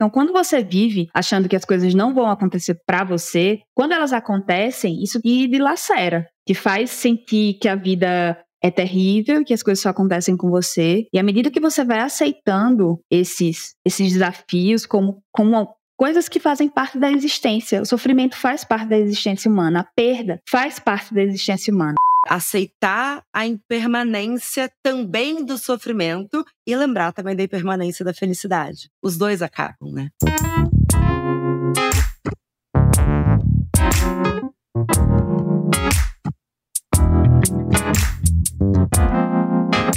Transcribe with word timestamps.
Então, 0.00 0.08
quando 0.08 0.32
você 0.32 0.64
vive 0.64 1.10
achando 1.12 1.46
que 1.46 1.54
as 1.54 1.64
coisas 1.66 1.92
não 1.92 2.14
vão 2.14 2.30
acontecer 2.30 2.80
para 2.86 3.04
você, 3.04 3.60
quando 3.74 3.92
elas 3.92 4.14
acontecem, 4.14 5.02
isso 5.02 5.20
te 5.20 5.46
dilacera, 5.46 6.26
te 6.48 6.54
faz 6.54 6.88
sentir 6.88 7.58
que 7.60 7.68
a 7.68 7.76
vida 7.76 8.38
é 8.62 8.70
terrível, 8.70 9.44
que 9.44 9.52
as 9.52 9.62
coisas 9.62 9.82
só 9.82 9.90
acontecem 9.90 10.38
com 10.38 10.48
você. 10.48 11.06
E 11.12 11.18
à 11.18 11.22
medida 11.22 11.50
que 11.50 11.60
você 11.60 11.84
vai 11.84 11.98
aceitando 11.98 12.98
esses, 13.10 13.74
esses 13.84 14.14
desafios 14.14 14.86
como, 14.86 15.22
como 15.30 15.68
coisas 15.98 16.30
que 16.30 16.40
fazem 16.40 16.66
parte 16.66 16.98
da 16.98 17.12
existência, 17.12 17.82
o 17.82 17.86
sofrimento 17.86 18.36
faz 18.36 18.64
parte 18.64 18.88
da 18.88 18.96
existência 18.96 19.50
humana, 19.50 19.80
a 19.80 19.84
perda 19.84 20.40
faz 20.48 20.78
parte 20.78 21.12
da 21.12 21.22
existência 21.22 21.74
humana. 21.74 21.96
Aceitar 22.28 23.24
a 23.32 23.46
impermanência 23.46 24.70
também 24.82 25.44
do 25.44 25.56
sofrimento 25.56 26.44
e 26.66 26.76
lembrar 26.76 27.12
também 27.12 27.34
da 27.34 27.42
impermanência 27.42 28.04
da 28.04 28.12
felicidade. 28.12 28.90
Os 29.02 29.16
dois 29.16 29.42
acabam, 29.42 29.90
né? 29.92 30.10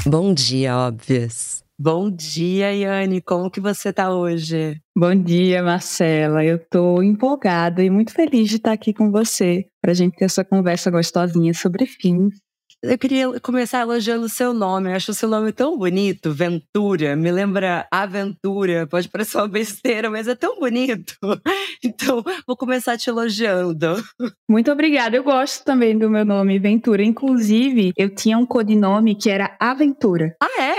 Bom 0.05 0.33
dia, 0.33 0.77
óbvias. 0.77 1.63
Bom 1.79 2.11
dia, 2.11 2.71
Yane. 2.71 3.19
Como 3.21 3.49
que 3.49 3.59
você 3.59 3.91
tá 3.91 4.13
hoje? 4.13 4.79
Bom 4.95 5.15
dia, 5.15 5.63
Marcela. 5.63 6.45
Eu 6.45 6.59
tô 6.59 7.01
empolgada 7.01 7.83
e 7.83 7.89
muito 7.89 8.13
feliz 8.13 8.47
de 8.49 8.57
estar 8.57 8.71
aqui 8.71 8.93
com 8.93 9.11
você 9.11 9.67
para 9.81 9.91
a 9.91 9.95
gente 9.95 10.15
ter 10.15 10.25
essa 10.25 10.45
conversa 10.45 10.91
gostosinha 10.91 11.53
sobre 11.53 11.87
fins 11.87 12.35
eu 12.83 12.97
queria 12.97 13.39
começar 13.39 13.79
elogiando 13.79 14.25
o 14.25 14.29
seu 14.29 14.53
nome. 14.53 14.89
Eu 14.89 14.95
acho 14.95 15.11
o 15.11 15.13
seu 15.13 15.29
nome 15.29 15.53
tão 15.53 15.77
bonito, 15.77 16.33
Ventura. 16.33 17.15
Me 17.15 17.31
lembra 17.31 17.87
Aventura. 17.89 18.85
Pode 18.85 19.07
parecer 19.07 19.37
uma 19.37 19.47
besteira, 19.47 20.09
mas 20.09 20.27
é 20.27 20.35
tão 20.35 20.59
bonito. 20.59 21.15
Então, 21.85 22.23
vou 22.47 22.55
começar 22.55 22.97
te 22.97 23.09
elogiando. 23.09 24.01
Muito 24.49 24.71
obrigada. 24.71 25.17
Eu 25.17 25.23
gosto 25.23 25.65
também 25.65 25.97
do 25.97 26.09
meu 26.09 26.23
nome, 26.23 26.57
Ventura. 26.57 27.03
Inclusive, 27.03 27.91
eu 27.97 28.09
tinha 28.09 28.37
um 28.37 28.45
codinome 28.45 29.15
que 29.15 29.29
era 29.29 29.53
Aventura. 29.59 30.33
Ah, 30.41 30.61
é? 30.61 30.72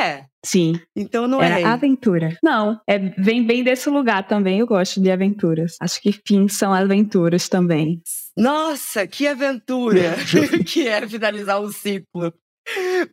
Sim. 0.45 0.79
Então 0.95 1.27
não 1.27 1.43
Era 1.43 1.61
é. 1.61 1.65
aventura. 1.65 2.37
Não, 2.43 2.79
é, 2.87 2.99
vem 2.99 3.45
bem 3.45 3.65
desse 3.65 3.89
lugar 3.89 4.27
também. 4.27 4.59
Eu 4.59 4.67
gosto 4.67 5.01
de 5.01 5.11
aventuras. 5.11 5.77
Acho 5.81 6.01
que 6.01 6.13
fins 6.13 6.57
são 6.57 6.73
aventuras 6.73 7.49
também. 7.49 8.03
Nossa, 8.37 9.07
que 9.07 9.27
aventura 9.27 10.17
que 10.67 10.87
é 10.87 11.09
finalizar 11.09 11.61
um 11.61 11.73
ciclo. 11.73 12.33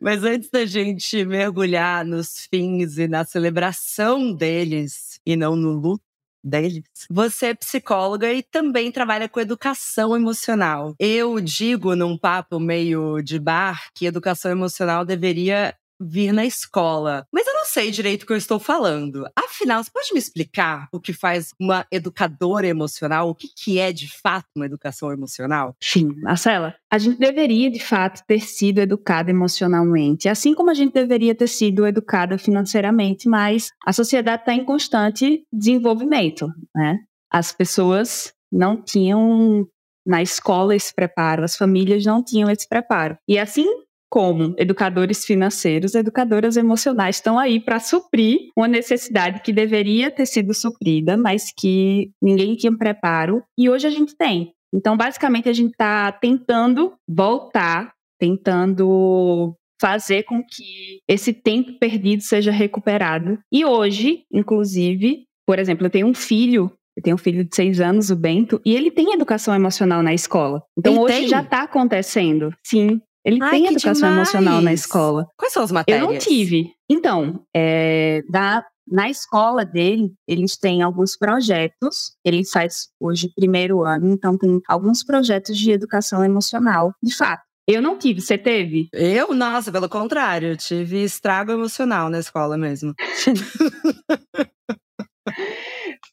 Mas 0.00 0.24
antes 0.24 0.48
da 0.50 0.64
gente 0.64 1.24
mergulhar 1.24 2.04
nos 2.04 2.46
fins 2.50 2.96
e 2.98 3.06
na 3.06 3.24
celebração 3.24 4.32
deles, 4.32 5.20
e 5.26 5.36
não 5.36 5.54
no 5.54 5.72
luto 5.72 6.02
deles, 6.42 6.82
você 7.08 7.46
é 7.46 7.54
psicóloga 7.54 8.32
e 8.32 8.42
também 8.42 8.90
trabalha 8.90 9.28
com 9.28 9.38
educação 9.38 10.16
emocional. 10.16 10.94
Eu 10.98 11.38
digo 11.40 11.94
num 11.94 12.16
papo 12.18 12.58
meio 12.58 13.20
de 13.22 13.38
bar 13.38 13.88
que 13.94 14.06
educação 14.06 14.50
emocional 14.50 15.04
deveria 15.04 15.74
vir 16.02 16.32
na 16.32 16.44
escola. 16.44 17.26
Mas 17.32 17.46
eu 17.46 17.54
não 17.54 17.64
sei 17.64 17.90
direito 17.90 18.22
o 18.22 18.26
que 18.26 18.32
eu 18.32 18.36
estou 18.36 18.58
falando. 18.58 19.24
Afinal, 19.36 19.82
você 19.82 19.90
pode 19.90 20.12
me 20.12 20.18
explicar 20.18 20.88
o 20.92 21.00
que 21.00 21.12
faz 21.12 21.52
uma 21.60 21.86
educadora 21.90 22.66
emocional? 22.66 23.28
O 23.28 23.34
que, 23.34 23.48
que 23.48 23.78
é 23.78 23.92
de 23.92 24.08
fato 24.08 24.46
uma 24.56 24.66
educação 24.66 25.12
emocional? 25.12 25.76
Sim, 25.80 26.14
Marcela, 26.22 26.74
a 26.90 26.98
gente 26.98 27.18
deveria 27.18 27.70
de 27.70 27.80
fato 27.80 28.22
ter 28.26 28.40
sido 28.40 28.78
educada 28.78 29.30
emocionalmente, 29.30 30.28
assim 30.28 30.54
como 30.54 30.70
a 30.70 30.74
gente 30.74 30.92
deveria 30.92 31.34
ter 31.34 31.48
sido 31.48 31.86
educada 31.86 32.36
financeiramente, 32.38 33.28
mas 33.28 33.70
a 33.86 33.92
sociedade 33.92 34.42
está 34.42 34.54
em 34.54 34.64
constante 34.64 35.44
desenvolvimento, 35.52 36.48
né? 36.74 36.98
As 37.30 37.52
pessoas 37.52 38.32
não 38.50 38.82
tinham 38.82 39.66
na 40.06 40.20
escola 40.20 40.74
esse 40.74 40.92
preparo, 40.94 41.44
as 41.44 41.56
famílias 41.56 42.04
não 42.04 42.22
tinham 42.22 42.50
esse 42.50 42.68
preparo. 42.68 43.16
E 43.26 43.38
assim 43.38 43.66
como 44.12 44.54
educadores 44.58 45.24
financeiros, 45.24 45.94
educadoras 45.94 46.58
emocionais 46.58 47.16
estão 47.16 47.38
aí 47.38 47.58
para 47.58 47.80
suprir 47.80 48.50
uma 48.54 48.68
necessidade 48.68 49.40
que 49.40 49.54
deveria 49.54 50.10
ter 50.10 50.26
sido 50.26 50.52
suprida, 50.52 51.16
mas 51.16 51.50
que 51.50 52.10
ninguém 52.20 52.54
tinha 52.54 52.76
preparo 52.76 53.42
e 53.58 53.70
hoje 53.70 53.86
a 53.86 53.90
gente 53.90 54.14
tem. 54.14 54.52
Então, 54.74 54.98
basicamente, 54.98 55.48
a 55.48 55.52
gente 55.54 55.70
está 55.70 56.12
tentando 56.12 56.92
voltar, 57.08 57.94
tentando 58.20 59.54
fazer 59.80 60.24
com 60.24 60.42
que 60.42 61.00
esse 61.08 61.32
tempo 61.32 61.78
perdido 61.78 62.22
seja 62.22 62.52
recuperado. 62.52 63.38
E 63.50 63.64
hoje, 63.64 64.24
inclusive, 64.30 65.24
por 65.46 65.58
exemplo, 65.58 65.86
eu 65.86 65.90
tenho 65.90 66.06
um 66.06 66.14
filho 66.14 66.70
eu 66.94 67.02
tenho 67.02 67.14
um 67.14 67.18
filho 67.18 67.42
de 67.42 67.56
seis 67.56 67.80
anos, 67.80 68.10
o 68.10 68.16
Bento, 68.16 68.60
e 68.66 68.74
ele 68.74 68.90
tem 68.90 69.14
educação 69.14 69.54
emocional 69.54 70.02
na 70.02 70.12
escola. 70.12 70.62
Então 70.78 70.92
Ele 70.92 71.02
hoje 71.02 71.18
tem? 71.20 71.28
já 71.28 71.40
está 71.40 71.62
acontecendo. 71.62 72.54
Sim. 72.62 73.00
Ele 73.24 73.38
Ai, 73.42 73.50
tem 73.50 73.66
educação 73.66 74.08
demais! 74.08 74.28
emocional 74.34 74.60
na 74.60 74.72
escola. 74.72 75.28
Quais 75.36 75.52
são 75.52 75.62
as 75.62 75.70
Eu 75.70 75.74
matérias? 75.74 76.08
não 76.08 76.18
tive. 76.18 76.72
Então, 76.90 77.40
é, 77.54 78.22
da, 78.28 78.64
na 78.86 79.08
escola 79.08 79.64
dele, 79.64 80.12
eles 80.26 80.56
têm 80.56 80.82
alguns 80.82 81.16
projetos. 81.16 82.12
Ele 82.24 82.44
faz 82.44 82.88
hoje 83.00 83.30
primeiro 83.34 83.82
ano, 83.84 84.10
então 84.12 84.36
tem 84.36 84.60
alguns 84.68 85.04
projetos 85.04 85.56
de 85.56 85.70
educação 85.70 86.24
emocional, 86.24 86.92
de 87.02 87.14
fato. 87.14 87.42
Eu 87.68 87.80
não 87.80 87.96
tive, 87.96 88.20
você 88.20 88.36
teve? 88.36 88.88
Eu, 88.92 89.32
nossa, 89.34 89.70
pelo 89.70 89.88
contrário, 89.88 90.48
eu 90.48 90.56
tive 90.56 91.04
estrago 91.04 91.52
emocional 91.52 92.10
na 92.10 92.18
escola 92.18 92.58
mesmo. 92.58 92.92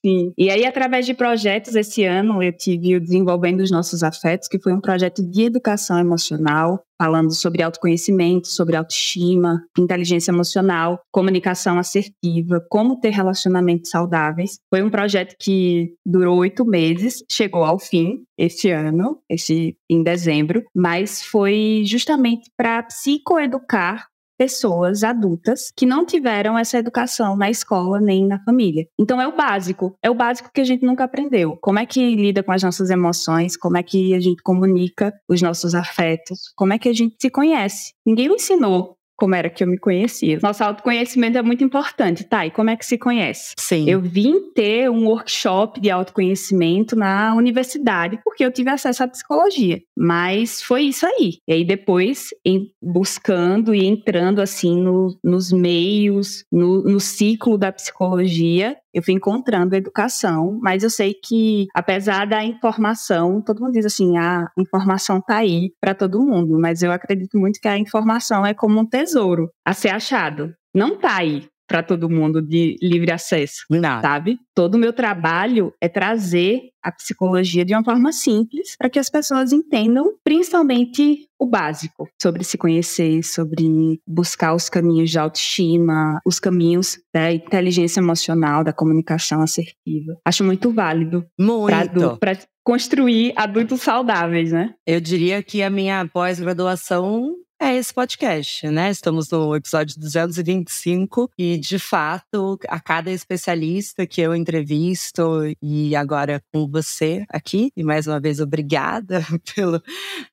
Sim. 0.06 0.32
E 0.38 0.50
aí, 0.50 0.66
através 0.66 1.06
de 1.06 1.14
projetos, 1.14 1.76
esse 1.76 2.06
ano 2.06 2.42
eu 2.42 2.56
tive 2.56 2.96
o 2.96 3.02
Desenvolvendo 3.02 3.60
os 3.60 3.72
Nossos 3.72 4.02
Afetos, 4.02 4.48
que 4.48 4.60
foi 4.60 4.74
um 4.74 4.80
projeto 4.80 5.22
de 5.22 5.44
educação 5.44 6.00
emocional, 6.00 6.82
falando 6.98 7.34
sobre 7.34 7.64
autoconhecimento, 7.64 8.48
sobre 8.48 8.76
autoestima, 8.76 9.62
inteligência 9.78 10.32
emocional, 10.32 11.02
comunicação 11.12 11.80
assertiva, 11.80 12.64
como 12.70 13.00
ter 13.00 13.10
relacionamentos 13.10 13.90
saudáveis. 13.90 14.60
Foi 14.70 14.82
um 14.84 14.90
projeto 14.90 15.36
que 15.40 15.94
durou 16.06 16.40
oito 16.40 16.66
meses, 16.66 17.24
chegou 17.30 17.64
ao 17.64 17.80
fim 17.80 18.24
este 18.38 18.70
ano, 18.70 19.20
este, 19.30 19.78
em 19.90 20.02
dezembro, 20.04 20.64
mas 20.74 21.22
foi 21.22 21.84
justamente 21.86 22.50
para 22.58 22.84
psicoeducar 22.84 24.08
pessoas 24.40 25.04
adultas 25.04 25.70
que 25.76 25.86
não 25.86 26.06
tiveram 26.06 26.58
essa 26.58 26.78
educação 26.78 27.36
na 27.36 27.50
escola 27.50 28.00
nem 28.00 28.26
na 28.26 28.40
família. 28.40 28.88
Então 28.98 29.22
é 29.22 29.28
o 29.28 29.36
básico, 29.36 29.94
é 30.02 30.10
o 30.10 30.16
básico 30.16 30.50
que 30.54 30.62
a 30.62 30.64
gente 30.64 30.86
nunca 30.86 31.04
aprendeu. 31.04 31.58
Como 31.62 31.78
é 31.78 31.86
que 31.86 32.16
lida 32.16 32.42
com 32.42 32.54
as 32.54 32.64
nossas 32.64 32.90
emoções, 32.90 33.58
como 33.58 33.76
é 33.76 33.84
que 33.84 34.14
a 34.16 34.20
gente 34.22 34.42
comunica 34.42 35.14
os 35.28 35.42
nossos 35.42 35.76
afetos, 35.76 36.54
como 36.56 36.72
é 36.72 36.80
que 36.80 36.88
a 36.88 36.94
gente 36.94 37.18
se 37.22 37.30
conhece. 37.30 37.92
Ninguém 38.06 38.30
me 38.30 38.36
ensinou 38.36 38.96
como 39.20 39.36
era 39.36 39.50
que 39.50 39.64
eu 39.64 39.68
me 39.68 39.78
conhecia. 39.78 40.40
Nosso 40.42 40.64
autoconhecimento 40.64 41.38
é 41.38 41.42
muito 41.42 41.64
importante, 41.64 42.24
tá? 42.24 42.46
E 42.46 42.52
como 42.52 42.70
é 42.70 42.78
que 42.78 42.86
se 42.86 42.98
conhece? 42.98 43.54
Sim. 43.58 43.90
Eu 43.90 44.02
vim 44.02 44.52
ter 44.56 44.90
um 44.90 45.08
workshop 45.08 45.80
de 45.82 45.92
autoconhecimento 45.92 46.96
na 46.96 47.36
universidade, 47.36 48.20
porque 48.24 48.44
eu 48.44 48.52
tive 48.52 48.70
acesso 48.70 49.04
à 49.04 49.08
psicologia. 49.08 49.82
Mas 49.98 50.62
foi 50.62 50.84
isso 50.84 51.06
aí. 51.06 51.38
E 51.48 51.54
aí 51.54 51.66
depois, 51.66 52.30
em, 52.46 52.68
buscando 52.82 53.76
e 53.76 53.86
entrando 53.86 54.42
assim 54.42 54.82
no, 54.82 55.18
nos 55.24 55.52
meios, 55.52 56.46
no, 56.52 56.82
no 56.84 57.00
ciclo 57.00 57.58
da 57.58 57.72
psicologia, 57.72 58.78
eu 58.94 59.04
fui 59.04 59.14
encontrando 59.14 59.76
educação, 59.76 60.58
mas 60.62 60.84
eu 60.84 60.90
sei 60.90 61.14
que, 61.14 61.68
apesar 61.76 62.26
da 62.26 62.44
informação, 62.44 63.42
todo 63.42 63.62
mundo 63.62 63.74
diz 63.74 63.86
assim: 63.86 64.18
ah, 64.18 64.46
a 64.46 64.62
informação 64.62 65.22
tá 65.22 65.38
aí 65.38 65.72
para 65.80 65.94
todo 65.94 66.26
mundo, 66.26 66.60
mas 66.60 66.82
eu 66.82 66.92
acredito 66.92 67.38
muito 67.38 67.60
que 67.60 67.68
a 67.68 67.78
informação 67.78 68.46
é 68.46 68.54
como 68.54 68.80
um 68.80 68.86
tesouro 68.86 69.50
a 69.66 69.74
ser 69.74 69.90
achado. 69.90 70.54
Não 70.74 70.98
tá 70.98 71.18
aí 71.18 71.48
para 71.70 71.84
todo 71.84 72.10
mundo 72.10 72.42
de 72.42 72.76
livre 72.82 73.12
acesso 73.12 73.64
Nada. 73.70 74.02
sabe? 74.02 74.40
Todo 74.56 74.76
o 74.76 74.78
meu 74.80 74.92
trabalho 74.92 75.72
é 75.80 75.88
trazer 75.88 76.62
a 76.84 76.92
psicologia 76.92 77.64
de 77.64 77.74
uma 77.74 77.84
forma 77.84 78.12
simples 78.12 78.76
para 78.76 78.90
que 78.90 78.98
as 78.98 79.10
pessoas 79.10 79.54
entendam, 79.54 80.14
principalmente 80.24 81.28
o 81.40 81.46
básico, 81.46 82.10
sobre 82.20 82.44
se 82.44 82.58
conhecer, 82.58 83.22
sobre 83.24 84.02
buscar 84.08 84.56
os 84.56 84.68
caminhos 84.70 85.12
de 85.12 85.20
autoestima, 85.20 86.20
os 86.26 86.40
caminhos 86.40 86.98
da 87.14 87.32
inteligência 87.32 88.00
emocional, 88.00 88.64
da 88.64 88.74
comunicação 88.74 89.42
assertiva. 89.42 90.18
Acho 90.26 90.44
muito 90.44 90.72
válido 90.72 91.26
Muito. 91.38 92.18
para 92.18 92.38
construir 92.64 93.34
adultos 93.36 93.82
saudáveis, 93.82 94.52
né? 94.52 94.74
Eu 94.86 95.00
diria 95.00 95.44
que 95.44 95.62
a 95.62 95.70
minha 95.70 96.08
pós-graduação 96.08 97.36
é 97.62 97.76
esse 97.76 97.94
podcast, 97.94 98.68
né? 98.70 98.90
Estamos 98.90 99.30
no 99.30 99.54
episódio 99.54 100.00
225 100.00 101.30
e, 101.38 101.58
de 101.58 101.78
fato, 101.78 102.58
a 102.70 102.80
cada 102.80 103.12
especialista 103.12 104.08
que 104.08 104.22
eu 104.22 104.34
entrevisto 104.34 105.44
e 105.62 105.94
agora 105.94 106.42
com 106.54 106.66
você 106.70 107.26
aqui, 107.28 107.70
e 107.76 107.84
mais 107.84 108.08
uma 108.08 108.20
vez 108.20 108.40
obrigada 108.40 109.26
pelo, 109.54 109.84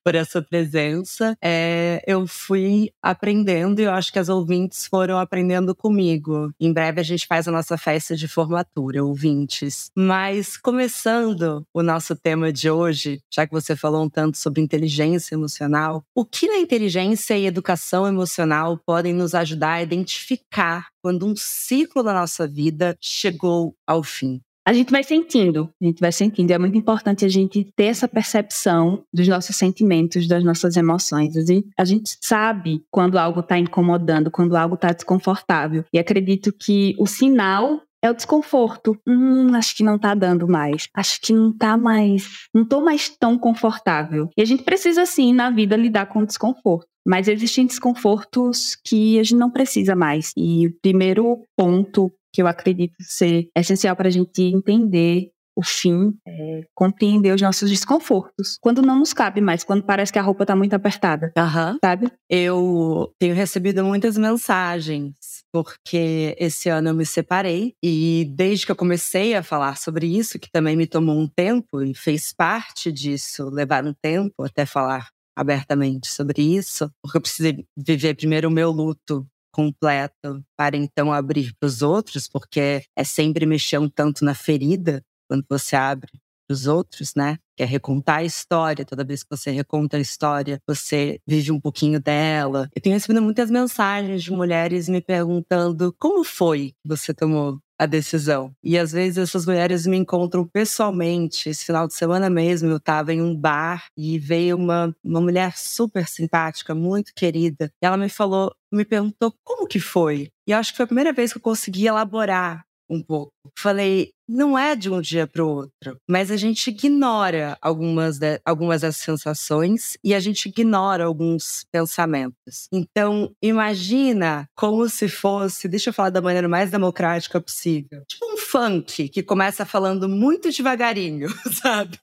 por 0.03 0.15
essa 0.15 0.41
presença, 0.41 1.37
é, 1.43 2.01
eu 2.07 2.25
fui 2.25 2.91
aprendendo 3.01 3.81
e 3.81 3.83
eu 3.83 3.91
acho 3.91 4.11
que 4.11 4.19
as 4.19 4.29
ouvintes 4.29 4.87
foram 4.87 5.19
aprendendo 5.19 5.75
comigo. 5.75 6.49
Em 6.57 6.71
breve 6.71 7.01
a 7.01 7.03
gente 7.03 7.27
faz 7.27 7.45
a 7.45 7.51
nossa 7.51 7.77
festa 7.77 8.15
de 8.15 8.27
formatura, 8.27 9.03
ouvintes. 9.03 9.91
Mas 9.93 10.55
começando 10.55 11.65
o 11.73 11.83
nosso 11.83 12.15
tema 12.15 12.53
de 12.53 12.69
hoje, 12.69 13.19
já 13.29 13.45
que 13.45 13.51
você 13.51 13.75
falou 13.75 14.05
um 14.05 14.09
tanto 14.09 14.37
sobre 14.37 14.61
inteligência 14.61 15.35
emocional, 15.35 16.05
o 16.15 16.23
que 16.23 16.47
na 16.47 16.57
inteligência 16.57 17.16
e 17.17 17.45
educação 17.45 18.07
emocional 18.07 18.79
podem 18.85 19.13
nos 19.13 19.33
ajudar 19.33 19.73
a 19.73 19.83
identificar 19.83 20.87
quando 21.01 21.25
um 21.25 21.35
ciclo 21.35 22.03
da 22.03 22.13
nossa 22.13 22.47
vida 22.47 22.95
chegou 23.01 23.75
ao 23.85 24.03
fim? 24.03 24.41
a 24.67 24.73
gente 24.73 24.91
vai 24.91 25.01
sentindo, 25.01 25.69
a 25.81 25.85
gente 25.85 26.01
vai 26.01 26.11
sentindo. 26.11 26.51
É 26.51 26.57
muito 26.57 26.77
importante 26.77 27.23
a 27.23 27.29
gente 27.29 27.71
ter 27.73 27.85
essa 27.85 28.05
percepção 28.05 29.01
dos 29.13 29.25
nossos 29.25 29.55
sentimentos, 29.55 30.27
das 30.27 30.43
nossas 30.43 30.75
emoções. 30.75 31.37
A 31.37 31.45
gente, 31.45 31.69
a 31.79 31.85
gente 31.85 32.17
sabe 32.21 32.83
quando 32.91 33.17
algo 33.17 33.39
está 33.39 33.57
incomodando, 33.57 34.29
quando 34.29 34.57
algo 34.57 34.75
está 34.75 34.91
desconfortável. 34.91 35.85
E 35.93 35.97
acredito 35.97 36.51
que 36.51 36.93
o 36.99 37.07
sinal 37.07 37.81
é 38.03 38.11
o 38.11 38.13
desconforto. 38.13 38.97
Hum, 39.07 39.55
acho 39.55 39.73
que 39.73 39.83
não 39.83 39.97
tá 39.97 40.13
dando 40.13 40.49
mais. 40.49 40.89
Acho 40.93 41.21
que 41.21 41.31
não 41.31 41.55
tá 41.55 41.77
mais. 41.77 42.47
Não 42.53 42.65
tô 42.65 42.81
mais 42.81 43.07
tão 43.07 43.39
confortável. 43.39 44.29
E 44.37 44.41
a 44.41 44.45
gente 44.45 44.63
precisa, 44.63 45.05
sim, 45.05 45.33
na 45.33 45.49
vida, 45.49 45.77
lidar 45.77 46.07
com 46.07 46.19
o 46.19 46.25
desconforto. 46.25 46.87
Mas 47.07 47.27
existem 47.27 47.65
desconfortos 47.65 48.75
que 48.83 49.17
a 49.17 49.23
gente 49.23 49.37
não 49.37 49.49
precisa 49.49 49.95
mais. 49.95 50.31
E 50.35 50.67
o 50.67 50.73
primeiro 50.81 51.41
ponto 51.55 52.11
que 52.33 52.41
eu 52.41 52.47
acredito 52.47 52.95
ser 52.99 53.47
essencial 53.55 53.95
para 53.95 54.09
a 54.09 54.11
gente 54.11 54.41
entender 54.41 55.31
o 55.57 55.63
fim, 55.63 56.13
é, 56.27 56.61
compreender 56.75 57.33
os 57.33 57.41
nossos 57.41 57.71
desconfortos. 57.71 58.59
Quando 58.61 58.83
não 58.83 58.99
nos 58.99 59.11
cabe 59.11 59.41
mais, 59.41 59.63
quando 59.63 59.83
parece 59.83 60.13
que 60.13 60.19
a 60.19 60.21
roupa 60.21 60.43
está 60.43 60.55
muito 60.55 60.75
apertada. 60.75 61.33
Uhum. 61.35 61.79
Sabe? 61.83 62.11
Eu 62.29 63.11
tenho 63.17 63.33
recebido 63.33 63.83
muitas 63.83 64.15
mensagens, 64.19 65.15
porque 65.51 66.35
esse 66.37 66.69
ano 66.69 66.89
eu 66.89 66.93
me 66.93 67.07
separei 67.07 67.73
e 67.83 68.31
desde 68.35 68.67
que 68.67 68.71
eu 68.71 68.75
comecei 68.75 69.33
a 69.33 69.41
falar 69.41 69.77
sobre 69.77 70.05
isso, 70.05 70.37
que 70.37 70.51
também 70.51 70.75
me 70.75 70.85
tomou 70.85 71.17
um 71.17 71.27
tempo 71.27 71.81
e 71.81 71.95
fez 71.95 72.31
parte 72.31 72.91
disso, 72.91 73.49
levar 73.49 73.83
um 73.83 73.95
tempo 73.99 74.43
até 74.43 74.63
falar 74.63 75.07
abertamente 75.37 76.07
sobre 76.11 76.41
isso, 76.41 76.91
porque 76.99 77.17
eu 77.17 77.21
precisei 77.21 77.65
viver 77.77 78.15
primeiro 78.15 78.47
o 78.47 78.51
meu 78.51 78.71
luto 78.71 79.25
completo 79.51 80.43
para 80.57 80.75
então 80.75 81.13
abrir 81.13 81.53
para 81.59 81.67
os 81.67 81.83
outros, 81.83 82.27
porque 82.27 82.83
é 82.95 83.03
sempre 83.03 83.45
mexer 83.45 83.77
um 83.77 83.87
tanto 83.87 84.25
na 84.25 84.33
ferida 84.33 85.03
quando 85.29 85.45
você 85.47 85.75
abre 85.75 86.11
para 86.47 86.53
os 86.53 86.65
outros, 86.65 87.13
né? 87.15 87.37
Que 87.55 87.63
é 87.63 87.65
recontar 87.65 88.19
a 88.19 88.23
história. 88.23 88.85
Toda 88.85 89.03
vez 89.03 89.21
que 89.21 89.29
você 89.29 89.51
reconta 89.51 89.97
a 89.97 89.99
história, 89.99 90.59
você 90.65 91.19
vive 91.27 91.51
um 91.51 91.59
pouquinho 91.59 91.99
dela. 91.99 92.69
Eu 92.75 92.81
tenho 92.81 92.95
recebido 92.95 93.21
muitas 93.21 93.51
mensagens 93.51 94.23
de 94.23 94.31
mulheres 94.31 94.89
me 94.89 95.01
perguntando 95.01 95.93
como 95.99 96.23
foi 96.23 96.71
que 96.71 96.87
você 96.87 97.13
tomou 97.13 97.59
a 97.79 97.85
decisão. 97.85 98.51
E 98.63 98.77
às 98.77 98.91
vezes 98.91 99.17
essas 99.17 99.45
mulheres 99.45 99.85
me 99.85 99.97
encontram 99.97 100.45
pessoalmente. 100.45 101.49
Esse 101.49 101.65
final 101.65 101.87
de 101.87 101.93
semana 101.93 102.29
mesmo 102.29 102.69
eu 102.69 102.77
estava 102.77 103.13
em 103.13 103.21
um 103.21 103.35
bar 103.35 103.85
e 103.95 104.17
veio 104.17 104.57
uma, 104.57 104.95
uma 105.03 105.21
mulher 105.21 105.57
super 105.57 106.07
simpática, 106.07 106.73
muito 106.73 107.13
querida. 107.15 107.71
E 107.81 107.85
ela 107.85 107.97
me 107.97 108.09
falou, 108.09 108.53
me 108.71 108.83
perguntou 108.83 109.33
como 109.43 109.67
que 109.67 109.79
foi. 109.79 110.29
E 110.47 110.53
acho 110.53 110.71
que 110.71 110.77
foi 110.77 110.85
a 110.85 110.87
primeira 110.87 111.13
vez 111.13 111.31
que 111.31 111.37
eu 111.37 111.41
consegui 111.41 111.87
elaborar 111.87 112.66
um 112.89 113.01
pouco. 113.01 113.31
Falei, 113.57 114.11
não 114.27 114.57
é 114.57 114.75
de 114.75 114.89
um 114.89 114.99
dia 114.99 115.25
para 115.25 115.43
o 115.43 115.49
outro, 115.49 115.97
mas 116.07 116.29
a 116.29 116.37
gente 116.37 116.69
ignora 116.69 117.57
algumas, 117.61 118.19
de, 118.19 118.39
algumas 118.43 118.81
das 118.81 118.97
sensações 118.97 119.97
e 120.03 120.13
a 120.13 120.19
gente 120.19 120.47
ignora 120.47 121.05
alguns 121.05 121.65
pensamentos. 121.71 122.67
Então, 122.71 123.31
imagina 123.41 124.47
como 124.55 124.89
se 124.89 125.07
fosse, 125.07 125.67
deixa 125.67 125.89
eu 125.89 125.93
falar 125.93 126.09
da 126.09 126.21
maneira 126.21 126.47
mais 126.47 126.69
democrática 126.69 127.39
possível, 127.39 128.03
tipo 128.05 128.25
um 128.33 128.37
funk 128.37 129.09
que 129.09 129.23
começa 129.23 129.65
falando 129.65 130.09
muito 130.09 130.51
devagarinho, 130.51 131.29
sabe? 131.63 131.97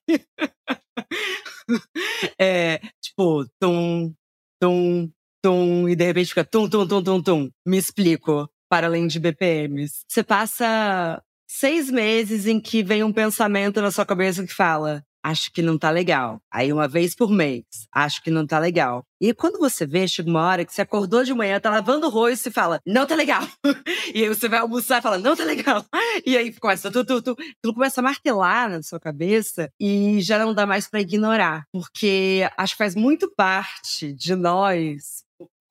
é, 2.41 2.81
tipo, 3.03 3.47
tum, 3.61 4.15
tum, 4.61 5.11
tum, 5.43 5.89
e 5.89 5.95
de 5.95 6.05
repente 6.05 6.29
fica 6.29 6.45
tum, 6.45 6.69
tum, 6.69 6.87
tum, 6.87 7.03
tum, 7.03 7.23
tum. 7.23 7.51
Me 7.67 7.77
explico 7.77 8.49
para 8.75 8.89
além 8.89 9.07
de 9.07 9.21
BPMs. 9.21 10.05
Você 10.09 10.25
passa 10.25 11.23
seis 11.47 11.89
meses 11.89 12.45
em 12.45 12.59
que 12.59 12.83
vem 12.83 13.05
um 13.05 13.13
pensamento 13.13 13.81
na 13.81 13.93
sua 13.93 14.05
cabeça 14.05 14.45
que 14.45 14.53
fala: 14.53 15.01
acho 15.23 15.53
que 15.53 15.63
não 15.63 15.79
tá 15.79 15.91
legal. 15.91 16.41
Aí 16.53 16.73
uma 16.73 16.89
vez 16.89 17.15
por 17.15 17.31
mês, 17.31 17.63
acho 17.95 18.21
que 18.21 18.33
não 18.33 18.45
tá 18.45 18.59
legal. 18.59 19.05
E 19.21 19.33
quando 19.33 19.61
você 19.61 19.87
vê, 19.87 20.09
chega 20.09 20.29
uma 20.29 20.45
hora 20.45 20.65
que 20.65 20.75
você 20.75 20.83
acordou 20.83 21.23
de 21.23 21.33
manhã, 21.33 21.61
tá 21.61 21.71
lavando 21.71 22.09
o 22.09 22.11
rosto 22.11 22.49
e 22.49 22.53
fala, 22.53 22.81
não 22.85 23.07
tá 23.07 23.15
legal. 23.15 23.47
e 24.13 24.25
aí 24.25 24.29
você 24.29 24.49
vai 24.49 24.59
almoçar 24.59 24.99
e 24.99 25.03
fala, 25.03 25.19
não 25.19 25.37
tá 25.37 25.45
legal. 25.45 25.85
E 26.27 26.37
aí 26.37 26.53
começa, 26.53 26.91
tu, 26.91 27.05
tu, 27.05 27.23
tu, 27.23 27.75
começa 27.75 28.01
a 28.01 28.05
martelar 28.05 28.71
na 28.71 28.83
sua 28.83 29.01
cabeça 29.01 29.69
e 29.81 30.21
já 30.21 30.39
não 30.39 30.55
dá 30.55 30.65
mais 30.65 30.89
para 30.89 31.01
ignorar. 31.01 31.65
Porque 31.73 32.49
acho 32.57 32.75
que 32.75 32.79
faz 32.79 32.95
muito 32.95 33.33
parte 33.35 34.13
de 34.13 34.35
nós 34.37 35.24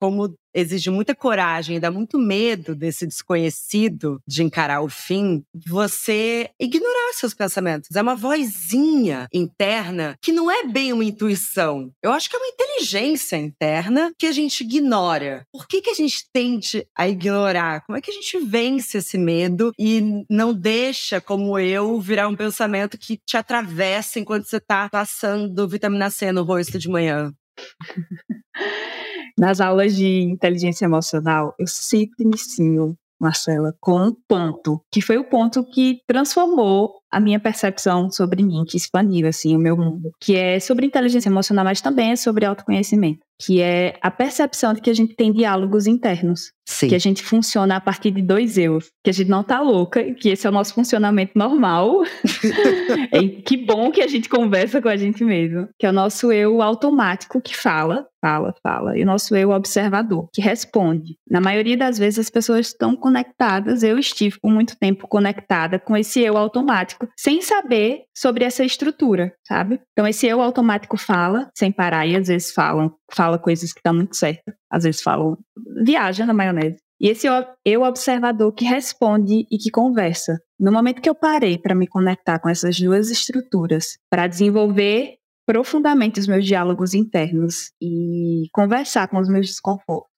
como 0.04 0.36
exige 0.54 0.90
muita 0.90 1.14
coragem, 1.14 1.80
dá 1.80 1.90
muito 1.90 2.18
medo 2.18 2.74
desse 2.74 3.06
desconhecido 3.06 4.20
de 4.28 4.42
encarar 4.42 4.82
o 4.82 4.88
fim, 4.90 5.42
você 5.66 6.50
ignorar 6.60 7.14
seus 7.14 7.32
pensamentos. 7.32 7.88
É 7.96 8.02
uma 8.02 8.14
vozinha 8.14 9.26
interna 9.32 10.14
que 10.20 10.30
não 10.30 10.50
é 10.50 10.64
bem 10.64 10.92
uma 10.92 11.06
intuição. 11.06 11.90
Eu 12.02 12.12
acho 12.12 12.28
que 12.28 12.36
é 12.36 12.38
uma 12.38 12.48
inteligência 12.48 13.36
interna 13.36 14.12
que 14.18 14.26
a 14.26 14.32
gente 14.32 14.62
ignora. 14.62 15.46
Por 15.50 15.66
que, 15.66 15.80
que 15.80 15.88
a 15.88 15.94
gente 15.94 16.28
tende 16.30 16.86
a 16.94 17.08
ignorar? 17.08 17.82
Como 17.86 17.96
é 17.96 18.02
que 18.02 18.10
a 18.10 18.14
gente 18.14 18.38
vence 18.40 18.98
esse 18.98 19.16
medo 19.16 19.72
e 19.78 20.22
não 20.28 20.52
deixa, 20.52 21.18
como 21.18 21.58
eu, 21.58 21.98
virar 21.98 22.28
um 22.28 22.36
pensamento 22.36 22.98
que 22.98 23.18
te 23.26 23.38
atravessa 23.38 24.20
enquanto 24.20 24.44
você 24.44 24.58
está 24.58 24.86
passando 24.90 25.66
vitamina 25.66 26.10
C 26.10 26.30
no 26.30 26.42
rosto 26.42 26.78
de 26.78 26.90
manhã? 26.90 27.32
Nas 29.38 29.60
aulas 29.60 29.96
de 29.96 30.22
inteligência 30.22 30.84
emocional, 30.84 31.54
eu 31.58 31.66
sempre 31.66 32.24
inicio, 32.24 32.96
Marcela, 33.20 33.74
com 33.80 33.98
um 33.98 34.14
ponto, 34.28 34.80
que 34.92 35.00
foi 35.00 35.18
o 35.18 35.28
ponto 35.28 35.64
que 35.64 35.98
transformou 36.06 37.00
a 37.14 37.20
minha 37.20 37.38
percepção 37.38 38.10
sobre 38.10 38.42
mim, 38.42 38.64
que 38.66 38.76
expandiu 38.76 39.28
assim 39.28 39.54
o 39.54 39.58
meu 39.58 39.76
mundo, 39.76 40.10
que 40.20 40.34
é 40.34 40.58
sobre 40.58 40.86
inteligência 40.86 41.28
emocional, 41.28 41.64
mas 41.64 41.80
também 41.80 42.10
é 42.10 42.16
sobre 42.16 42.44
autoconhecimento, 42.44 43.20
que 43.40 43.60
é 43.60 43.96
a 44.00 44.10
percepção 44.10 44.74
de 44.74 44.80
que 44.80 44.90
a 44.90 44.94
gente 44.94 45.14
tem 45.14 45.32
diálogos 45.32 45.86
internos, 45.86 46.52
Sim. 46.66 46.88
que 46.88 46.94
a 46.94 46.98
gente 46.98 47.22
funciona 47.22 47.76
a 47.76 47.80
partir 47.80 48.10
de 48.10 48.22
dois 48.22 48.56
eus, 48.56 48.88
que 49.02 49.10
a 49.10 49.12
gente 49.12 49.28
não 49.28 49.42
tá 49.42 49.60
louca, 49.60 50.02
que 50.14 50.30
esse 50.30 50.46
é 50.46 50.50
o 50.50 50.52
nosso 50.52 50.74
funcionamento 50.74 51.32
normal. 51.36 52.02
e 53.12 53.28
que 53.42 53.56
bom 53.56 53.90
que 53.90 54.00
a 54.00 54.08
gente 54.08 54.28
conversa 54.28 54.80
com 54.80 54.88
a 54.88 54.96
gente 54.96 55.24
mesmo, 55.24 55.68
que 55.78 55.86
é 55.86 55.90
o 55.90 55.92
nosso 55.92 56.32
eu 56.32 56.62
automático 56.62 57.40
que 57.40 57.56
fala, 57.56 58.06
fala, 58.24 58.54
fala, 58.62 58.98
e 58.98 59.02
o 59.02 59.06
nosso 59.06 59.36
eu 59.36 59.50
observador, 59.50 60.28
que 60.32 60.40
responde. 60.40 61.18
Na 61.28 61.40
maioria 61.40 61.76
das 61.76 61.98
vezes 61.98 62.20
as 62.20 62.30
pessoas 62.30 62.68
estão 62.68 62.96
conectadas, 62.96 63.82
eu 63.82 63.98
estive 63.98 64.38
por 64.40 64.50
muito 64.50 64.76
tempo 64.78 65.06
conectada 65.06 65.78
com 65.78 65.94
esse 65.94 66.20
eu 66.20 66.38
automático 66.38 67.03
automático, 67.04 67.12
sem 67.18 67.42
saber 67.42 68.04
sobre 68.16 68.44
essa 68.44 68.64
estrutura, 68.64 69.34
sabe? 69.46 69.80
Então 69.92 70.06
esse 70.06 70.26
eu 70.26 70.40
automático 70.40 70.96
fala 70.96 71.50
sem 71.56 71.70
parar 71.70 72.06
e 72.06 72.16
às 72.16 72.28
vezes 72.28 72.52
falam, 72.52 72.94
fala 73.12 73.38
coisas 73.38 73.72
que 73.72 73.78
estão 73.78 73.94
muito 73.94 74.16
certas, 74.16 74.54
às 74.70 74.84
vezes 74.84 75.02
falam 75.02 75.36
viaja 75.84 76.26
na 76.26 76.34
maionese. 76.34 76.78
E 77.00 77.08
esse 77.08 77.26
eu 77.64 77.82
observador 77.82 78.52
que 78.52 78.64
responde 78.64 79.46
e 79.50 79.58
que 79.58 79.70
conversa. 79.70 80.38
No 80.58 80.72
momento 80.72 81.02
que 81.02 81.10
eu 81.10 81.14
parei 81.14 81.58
para 81.58 81.74
me 81.74 81.86
conectar 81.86 82.38
com 82.38 82.48
essas 82.48 82.78
duas 82.78 83.10
estruturas, 83.10 83.98
para 84.08 84.26
desenvolver 84.26 85.16
profundamente 85.46 86.20
os 86.20 86.26
meus 86.26 86.46
diálogos 86.46 86.94
internos 86.94 87.72
e 87.82 88.44
conversar 88.52 89.08
com 89.08 89.18
os 89.18 89.28
meus 89.28 89.48
desconfortos, 89.48 90.08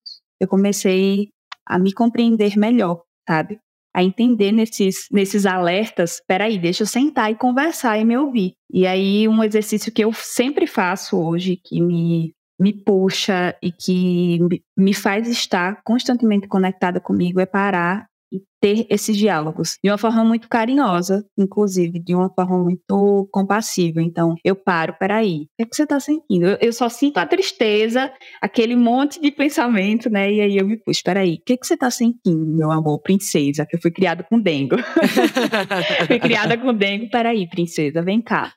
eu 0.40 0.46
comecei 0.46 1.30
a 1.66 1.78
me 1.78 1.92
compreender 1.92 2.56
melhor, 2.56 3.02
sabe? 3.28 3.58
A 3.96 4.02
entender 4.02 4.52
nesses, 4.52 5.08
nesses 5.10 5.46
alertas, 5.46 6.20
peraí, 6.28 6.58
deixa 6.58 6.82
eu 6.82 6.86
sentar 6.86 7.32
e 7.32 7.34
conversar 7.34 7.98
e 7.98 8.04
me 8.04 8.14
ouvir. 8.14 8.52
E 8.70 8.86
aí, 8.86 9.26
um 9.26 9.42
exercício 9.42 9.90
que 9.90 10.04
eu 10.04 10.12
sempre 10.12 10.66
faço 10.66 11.16
hoje, 11.18 11.56
que 11.56 11.80
me, 11.80 12.34
me 12.60 12.74
puxa 12.74 13.56
e 13.62 13.72
que 13.72 14.38
me 14.76 14.92
faz 14.92 15.26
estar 15.26 15.80
constantemente 15.82 16.46
conectada 16.46 17.00
comigo, 17.00 17.40
é 17.40 17.46
parar 17.46 18.06
e 18.36 18.42
ter 18.60 18.86
esses 18.90 19.16
diálogos 19.16 19.78
de 19.82 19.90
uma 19.90 19.98
forma 19.98 20.24
muito 20.24 20.48
carinhosa, 20.48 21.24
inclusive, 21.38 21.98
de 21.98 22.14
uma 22.14 22.28
forma 22.32 22.58
muito 22.58 23.28
compassiva. 23.30 24.02
Então, 24.02 24.34
eu 24.44 24.56
paro, 24.56 24.94
peraí, 24.98 25.42
o 25.42 25.46
que, 25.56 25.62
é 25.62 25.66
que 25.66 25.76
você 25.76 25.82
está 25.84 26.00
sentindo? 26.00 26.46
Eu, 26.46 26.58
eu, 26.60 26.72
só 26.72 26.88
sinto 26.88 27.18
a 27.18 27.26
tristeza, 27.26 28.10
aquele 28.40 28.74
monte 28.74 29.20
de 29.20 29.30
pensamento, 29.30 30.10
né? 30.10 30.32
E 30.32 30.40
aí 30.40 30.56
eu 30.56 30.66
me 30.66 30.76
puxo, 30.76 31.02
peraí, 31.04 31.34
o 31.34 31.44
que, 31.44 31.52
é 31.52 31.56
que 31.56 31.66
você 31.66 31.74
está 31.74 31.90
sentindo, 31.90 32.56
meu 32.56 32.70
amor, 32.70 33.00
princesa? 33.00 33.66
Que 33.66 33.76
eu 33.76 33.80
fui 33.80 33.90
criada 33.90 34.24
com 34.24 34.40
dengo. 34.40 34.76
fui 36.06 36.18
criada 36.18 36.56
com 36.58 36.74
dengo, 36.74 37.10
peraí, 37.10 37.48
princesa, 37.48 38.02
vem 38.02 38.20
cá. 38.20 38.52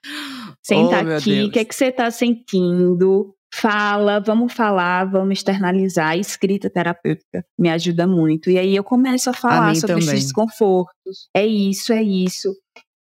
Senta 0.62 1.04
oh, 1.04 1.18
aqui, 1.18 1.44
o 1.44 1.52
que, 1.52 1.60
é 1.60 1.66
que 1.66 1.74
você 1.76 1.86
está 1.86 2.12
sentindo? 2.12 3.36
Fala, 3.54 4.20
vamos 4.20 4.54
falar, 4.54 5.06
vamos 5.06 5.40
externalizar. 5.40 6.10
A 6.10 6.18
escrita 6.18 6.70
terapêutica 6.70 7.44
me 7.58 7.70
ajuda 7.70 8.06
muito. 8.08 8.50
E 8.50 8.58
aí 8.58 8.76
eu 8.76 8.84
começo 8.84 9.30
a 9.30 9.34
falar 9.34 9.72
a 9.72 9.76
sobre 9.76 9.96
também. 9.96 10.10
esses 10.10 10.24
desconfortos. 10.26 11.30
É 11.36 11.46
isso, 11.46 11.92
é 11.92 12.02
isso. 12.02 12.54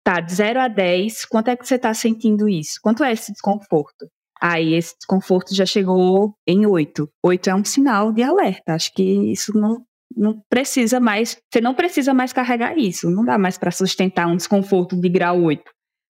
Tá, 0.04 0.20
de 0.20 0.32
0 0.32 0.60
a 0.60 0.68
10, 0.68 1.26
quanto 1.26 1.48
é 1.48 1.56
que 1.56 1.66
você 1.66 1.74
está 1.74 1.92
sentindo 1.92 2.48
isso? 2.48 2.78
Quanto 2.82 3.04
é 3.04 3.12
esse 3.12 3.30
desconforto? 3.30 4.06
Aí 4.40 4.74
esse 4.74 4.96
desconforto 4.96 5.54
já 5.54 5.66
chegou 5.66 6.34
em 6.46 6.64
8. 6.64 7.08
8 7.24 7.50
é 7.50 7.54
um 7.54 7.64
sinal 7.64 8.12
de 8.12 8.22
alerta. 8.22 8.74
Acho 8.74 8.92
que 8.94 9.02
isso 9.02 9.52
não, 9.58 9.84
não 10.16 10.40
precisa 10.48 10.98
mais, 11.00 11.36
você 11.52 11.60
não 11.60 11.74
precisa 11.74 12.14
mais 12.14 12.32
carregar 12.32 12.78
isso. 12.78 13.10
Não 13.10 13.24
dá 13.24 13.36
mais 13.36 13.58
para 13.58 13.70
sustentar 13.70 14.26
um 14.28 14.36
desconforto 14.36 14.98
de 14.98 15.08
grau 15.08 15.42
8. 15.42 15.62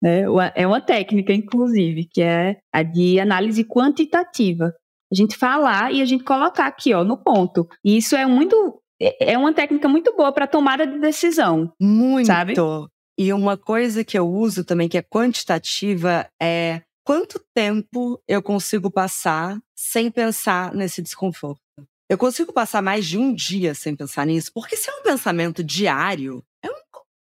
Né? 0.03 0.23
É 0.53 0.67
uma 0.67 0.81
técnica, 0.81 1.31
inclusive, 1.31 2.09
que 2.11 2.21
é 2.21 2.57
a 2.73 2.83
de 2.83 3.21
análise 3.21 3.63
quantitativa. 3.63 4.73
A 5.09 5.15
gente 5.15 5.37
falar 5.37 5.93
e 5.93 6.01
a 6.01 6.05
gente 6.05 6.25
colocar 6.25 6.67
aqui, 6.67 6.93
ó, 6.93 7.05
no 7.05 7.15
ponto. 7.15 7.65
E 7.85 7.95
isso 7.95 8.13
é 8.13 8.25
muito. 8.25 8.81
É, 9.01 9.31
é 9.33 9.37
uma 9.37 9.53
técnica 9.53 9.87
muito 9.87 10.13
boa 10.13 10.33
para 10.33 10.45
tomada 10.45 10.85
de 10.85 10.99
decisão. 10.99 11.71
Muito. 11.79 12.27
Sabe? 12.27 12.53
E 13.17 13.31
uma 13.31 13.55
coisa 13.55 14.03
que 14.03 14.19
eu 14.19 14.27
uso 14.27 14.65
também, 14.65 14.89
que 14.89 14.97
é 14.97 15.03
quantitativa, 15.03 16.27
é 16.41 16.81
quanto 17.05 17.39
tempo 17.55 18.21
eu 18.27 18.41
consigo 18.41 18.91
passar 18.91 19.57
sem 19.73 20.11
pensar 20.11 20.73
nesse 20.73 21.01
desconforto. 21.01 21.61
Eu 22.09 22.17
consigo 22.17 22.51
passar 22.51 22.81
mais 22.81 23.05
de 23.05 23.17
um 23.17 23.33
dia 23.33 23.73
sem 23.73 23.95
pensar 23.95 24.25
nisso, 24.25 24.51
porque 24.53 24.75
se 24.75 24.89
é 24.89 24.93
um 24.93 25.03
pensamento 25.03 25.63
diário, 25.63 26.43
é 26.61 26.69
um, 26.69 26.75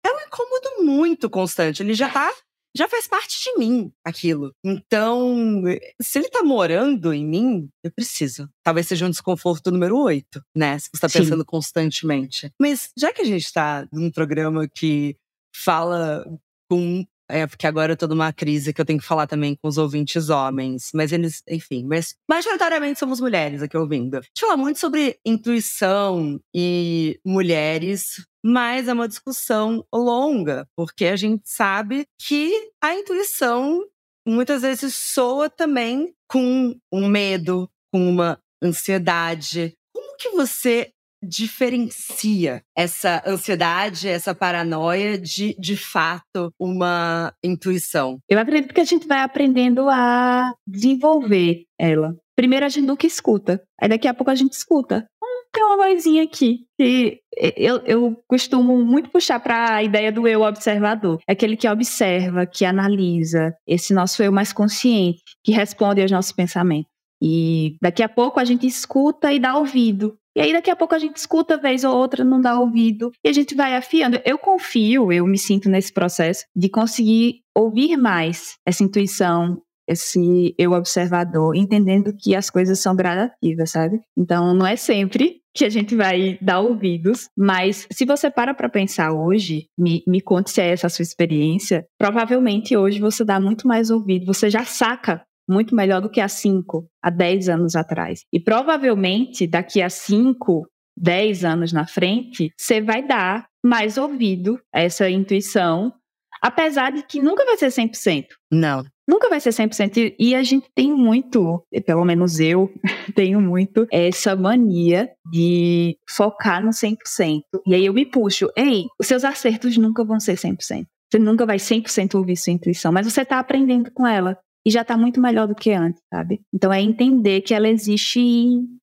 é 0.04 0.10
um 0.12 0.20
incômodo 0.26 0.84
muito 0.84 1.30
constante. 1.30 1.82
Ele 1.82 1.94
já 1.94 2.08
tá 2.08 2.32
já 2.76 2.88
faz 2.88 3.06
parte 3.06 3.42
de 3.42 3.58
mim 3.58 3.92
aquilo. 4.04 4.54
Então, 4.64 5.62
se 6.00 6.18
ele 6.18 6.28
tá 6.28 6.42
morando 6.42 7.12
em 7.12 7.26
mim, 7.26 7.68
eu 7.84 7.90
preciso. 7.90 8.48
Talvez 8.62 8.86
seja 8.86 9.06
um 9.06 9.10
desconforto 9.10 9.70
número 9.70 9.98
oito, 9.98 10.42
né? 10.56 10.78
Se 10.78 10.88
você 10.92 11.00
tá 11.00 11.08
pensando 11.08 11.40
Sim. 11.40 11.46
constantemente. 11.46 12.50
Mas 12.60 12.90
já 12.96 13.12
que 13.12 13.22
a 13.22 13.26
gente 13.26 13.52
tá 13.52 13.86
num 13.92 14.10
programa 14.10 14.66
que 14.68 15.16
fala 15.54 16.24
com 16.70 17.04
é, 17.32 17.46
porque 17.46 17.66
agora 17.66 17.92
eu 17.92 17.96
tô 17.96 18.06
numa 18.06 18.30
crise 18.30 18.74
que 18.74 18.80
eu 18.80 18.84
tenho 18.84 18.98
que 18.98 19.06
falar 19.06 19.26
também 19.26 19.56
com 19.56 19.66
os 19.66 19.78
ouvintes 19.78 20.28
homens. 20.28 20.90
Mas 20.92 21.12
eles, 21.12 21.42
enfim, 21.48 21.82
mas 21.82 22.14
majoritariamente 22.28 22.98
somos 22.98 23.20
mulheres 23.20 23.62
aqui 23.62 23.74
ouvindo. 23.74 24.16
A 24.16 24.20
gente 24.20 24.40
fala 24.40 24.56
muito 24.56 24.78
sobre 24.78 25.18
intuição 25.24 26.38
e 26.54 27.18
mulheres 27.24 28.22
mas 28.44 28.88
é 28.88 28.92
uma 28.92 29.08
discussão 29.08 29.84
longa, 29.94 30.66
porque 30.76 31.06
a 31.06 31.16
gente 31.16 31.42
sabe 31.44 32.06
que 32.18 32.70
a 32.82 32.94
intuição 32.94 33.84
muitas 34.26 34.62
vezes 34.62 34.94
soa 34.94 35.48
também 35.48 36.12
com 36.28 36.74
um 36.92 37.08
medo, 37.08 37.68
com 37.92 38.08
uma 38.08 38.38
ansiedade. 38.62 39.74
Como 39.94 40.16
que 40.16 40.30
você 40.30 40.90
diferencia 41.22 42.62
essa 42.76 43.22
ansiedade, 43.24 44.08
essa 44.08 44.34
paranoia 44.34 45.16
de, 45.16 45.54
de 45.58 45.76
fato, 45.76 46.52
uma 46.58 47.32
intuição? 47.44 48.18
Eu 48.28 48.38
acredito 48.38 48.74
que 48.74 48.80
a 48.80 48.84
gente 48.84 49.06
vai 49.06 49.20
aprendendo 49.20 49.88
a 49.88 50.52
desenvolver 50.66 51.64
ela. 51.78 52.16
Primeiro 52.34 52.66
a 52.66 52.68
gente 52.68 52.86
nunca 52.86 53.06
escuta, 53.06 53.62
aí 53.80 53.88
daqui 53.88 54.08
a 54.08 54.14
pouco 54.14 54.30
a 54.30 54.34
gente 54.34 54.54
escuta. 54.54 55.06
Tem 55.52 55.62
uma 55.64 55.76
vozinha 55.76 56.22
aqui. 56.22 56.66
que 56.78 57.20
eu, 57.56 57.78
eu 57.84 58.22
costumo 58.26 58.82
muito 58.84 59.10
puxar 59.10 59.38
para 59.40 59.76
a 59.76 59.82
ideia 59.82 60.10
do 60.10 60.26
eu 60.26 60.42
observador. 60.42 61.18
É 61.28 61.32
aquele 61.32 61.56
que 61.56 61.68
observa, 61.68 62.46
que 62.46 62.64
analisa, 62.64 63.54
esse 63.66 63.92
nosso 63.92 64.22
eu 64.22 64.32
mais 64.32 64.52
consciente, 64.52 65.22
que 65.44 65.52
responde 65.52 66.00
aos 66.00 66.10
nossos 66.10 66.32
pensamentos. 66.32 66.90
E 67.22 67.76
daqui 67.80 68.02
a 68.02 68.08
pouco 68.08 68.40
a 68.40 68.44
gente 68.44 68.66
escuta 68.66 69.32
e 69.32 69.38
dá 69.38 69.56
ouvido. 69.56 70.16
E 70.34 70.40
aí 70.40 70.52
daqui 70.52 70.70
a 70.70 70.76
pouco 70.76 70.94
a 70.94 70.98
gente 70.98 71.16
escuta 71.16 71.58
vez 71.58 71.84
ou 71.84 71.94
outra, 71.94 72.24
não 72.24 72.40
dá 72.40 72.58
ouvido, 72.58 73.12
e 73.24 73.28
a 73.28 73.32
gente 73.32 73.54
vai 73.54 73.76
afiando. 73.76 74.18
Eu 74.24 74.38
confio, 74.38 75.12
eu 75.12 75.26
me 75.26 75.38
sinto 75.38 75.68
nesse 75.68 75.92
processo 75.92 76.44
de 76.56 76.70
conseguir 76.70 77.40
ouvir 77.54 77.96
mais 77.98 78.56
essa 78.66 78.82
intuição, 78.82 79.60
esse 79.88 80.54
eu 80.58 80.72
observador, 80.72 81.56
entendendo 81.56 82.14
que 82.16 82.34
as 82.34 82.50
coisas 82.50 82.78
são 82.78 82.94
gradativas, 82.94 83.70
sabe? 83.70 84.00
Então 84.16 84.54
não 84.54 84.66
é 84.66 84.76
sempre 84.76 85.40
que 85.54 85.64
a 85.64 85.68
gente 85.68 85.94
vai 85.94 86.38
dar 86.40 86.60
ouvidos, 86.60 87.28
mas 87.36 87.86
se 87.92 88.06
você 88.06 88.30
para 88.30 88.54
para 88.54 88.70
pensar 88.70 89.12
hoje, 89.12 89.66
me, 89.78 90.02
me 90.06 90.20
conte 90.20 90.50
se 90.50 90.62
é 90.62 90.70
essa 90.70 90.86
a 90.86 90.90
sua 90.90 91.02
experiência, 91.02 91.84
provavelmente 91.98 92.76
hoje 92.76 92.98
você 93.00 93.24
dá 93.24 93.38
muito 93.38 93.68
mais 93.68 93.90
ouvido, 93.90 94.24
você 94.24 94.48
já 94.48 94.64
saca 94.64 95.22
muito 95.48 95.74
melhor 95.74 96.00
do 96.00 96.08
que 96.08 96.20
há 96.20 96.28
5, 96.28 96.86
há 97.02 97.10
10 97.10 97.48
anos 97.48 97.76
atrás. 97.76 98.24
E 98.32 98.40
provavelmente 98.40 99.46
daqui 99.46 99.82
a 99.82 99.90
5, 99.90 100.66
10 100.96 101.44
anos 101.44 101.72
na 101.72 101.86
frente, 101.86 102.50
você 102.56 102.80
vai 102.80 103.06
dar 103.06 103.46
mais 103.62 103.98
ouvido 103.98 104.58
a 104.72 104.80
essa 104.80 105.08
intuição, 105.10 105.92
apesar 106.40 106.92
de 106.92 107.02
que 107.02 107.20
nunca 107.20 107.44
vai 107.44 107.56
ser 107.56 107.68
100%. 107.68 108.26
Não. 108.50 108.84
Nunca 109.08 109.28
vai 109.28 109.40
ser 109.40 109.50
100%. 109.50 110.14
E 110.18 110.34
a 110.34 110.42
gente 110.42 110.66
tem 110.74 110.92
muito, 110.92 111.64
pelo 111.84 112.04
menos 112.04 112.38
eu 112.38 112.70
tenho 113.14 113.40
muito, 113.40 113.86
essa 113.90 114.36
mania 114.36 115.10
de 115.30 115.96
focar 116.08 116.64
no 116.64 116.70
100%. 116.70 117.42
E 117.66 117.74
aí 117.74 117.86
eu 117.86 117.94
me 117.94 118.06
puxo, 118.06 118.48
ei, 118.56 118.84
os 119.00 119.06
seus 119.06 119.24
acertos 119.24 119.76
nunca 119.76 120.04
vão 120.04 120.20
ser 120.20 120.34
100%. 120.34 120.86
Você 121.10 121.18
nunca 121.18 121.44
vai 121.44 121.58
100% 121.58 122.14
ouvir 122.14 122.36
sua 122.36 122.54
intuição, 122.54 122.90
mas 122.90 123.10
você 123.10 123.20
está 123.20 123.38
aprendendo 123.38 123.90
com 123.92 124.06
ela 124.06 124.38
e 124.64 124.70
já 124.70 124.82
está 124.82 124.96
muito 124.96 125.20
melhor 125.20 125.46
do 125.46 125.54
que 125.54 125.72
antes, 125.72 126.00
sabe? 126.08 126.40
Então 126.54 126.72
é 126.72 126.80
entender 126.80 127.40
que 127.42 127.52
ela 127.52 127.68
existe 127.68 128.20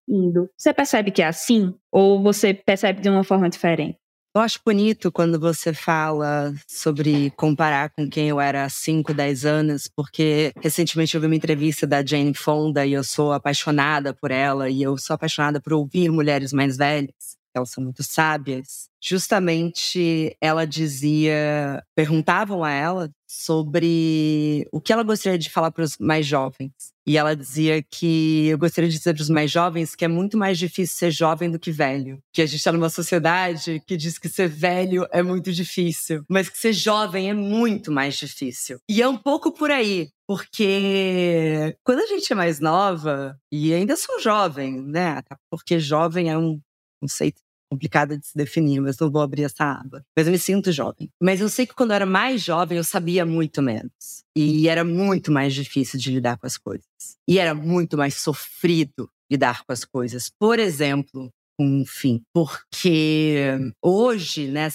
indo. 0.08 0.50
Você 0.58 0.74
percebe 0.74 1.12
que 1.12 1.22
é 1.22 1.28
assim? 1.28 1.74
Ou 1.92 2.22
você 2.22 2.54
percebe 2.54 3.02
de 3.02 3.10
uma 3.10 3.24
forma 3.24 3.50
diferente? 3.50 3.98
Eu 4.36 4.42
acho 4.42 4.60
bonito 4.64 5.12
quando 5.12 5.40
você 5.40 5.74
fala 5.74 6.54
sobre 6.68 7.32
comparar 7.32 7.90
com 7.90 8.08
quem 8.08 8.30
eu 8.30 8.40
era 8.40 8.64
há 8.64 8.70
5, 8.70 9.12
10 9.12 9.44
anos, 9.44 9.88
porque 9.88 10.54
recentemente 10.62 11.16
eu 11.16 11.22
vi 11.22 11.28
uma 11.28 11.36
entrevista 11.36 11.88
da 11.88 12.06
Jane 12.06 12.36
Fonda 12.36 12.86
e 12.86 12.94
eu 12.94 13.04
sou 13.04 13.34
apaixonada 13.34 14.14
por 14.14 14.30
ela 14.30 14.70
e 14.70 14.84
eu 14.84 14.98
sou 14.98 15.16
apaixonada 15.16 15.60
por 15.60 15.74
ouvir 15.74 16.12
mulheres 16.12 16.54
mais 16.54 16.78
velhas 16.78 17.40
elas 17.54 17.70
são 17.70 17.84
muito 17.84 18.04
sábias. 18.04 18.89
Justamente 19.02 20.36
ela 20.42 20.66
dizia, 20.66 21.84
perguntavam 21.96 22.64
a 22.64 22.72
ela 22.72 23.10
sobre 23.28 24.68
o 24.72 24.82
que 24.82 24.92
ela 24.92 25.04
gostaria 25.04 25.38
de 25.38 25.50
falar 25.50 25.72
para 25.72 25.84
os 25.84 25.98
mais 26.00 26.26
jovens. 26.26 26.72
E 27.06 27.18
ela 27.18 27.36
dizia 27.36 27.82
que 27.82 28.48
eu 28.48 28.58
gostaria 28.58 28.90
de 28.90 28.98
dizer 28.98 29.14
para 29.14 29.22
os 29.22 29.30
mais 29.30 29.52
jovens 29.52 29.96
que 29.96 30.04
é 30.04 30.08
muito 30.08 30.38
mais 30.38 30.58
difícil 30.58 30.98
ser 30.98 31.12
jovem 31.12 31.50
do 31.50 31.60
que 31.60 31.72
velho. 31.72 32.20
Que 32.34 32.42
a 32.42 32.46
gente 32.46 32.58
está 32.58 32.72
numa 32.72 32.90
sociedade 32.90 33.82
que 33.88 33.96
diz 33.96 34.18
que 34.18 34.28
ser 34.28 34.48
velho 34.48 35.08
é 35.12 35.22
muito 35.22 35.52
difícil, 35.52 36.24
mas 36.28 36.50
que 36.50 36.58
ser 36.58 36.74
jovem 36.74 37.30
é 37.30 37.34
muito 37.34 37.92
mais 37.92 38.16
difícil. 38.16 38.80
E 38.90 39.02
é 39.02 39.08
um 39.08 39.18
pouco 39.18 39.52
por 39.52 39.72
aí. 39.72 40.10
Porque 40.28 41.76
quando 41.84 42.00
a 42.02 42.06
gente 42.06 42.32
é 42.32 42.36
mais 42.36 42.60
nova, 42.60 43.36
e 43.52 43.74
ainda 43.74 43.96
sou 43.96 44.20
jovem, 44.20 44.80
né? 44.80 45.22
Porque 45.50 45.80
jovem 45.80 46.30
é 46.30 46.38
um 46.38 46.60
conceito 47.02 47.42
complicado 47.70 48.18
de 48.18 48.26
se 48.26 48.36
definir, 48.36 48.82
mas 48.82 48.98
não 48.98 49.12
vou 49.12 49.22
abrir 49.22 49.44
essa 49.44 49.64
aba. 49.64 50.04
Mas 50.18 50.28
eu 50.28 50.32
me 50.32 50.40
sinto 50.40 50.72
jovem. 50.72 51.10
Mas 51.22 51.40
eu 51.40 51.50
sei 51.50 51.66
que 51.66 51.76
quando 51.76 51.92
eu 51.92 51.96
era 51.96 52.06
mais 52.06 52.42
jovem, 52.42 52.78
eu 52.78 52.84
sabia 52.84 53.26
muito 53.26 53.62
menos. 53.62 54.24
E 54.36 54.68
era 54.68 54.84
muito 54.84 55.32
mais 55.32 55.54
difícil 55.54 56.00
de 56.00 56.12
lidar 56.12 56.38
com 56.38 56.48
as 56.48 56.58
coisas. 56.58 56.88
E 57.28 57.38
era 57.38 57.54
muito 57.54 57.98
mais 57.98 58.16
sofrido 58.16 59.10
lidar 59.32 59.64
com 59.64 59.72
as 59.72 59.86
coisas. 59.86 60.32
Por 60.40 60.58
exemplo, 60.58 61.32
com 61.58 61.82
um 61.82 61.86
fim. 61.86 62.22
Porque 62.34 63.74
hoje, 63.84 64.48
né, 64.48 64.70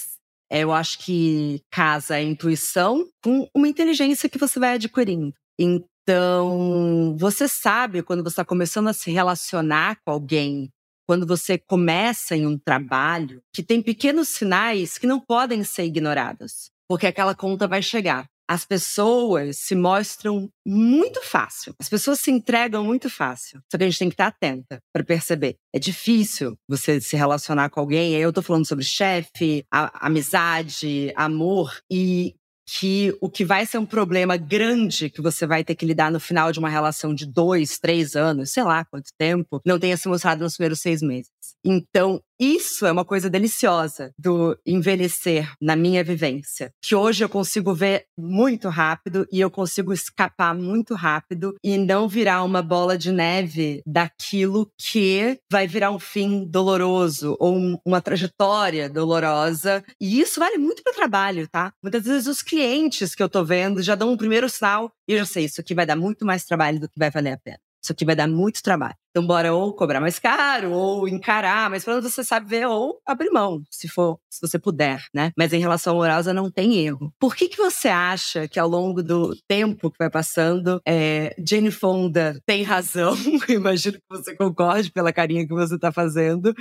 eu 0.51 0.73
acho 0.73 0.99
que 0.99 1.61
casa 1.71 2.15
a 2.15 2.23
intuição 2.23 3.09
com 3.23 3.49
uma 3.55 3.69
inteligência 3.69 4.29
que 4.29 4.39
você 4.39 4.61
vai 4.61 4.75
adquirindo. 4.75 5.35
Então, 5.59 7.17
você 7.19 7.49
sabe 7.49 8.03
quando 8.03 8.23
você 8.23 8.35
está 8.35 8.45
começando 8.45 8.89
a 8.89 8.93
se 8.93 9.11
relacionar 9.11 9.99
com 10.05 10.13
alguém 10.13 10.71
quando 11.07 11.27
você 11.27 11.59
começa 11.59 12.37
em 12.37 12.47
um 12.47 12.59
trabalho 12.59 13.41
que 13.53 13.63
tem 13.63 13.83
pequenos 13.83 14.29
sinais 14.29 14.99
que 14.99 15.07
não 15.07 15.21
podem 15.21 15.63
ser 15.65 15.85
ignorados, 15.85 16.71
porque 16.89 17.07
aquela 17.07 17.35
conta 17.35 17.67
vai 17.69 17.83
chegar. 17.83 18.27
as 18.49 18.65
pessoas 18.65 19.59
se 19.59 19.75
mostram 19.75 20.51
muito 20.67 21.23
fácil. 21.23 21.75
As 21.81 21.89
pessoas 21.89 22.21
se 22.21 22.31
entregam 22.31 22.85
muito 22.85 23.09
fácil. 23.09 23.61
Só 23.71 23.79
que 23.79 23.85
a 23.85 23.89
gente 23.89 23.99
tem 23.99 24.09
que 24.09 24.15
estar 24.15 24.27
atenta 24.27 24.81
para 24.93 25.03
perceber. 25.05 25.57
É 25.75 25.79
difícil 25.79 26.57
você 26.69 27.01
se 27.01 27.17
relacionar 27.17 27.71
com 27.71 27.81
alguém. 27.81 28.15
Eu 28.15 28.33
tô 28.33 28.43
falando 28.43 28.67
sobre 28.67 28.85
chefe, 28.85 29.65
amizade, 29.71 31.13
amor. 31.17 31.79
E 31.91 32.35
que 32.67 33.17
o 33.21 33.29
que 33.29 33.45
vai 33.45 33.67
ser 33.67 33.79
um 33.79 33.87
problema 33.87 34.37
grande 34.37 35.11
que 35.11 35.21
você 35.21 35.47
vai 35.47 35.63
ter 35.65 35.75
que 35.75 35.85
lidar 35.87 36.11
no 36.11 36.21
final 36.21 36.51
de 36.51 36.59
uma 36.59 36.69
relação 36.69 37.15
de 37.15 37.27
dois, 37.27 37.79
três 37.79 38.17
anos, 38.17 38.53
sei 38.53 38.63
lá 38.63 38.85
quanto 38.85 39.11
tempo, 39.19 39.61
não 39.67 39.79
tenha 39.79 39.97
se 39.97 40.09
mostrado 40.09 40.43
nos 40.43 40.57
primeiros 40.57 40.81
seis 40.81 41.03
meses. 41.03 41.34
Então, 41.65 42.21
isso 42.39 42.85
é 42.85 42.91
uma 42.91 43.05
coisa 43.05 43.31
deliciosa 43.31 44.13
do 44.19 44.59
envelhecer 44.67 45.53
na 45.61 45.77
minha 45.77 46.03
vivência, 46.03 46.73
que 46.83 46.95
hoje 46.95 47.25
eu 47.25 47.29
consigo 47.29 47.73
ver 47.73 48.07
muito 48.19 48.69
rápido 48.69 49.27
e 49.33 49.41
eu 49.41 49.51
consigo 49.51 49.93
escapar 49.93 50.55
muito 50.55 50.95
rápido 50.95 51.55
e 51.63 51.79
não 51.79 52.09
virar 52.09 52.43
uma 52.43 52.61
bola 52.61 52.99
de 52.99 53.13
neve 53.13 53.83
daquilo 53.87 54.69
que 54.77 55.39
vai 55.51 55.69
virar 55.69 55.93
um 55.93 55.99
fim 55.99 56.45
doloroso 56.45 57.37
ou 57.39 57.81
uma 57.87 58.01
trajetória 58.01 58.91
dolorosa. 58.91 59.85
E 60.01 60.21
isso 60.21 60.41
vale 60.41 60.59
muito 60.59 60.83
para 60.83 60.93
o 60.93 60.97
trabalho, 60.97 61.49
tá? 61.49 61.73
Muitas 61.83 62.05
vezes 62.05 62.27
os 62.27 62.43
clientes 62.43 63.15
que 63.15 63.23
eu 63.23 63.29
tô 63.29 63.45
vendo 63.45 63.81
já 63.81 63.95
dão 63.95 64.11
um 64.13 64.17
primeiro 64.17 64.49
sinal 64.49 64.93
e 65.09 65.13
eu 65.13 65.19
já 65.19 65.27
sei, 65.27 65.45
isso 65.45 65.61
aqui 65.61 65.75
vai 65.75 65.87
dar 65.87 65.97
muito 65.97 66.27
mais 66.27 66.45
trabalho 66.45 66.81
do 66.81 66.89
que 66.89 66.99
vai 66.99 67.11
valer 67.11 67.33
a 67.33 67.39
pena. 67.39 67.64
Isso 67.85 67.93
aqui 67.93 68.05
vai 68.05 68.17
dar 68.17 68.27
muito 68.27 68.63
trabalho. 68.63 68.95
Então, 69.11 69.27
bora 69.27 69.53
ou 69.53 69.75
cobrar 69.75 70.01
mais 70.01 70.19
caro, 70.19 70.73
ou 70.73 71.07
encarar, 71.07 71.69
mas 71.69 71.85
quando 71.85 72.03
você 72.03 72.25
sabe 72.25 72.49
ver, 72.49 72.67
ou 72.67 72.99
abrir 73.07 73.31
mão, 73.31 73.63
se 73.71 73.87
for, 73.87 74.19
se 74.29 74.41
você 74.41 74.59
puder, 74.59 75.05
né? 75.15 75.31
Mas 75.37 75.53
em 75.53 75.61
relação 75.61 75.93
à 75.93 75.97
amorosa, 75.97 76.33
não 76.33 76.51
tem 76.51 76.79
erro. 76.79 77.13
Por 77.21 77.37
que 77.37 77.47
que 77.49 77.59
você 77.59 77.89
acha 77.89 78.49
que 78.49 78.59
ao 78.59 78.67
longo 78.67 79.03
do 79.03 79.37
tempo 79.47 79.91
que 79.91 79.99
vai 79.99 80.09
passando, 80.09 80.81
é, 80.89 81.37
Jane 81.47 81.71
Fonda 81.71 82.41
tem 82.47 82.63
razão? 82.63 83.15
Imagino 83.49 83.99
que 83.99 84.05
você 84.09 84.35
concorde 84.35 84.91
pela 84.91 85.13
carinha 85.13 85.47
que 85.47 85.55
você 85.55 85.79
tá 85.79 85.93
fazendo. 85.93 86.55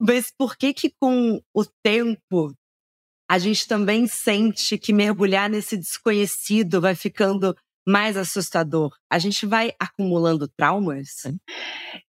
Mas 0.00 0.32
por 0.38 0.56
que 0.56 0.72
que 0.72 0.92
com 1.00 1.40
o 1.52 1.64
tempo 1.82 2.54
a 3.28 3.38
gente 3.38 3.66
também 3.66 4.06
sente 4.06 4.76
que 4.78 4.92
mergulhar 4.92 5.48
nesse 5.48 5.76
desconhecido 5.76 6.80
vai 6.80 6.94
ficando 6.94 7.56
mais 7.86 8.16
assustador? 8.16 8.92
A 9.10 9.18
gente 9.18 9.46
vai 9.46 9.72
acumulando 9.78 10.48
traumas? 10.48 11.22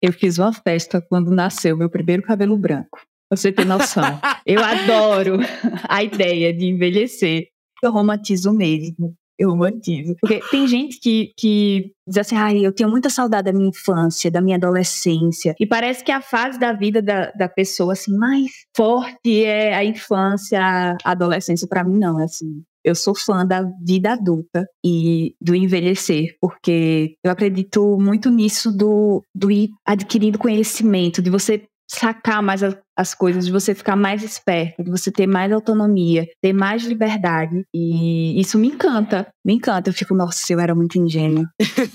Eu 0.01 0.13
fiz 0.13 0.37
uma 0.37 0.53
festa 0.53 1.01
quando 1.01 1.31
nasceu 1.31 1.77
meu 1.77 1.89
primeiro 1.89 2.23
cabelo 2.23 2.57
branco. 2.57 2.99
Você 3.29 3.51
tem 3.51 3.65
noção. 3.65 4.03
eu 4.45 4.63
adoro 4.63 5.39
a 5.89 6.03
ideia 6.03 6.53
de 6.53 6.65
envelhecer. 6.65 7.47
Eu 7.83 7.91
romantizo 7.91 8.53
mesmo. 8.53 9.15
Eu 9.37 9.49
romantizo. 9.49 10.15
Porque 10.21 10.39
tem 10.49 10.67
gente 10.67 10.99
que, 10.99 11.33
que 11.37 11.91
diz 12.07 12.17
assim, 12.17 12.35
ai, 12.35 12.65
eu 12.65 12.73
tenho 12.73 12.89
muita 12.89 13.09
saudade 13.09 13.51
da 13.51 13.53
minha 13.53 13.69
infância, 13.69 14.31
da 14.31 14.41
minha 14.41 14.55
adolescência. 14.55 15.53
E 15.59 15.65
parece 15.65 16.03
que 16.03 16.11
a 16.11 16.21
fase 16.21 16.59
da 16.59 16.71
vida 16.71 17.01
da, 17.01 17.31
da 17.31 17.49
pessoa, 17.49 17.93
assim, 17.93 18.15
mais 18.17 18.49
forte 18.75 19.43
é 19.43 19.75
a 19.75 19.83
infância, 19.83 20.59
a 20.61 20.97
adolescência. 21.03 21.67
Para 21.67 21.83
mim, 21.83 21.97
não, 21.97 22.19
é 22.19 22.23
assim 22.23 22.63
eu 22.85 22.93
sou 22.93 23.15
fã 23.15 23.43
da 23.43 23.63
vida 23.83 24.13
adulta 24.13 24.63
e 24.85 25.33
do 25.41 25.55
envelhecer, 25.55 26.37
porque 26.39 27.15
eu 27.23 27.31
acredito 27.31 27.97
muito 27.99 28.29
nisso 28.29 28.71
do, 28.71 29.23
do 29.33 29.49
ir 29.49 29.69
adquirindo 29.83 30.37
conhecimento, 30.37 31.19
de 31.19 31.31
você 31.31 31.63
sacar 31.89 32.41
mais 32.41 32.61
as 32.97 33.13
coisas, 33.13 33.45
de 33.45 33.51
você 33.51 33.75
ficar 33.75 33.95
mais 33.95 34.23
esperto, 34.23 34.83
de 34.83 34.89
você 34.89 35.11
ter 35.11 35.27
mais 35.27 35.51
autonomia, 35.51 36.25
ter 36.41 36.53
mais 36.53 36.83
liberdade. 36.83 37.63
E 37.73 38.39
isso 38.39 38.57
me 38.57 38.67
encanta, 38.67 39.27
me 39.45 39.53
encanta. 39.53 39.89
Eu 39.89 39.93
fico, 39.93 40.15
nossa, 40.15 40.51
eu 40.51 40.59
era 40.59 40.73
muito 40.73 40.97
ingênua. 40.97 41.45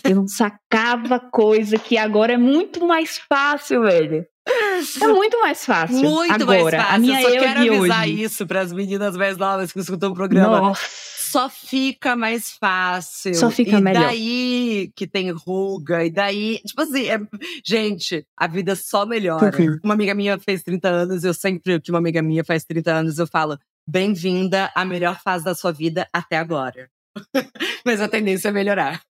eu 0.04 0.16
não 0.16 0.28
sacava 0.28 1.18
coisa 1.18 1.78
que 1.78 1.96
agora 1.96 2.34
é 2.34 2.38
muito 2.38 2.86
mais 2.86 3.20
fácil, 3.28 3.82
velho. 3.82 4.24
É 5.00 5.06
muito 5.06 5.40
mais 5.40 5.64
fácil. 5.64 5.96
Muito 5.96 6.32
agora. 6.32 6.46
mais 6.46 6.74
fácil. 6.74 6.94
A 6.94 6.98
minha 6.98 7.20
eu 7.20 7.28
só 7.28 7.34
eu 7.34 7.42
quero 7.42 7.60
avisar 7.60 8.04
hoje. 8.04 8.22
isso 8.22 8.46
para 8.46 8.60
as 8.60 8.72
meninas 8.72 9.16
mais 9.16 9.36
novas 9.36 9.72
que 9.72 9.78
escutam 9.78 10.10
o 10.10 10.14
programa. 10.14 10.60
Nossa. 10.60 11.19
Só 11.30 11.48
fica 11.48 12.16
mais 12.16 12.50
fácil. 12.50 13.34
Só 13.34 13.50
fica 13.50 13.78
e 13.78 13.80
melhor. 13.80 14.06
daí 14.06 14.92
que 14.96 15.06
tem 15.06 15.30
ruga, 15.30 16.04
e 16.04 16.10
daí. 16.10 16.58
Tipo 16.64 16.82
assim, 16.82 17.06
é- 17.06 17.20
gente, 17.64 18.26
a 18.36 18.46
vida 18.46 18.74
só 18.74 19.06
melhora. 19.06 19.50
Uma 19.84 19.94
amiga 19.94 20.14
minha 20.14 20.38
fez 20.38 20.62
30 20.62 20.88
anos, 20.88 21.22
eu 21.22 21.32
sempre 21.32 21.80
que 21.80 21.90
uma 21.90 21.98
amiga 21.98 22.20
minha 22.20 22.44
faz 22.44 22.64
30 22.64 22.92
anos, 22.92 23.18
eu 23.18 23.26
falo: 23.26 23.58
bem-vinda 23.86 24.70
à 24.74 24.84
melhor 24.84 25.20
fase 25.22 25.44
da 25.44 25.54
sua 25.54 25.72
vida 25.72 26.08
até 26.12 26.36
agora. 26.36 26.90
Mas 27.84 28.00
a 28.00 28.08
tendência 28.08 28.48
é 28.48 28.52
melhorar. 28.52 29.00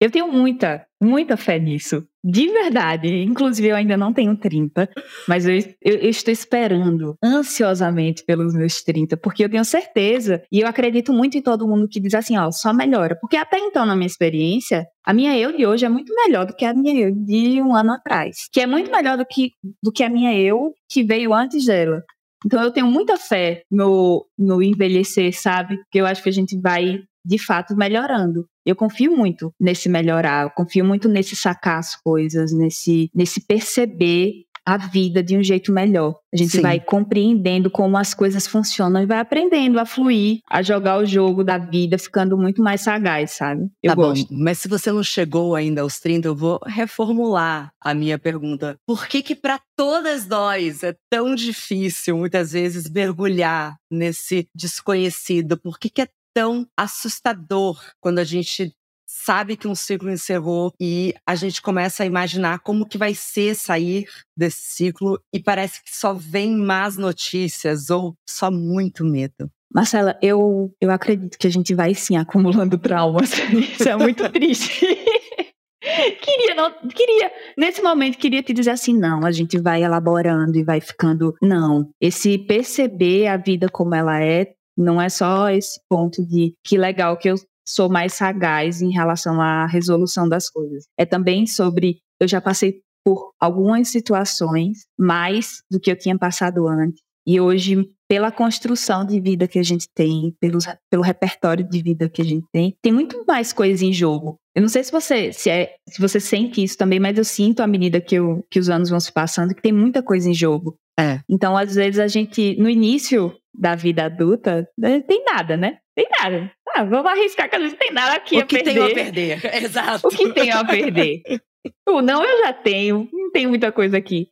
Eu 0.00 0.10
tenho 0.10 0.30
muita, 0.30 0.86
muita 1.02 1.36
fé 1.36 1.58
nisso. 1.58 2.06
De 2.24 2.48
verdade. 2.48 3.08
Inclusive, 3.22 3.68
eu 3.68 3.76
ainda 3.76 3.96
não 3.96 4.12
tenho 4.12 4.36
30, 4.36 4.88
mas 5.26 5.46
eu, 5.46 5.54
eu, 5.82 5.96
eu 5.96 6.10
estou 6.10 6.32
esperando 6.32 7.16
ansiosamente 7.22 8.24
pelos 8.24 8.54
meus 8.54 8.82
30, 8.82 9.16
porque 9.16 9.44
eu 9.44 9.48
tenho 9.48 9.64
certeza, 9.64 10.42
e 10.50 10.60
eu 10.60 10.68
acredito 10.68 11.12
muito 11.12 11.36
em 11.36 11.42
todo 11.42 11.66
mundo 11.66 11.88
que 11.88 12.00
diz 12.00 12.14
assim, 12.14 12.36
ó, 12.36 12.50
só 12.50 12.72
melhora. 12.72 13.16
Porque 13.20 13.36
até 13.36 13.58
então, 13.58 13.84
na 13.84 13.96
minha 13.96 14.06
experiência, 14.06 14.86
a 15.04 15.12
minha 15.12 15.36
eu 15.36 15.56
de 15.56 15.66
hoje 15.66 15.84
é 15.84 15.88
muito 15.88 16.14
melhor 16.14 16.46
do 16.46 16.54
que 16.54 16.64
a 16.64 16.74
minha 16.74 16.94
eu 16.94 17.14
de 17.14 17.60
um 17.62 17.74
ano 17.74 17.92
atrás. 17.92 18.48
Que 18.52 18.60
é 18.60 18.66
muito 18.66 18.90
melhor 18.90 19.16
do 19.16 19.26
que, 19.26 19.52
do 19.82 19.92
que 19.92 20.02
a 20.02 20.08
minha 20.08 20.38
eu 20.38 20.72
que 20.88 21.02
veio 21.02 21.34
antes 21.34 21.64
dela. 21.66 22.02
Então 22.46 22.62
eu 22.62 22.70
tenho 22.70 22.86
muita 22.86 23.16
fé 23.16 23.62
no, 23.70 24.24
no 24.38 24.62
envelhecer, 24.62 25.32
sabe? 25.32 25.76
Porque 25.76 26.00
eu 26.00 26.06
acho 26.06 26.22
que 26.22 26.28
a 26.28 26.32
gente 26.32 26.58
vai, 26.60 27.00
de 27.28 27.38
fato, 27.38 27.76
melhorando. 27.76 28.46
Eu 28.64 28.74
confio 28.74 29.16
muito 29.16 29.52
nesse 29.60 29.88
melhorar, 29.88 30.44
eu 30.44 30.50
confio 30.50 30.84
muito 30.84 31.08
nesse 31.08 31.36
sacar 31.36 31.78
as 31.78 31.94
coisas, 31.94 32.52
nesse, 32.52 33.10
nesse 33.14 33.40
perceber 33.40 34.44
a 34.68 34.76
vida 34.76 35.22
de 35.22 35.34
um 35.34 35.42
jeito 35.42 35.72
melhor. 35.72 36.14
A 36.30 36.36
gente 36.36 36.52
Sim. 36.52 36.60
vai 36.60 36.78
compreendendo 36.78 37.70
como 37.70 37.96
as 37.96 38.12
coisas 38.12 38.46
funcionam 38.46 39.02
e 39.02 39.06
vai 39.06 39.18
aprendendo 39.18 39.80
a 39.80 39.86
fluir, 39.86 40.40
a 40.46 40.60
jogar 40.60 40.98
o 40.98 41.06
jogo 41.06 41.42
da 41.42 41.56
vida, 41.56 41.96
ficando 41.96 42.36
muito 42.36 42.62
mais 42.62 42.82
sagaz, 42.82 43.30
sabe? 43.30 43.62
Eu 43.82 43.92
tá 43.92 43.94
gosto. 43.94 44.28
bom, 44.28 44.42
mas 44.42 44.58
se 44.58 44.68
você 44.68 44.92
não 44.92 45.02
chegou 45.02 45.54
ainda 45.54 45.80
aos 45.80 45.98
30, 46.00 46.28
eu 46.28 46.36
vou 46.36 46.60
reformular 46.66 47.72
a 47.80 47.94
minha 47.94 48.18
pergunta. 48.18 48.76
Por 48.86 49.08
que 49.08 49.22
que 49.22 49.34
para 49.34 49.58
todas 49.74 50.26
nós 50.26 50.82
é 50.82 50.94
tão 51.08 51.34
difícil 51.34 52.18
muitas 52.18 52.52
vezes 52.52 52.90
mergulhar 52.90 53.74
nesse 53.90 54.46
desconhecido? 54.54 55.56
Por 55.56 55.78
que 55.78 55.88
que 55.88 56.02
é 56.02 56.08
tão 56.38 56.68
assustador 56.76 57.82
quando 58.00 58.20
a 58.20 58.24
gente 58.24 58.72
sabe 59.04 59.56
que 59.56 59.66
um 59.66 59.74
ciclo 59.74 60.08
encerrou 60.08 60.72
e 60.80 61.12
a 61.26 61.34
gente 61.34 61.60
começa 61.60 62.04
a 62.04 62.06
imaginar 62.06 62.60
como 62.60 62.86
que 62.86 62.96
vai 62.96 63.12
ser 63.12 63.56
sair 63.56 64.06
desse 64.36 64.60
ciclo 64.60 65.20
e 65.34 65.42
parece 65.42 65.82
que 65.82 65.90
só 65.90 66.14
vem 66.14 66.56
más 66.56 66.96
notícias 66.96 67.90
ou 67.90 68.14
só 68.24 68.52
muito 68.52 69.04
medo? 69.04 69.50
Marcela, 69.74 70.16
eu, 70.22 70.72
eu 70.80 70.92
acredito 70.92 71.36
que 71.36 71.48
a 71.48 71.50
gente 71.50 71.74
vai 71.74 71.92
sim 71.92 72.16
acumulando 72.16 72.78
traumas. 72.78 73.32
Isso 73.74 73.88
é 73.88 73.96
muito 73.96 74.30
triste. 74.30 74.80
queria, 76.22 76.54
não, 76.54 76.72
queria, 76.88 77.32
nesse 77.56 77.82
momento, 77.82 78.16
queria 78.16 78.44
te 78.44 78.52
dizer 78.52 78.70
assim: 78.70 78.96
não, 78.96 79.24
a 79.24 79.32
gente 79.32 79.58
vai 79.58 79.82
elaborando 79.82 80.56
e 80.56 80.64
vai 80.64 80.80
ficando. 80.80 81.34
Não, 81.42 81.90
esse 82.00 82.38
perceber 82.38 83.26
a 83.26 83.36
vida 83.36 83.68
como 83.68 83.94
ela 83.94 84.22
é, 84.22 84.52
não 84.78 85.02
é 85.02 85.08
só 85.08 85.50
esse 85.50 85.80
ponto 85.88 86.24
de 86.24 86.54
que 86.64 86.78
legal 86.78 87.16
que 87.16 87.28
eu 87.28 87.34
sou 87.66 87.88
mais 87.88 88.14
sagaz 88.14 88.80
em 88.80 88.90
relação 88.90 89.40
à 89.40 89.66
resolução 89.66 90.28
das 90.28 90.48
coisas. 90.48 90.84
É 90.96 91.04
também 91.04 91.46
sobre. 91.46 91.98
Eu 92.20 92.28
já 92.28 92.40
passei 92.40 92.80
por 93.04 93.32
algumas 93.40 93.88
situações 93.88 94.86
mais 94.98 95.62
do 95.70 95.80
que 95.80 95.90
eu 95.90 95.98
tinha 95.98 96.18
passado 96.18 96.66
antes. 96.66 97.00
E 97.26 97.40
hoje, 97.40 97.86
pela 98.08 98.32
construção 98.32 99.04
de 99.04 99.20
vida 99.20 99.46
que 99.46 99.58
a 99.58 99.62
gente 99.62 99.86
tem, 99.94 100.34
pelo, 100.40 100.58
pelo 100.90 101.02
repertório 101.02 101.68
de 101.68 101.82
vida 101.82 102.08
que 102.08 102.22
a 102.22 102.24
gente 102.24 102.46
tem, 102.50 102.74
tem 102.82 102.92
muito 102.92 103.22
mais 103.26 103.52
coisa 103.52 103.84
em 103.84 103.92
jogo. 103.92 104.36
Eu 104.54 104.62
não 104.62 104.68
sei 104.68 104.82
se 104.82 104.90
você 104.90 105.32
se, 105.32 105.50
é, 105.50 105.74
se 105.88 106.00
você 106.00 106.18
sente 106.18 106.62
isso 106.62 106.78
também, 106.78 106.98
mas 106.98 107.18
eu 107.18 107.24
sinto 107.24 107.60
à 107.60 107.66
medida 107.66 108.00
que, 108.00 108.14
eu, 108.14 108.44
que 108.50 108.58
os 108.58 108.70
anos 108.70 108.88
vão 108.88 108.98
se 108.98 109.12
passando 109.12 109.54
que 109.54 109.60
tem 109.60 109.72
muita 109.72 110.02
coisa 110.02 110.28
em 110.28 110.34
jogo. 110.34 110.76
É. 110.98 111.20
Então, 111.28 111.56
às 111.56 111.74
vezes, 111.74 112.00
a 112.00 112.08
gente, 112.08 112.56
no 112.58 112.68
início 112.68 113.32
da 113.54 113.74
vida 113.74 114.04
adulta, 114.04 114.68
não 114.76 115.00
tem 115.00 115.24
nada, 115.24 115.56
né? 115.56 115.78
Tem 115.94 116.08
nada. 116.10 116.50
Ah, 116.74 116.84
vamos 116.84 117.10
arriscar 117.10 117.48
que 117.48 117.56
a 117.56 117.60
gente 117.60 117.76
tem 117.76 117.92
nada 117.92 118.14
aqui 118.14 118.36
o 118.36 118.40
a 118.40 118.42
que 118.46 118.62
perder. 118.62 118.74
tem 118.74 118.82
a 118.82 118.94
perder? 118.94 119.54
Exato. 119.64 120.06
O 120.08 120.10
que 120.10 120.32
tenho 120.32 120.56
a 120.56 120.64
perder? 120.64 121.22
O 121.86 122.00
não 122.00 122.24
eu 122.24 122.38
já 122.44 122.52
tenho, 122.52 123.08
não 123.12 123.30
tem 123.30 123.46
muita 123.46 123.70
coisa 123.70 123.98
aqui. 123.98 124.28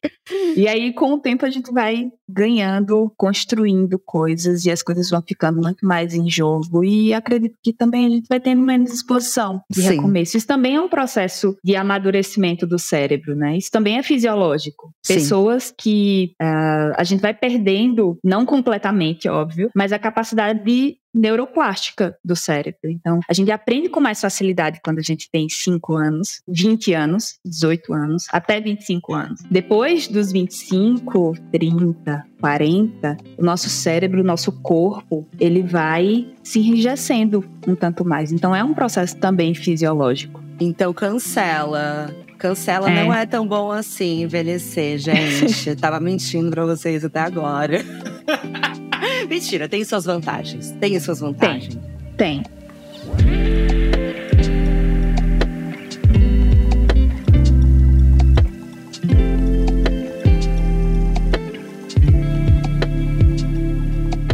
E 0.57 0.67
aí, 0.67 0.93
com 0.93 1.15
o 1.15 1.19
tempo, 1.19 1.45
a 1.45 1.51
gente 1.51 1.73
vai 1.73 2.11
ganhando, 2.29 3.13
construindo 3.17 3.99
coisas 3.99 4.65
e 4.65 4.71
as 4.71 4.83
coisas 4.83 5.11
vão 5.11 5.23
ficando 5.23 5.61
muito 5.61 5.87
mais 5.87 6.15
em 6.15 6.29
jogo. 6.29 6.83
E 6.83 7.13
acredito 7.13 7.57
que 7.63 7.73
também 7.73 8.07
a 8.07 8.09
gente 8.09 8.27
vai 8.29 8.41
tendo 8.41 8.63
menos 8.63 8.91
disposição 8.91 9.61
de 9.71 9.83
Sim. 9.83 9.89
recomeço. 9.89 10.37
Isso 10.37 10.47
também 10.47 10.77
é 10.77 10.81
um 10.81 10.89
processo 10.89 11.57
de 11.63 11.77
amadurecimento 11.77 12.67
do 12.67 12.79
cérebro, 12.79 13.37
né? 13.37 13.57
Isso 13.57 13.71
também 13.71 13.99
é 13.99 14.03
fisiológico. 14.03 14.93
Sim. 15.03 15.15
Pessoas 15.15 15.73
que 15.77 16.33
ah, 16.41 16.95
a 16.97 17.05
gente 17.05 17.21
vai 17.21 17.35
perdendo, 17.35 18.19
não 18.25 18.45
completamente, 18.45 19.29
óbvio, 19.29 19.71
mas 19.75 19.93
a 19.93 19.99
capacidade 19.99 20.65
de 20.65 20.97
neuroplástica 21.17 22.17
do 22.25 22.37
cérebro. 22.37 22.91
Então, 22.91 23.21
a 23.29 23.33
gente 23.33 23.51
aprende 23.51 23.89
com 23.89 24.01
mais 24.01 24.21
facilidade 24.21 24.81
quando 24.85 24.99
a 24.99 25.03
gente 25.03 25.29
tem 25.31 25.49
5 25.49 25.97
anos, 25.97 26.43
20 26.47 26.93
anos, 26.93 27.39
18 27.45 27.93
anos, 27.93 28.27
até 28.31 28.61
25 28.61 29.15
anos. 29.15 29.41
Depois 29.51 30.07
dos 30.07 30.31
25, 30.31 31.35
30, 31.51 32.25
40, 32.41 33.17
o 33.39 33.45
nosso 33.45 33.69
cérebro, 33.71 34.21
o 34.21 34.25
nosso 34.25 34.53
corpo, 34.61 35.27
ele 35.41 35.63
vai 35.63 36.29
se 36.43 36.59
enrijecendo 36.59 37.45
um 37.67 37.75
tanto 37.75 38.05
mais. 38.05 38.31
Então, 38.31 38.55
é 38.55 38.63
um 38.63 38.75
processo 38.75 39.17
também 39.17 39.55
fisiológico. 39.55 40.43
Então, 40.61 40.93
cancela 40.93 42.15
Cancela 42.39 42.91
é. 42.91 43.03
não 43.03 43.13
é 43.13 43.25
tão 43.25 43.47
bom 43.47 43.73
assim 43.73 44.23
envelhecer, 44.23 44.99
gente. 44.99 45.75
Tava 45.81 45.99
mentindo 45.99 46.51
pra 46.51 46.67
vocês 46.67 47.05
até 47.05 47.21
agora. 47.21 47.83
Mentira, 49.29 49.69
tem 49.69 49.85
suas 49.85 50.05
vantagens. 50.05 50.73
Tem 50.81 50.99
suas 51.01 51.21
vantagens. 51.21 51.79
Tem. 52.17 52.43
tem. 52.43 53.76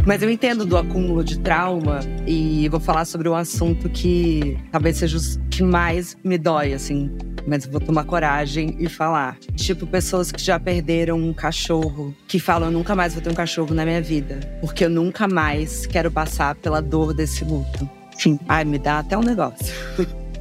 Mas 0.05 0.21
eu 0.21 0.29
entendo 0.29 0.65
do 0.65 0.77
acúmulo 0.77 1.23
de 1.23 1.39
trauma 1.39 2.01
e 2.27 2.67
vou 2.67 2.79
falar 2.79 3.05
sobre 3.05 3.29
um 3.29 3.35
assunto 3.35 3.89
que 3.89 4.57
talvez 4.69 4.97
seja 4.97 5.17
o 5.17 5.49
que 5.49 5.63
mais 5.63 6.17
me 6.21 6.37
dói, 6.37 6.73
assim, 6.73 7.09
mas 7.47 7.65
vou 7.65 7.79
tomar 7.79 8.03
coragem 8.03 8.75
e 8.79 8.89
falar. 8.89 9.37
Tipo, 9.55 9.87
pessoas 9.87 10.29
que 10.29 10.41
já 10.41 10.59
perderam 10.59 11.17
um 11.17 11.33
cachorro, 11.33 12.13
que 12.27 12.37
falam: 12.37 12.67
eu 12.67 12.73
nunca 12.73 12.93
mais 12.95 13.13
vou 13.13 13.23
ter 13.23 13.29
um 13.29 13.33
cachorro 13.33 13.73
na 13.73 13.85
minha 13.85 14.01
vida, 14.01 14.39
porque 14.59 14.83
eu 14.83 14.89
nunca 14.89 15.25
mais 15.25 15.85
quero 15.85 16.11
passar 16.11 16.55
pela 16.55 16.81
dor 16.81 17.13
desse 17.13 17.45
luto. 17.45 17.89
Sim. 18.17 18.37
Ai, 18.47 18.65
me 18.65 18.77
dá 18.77 18.99
até 18.99 19.17
um 19.17 19.23
negócio. 19.23 19.73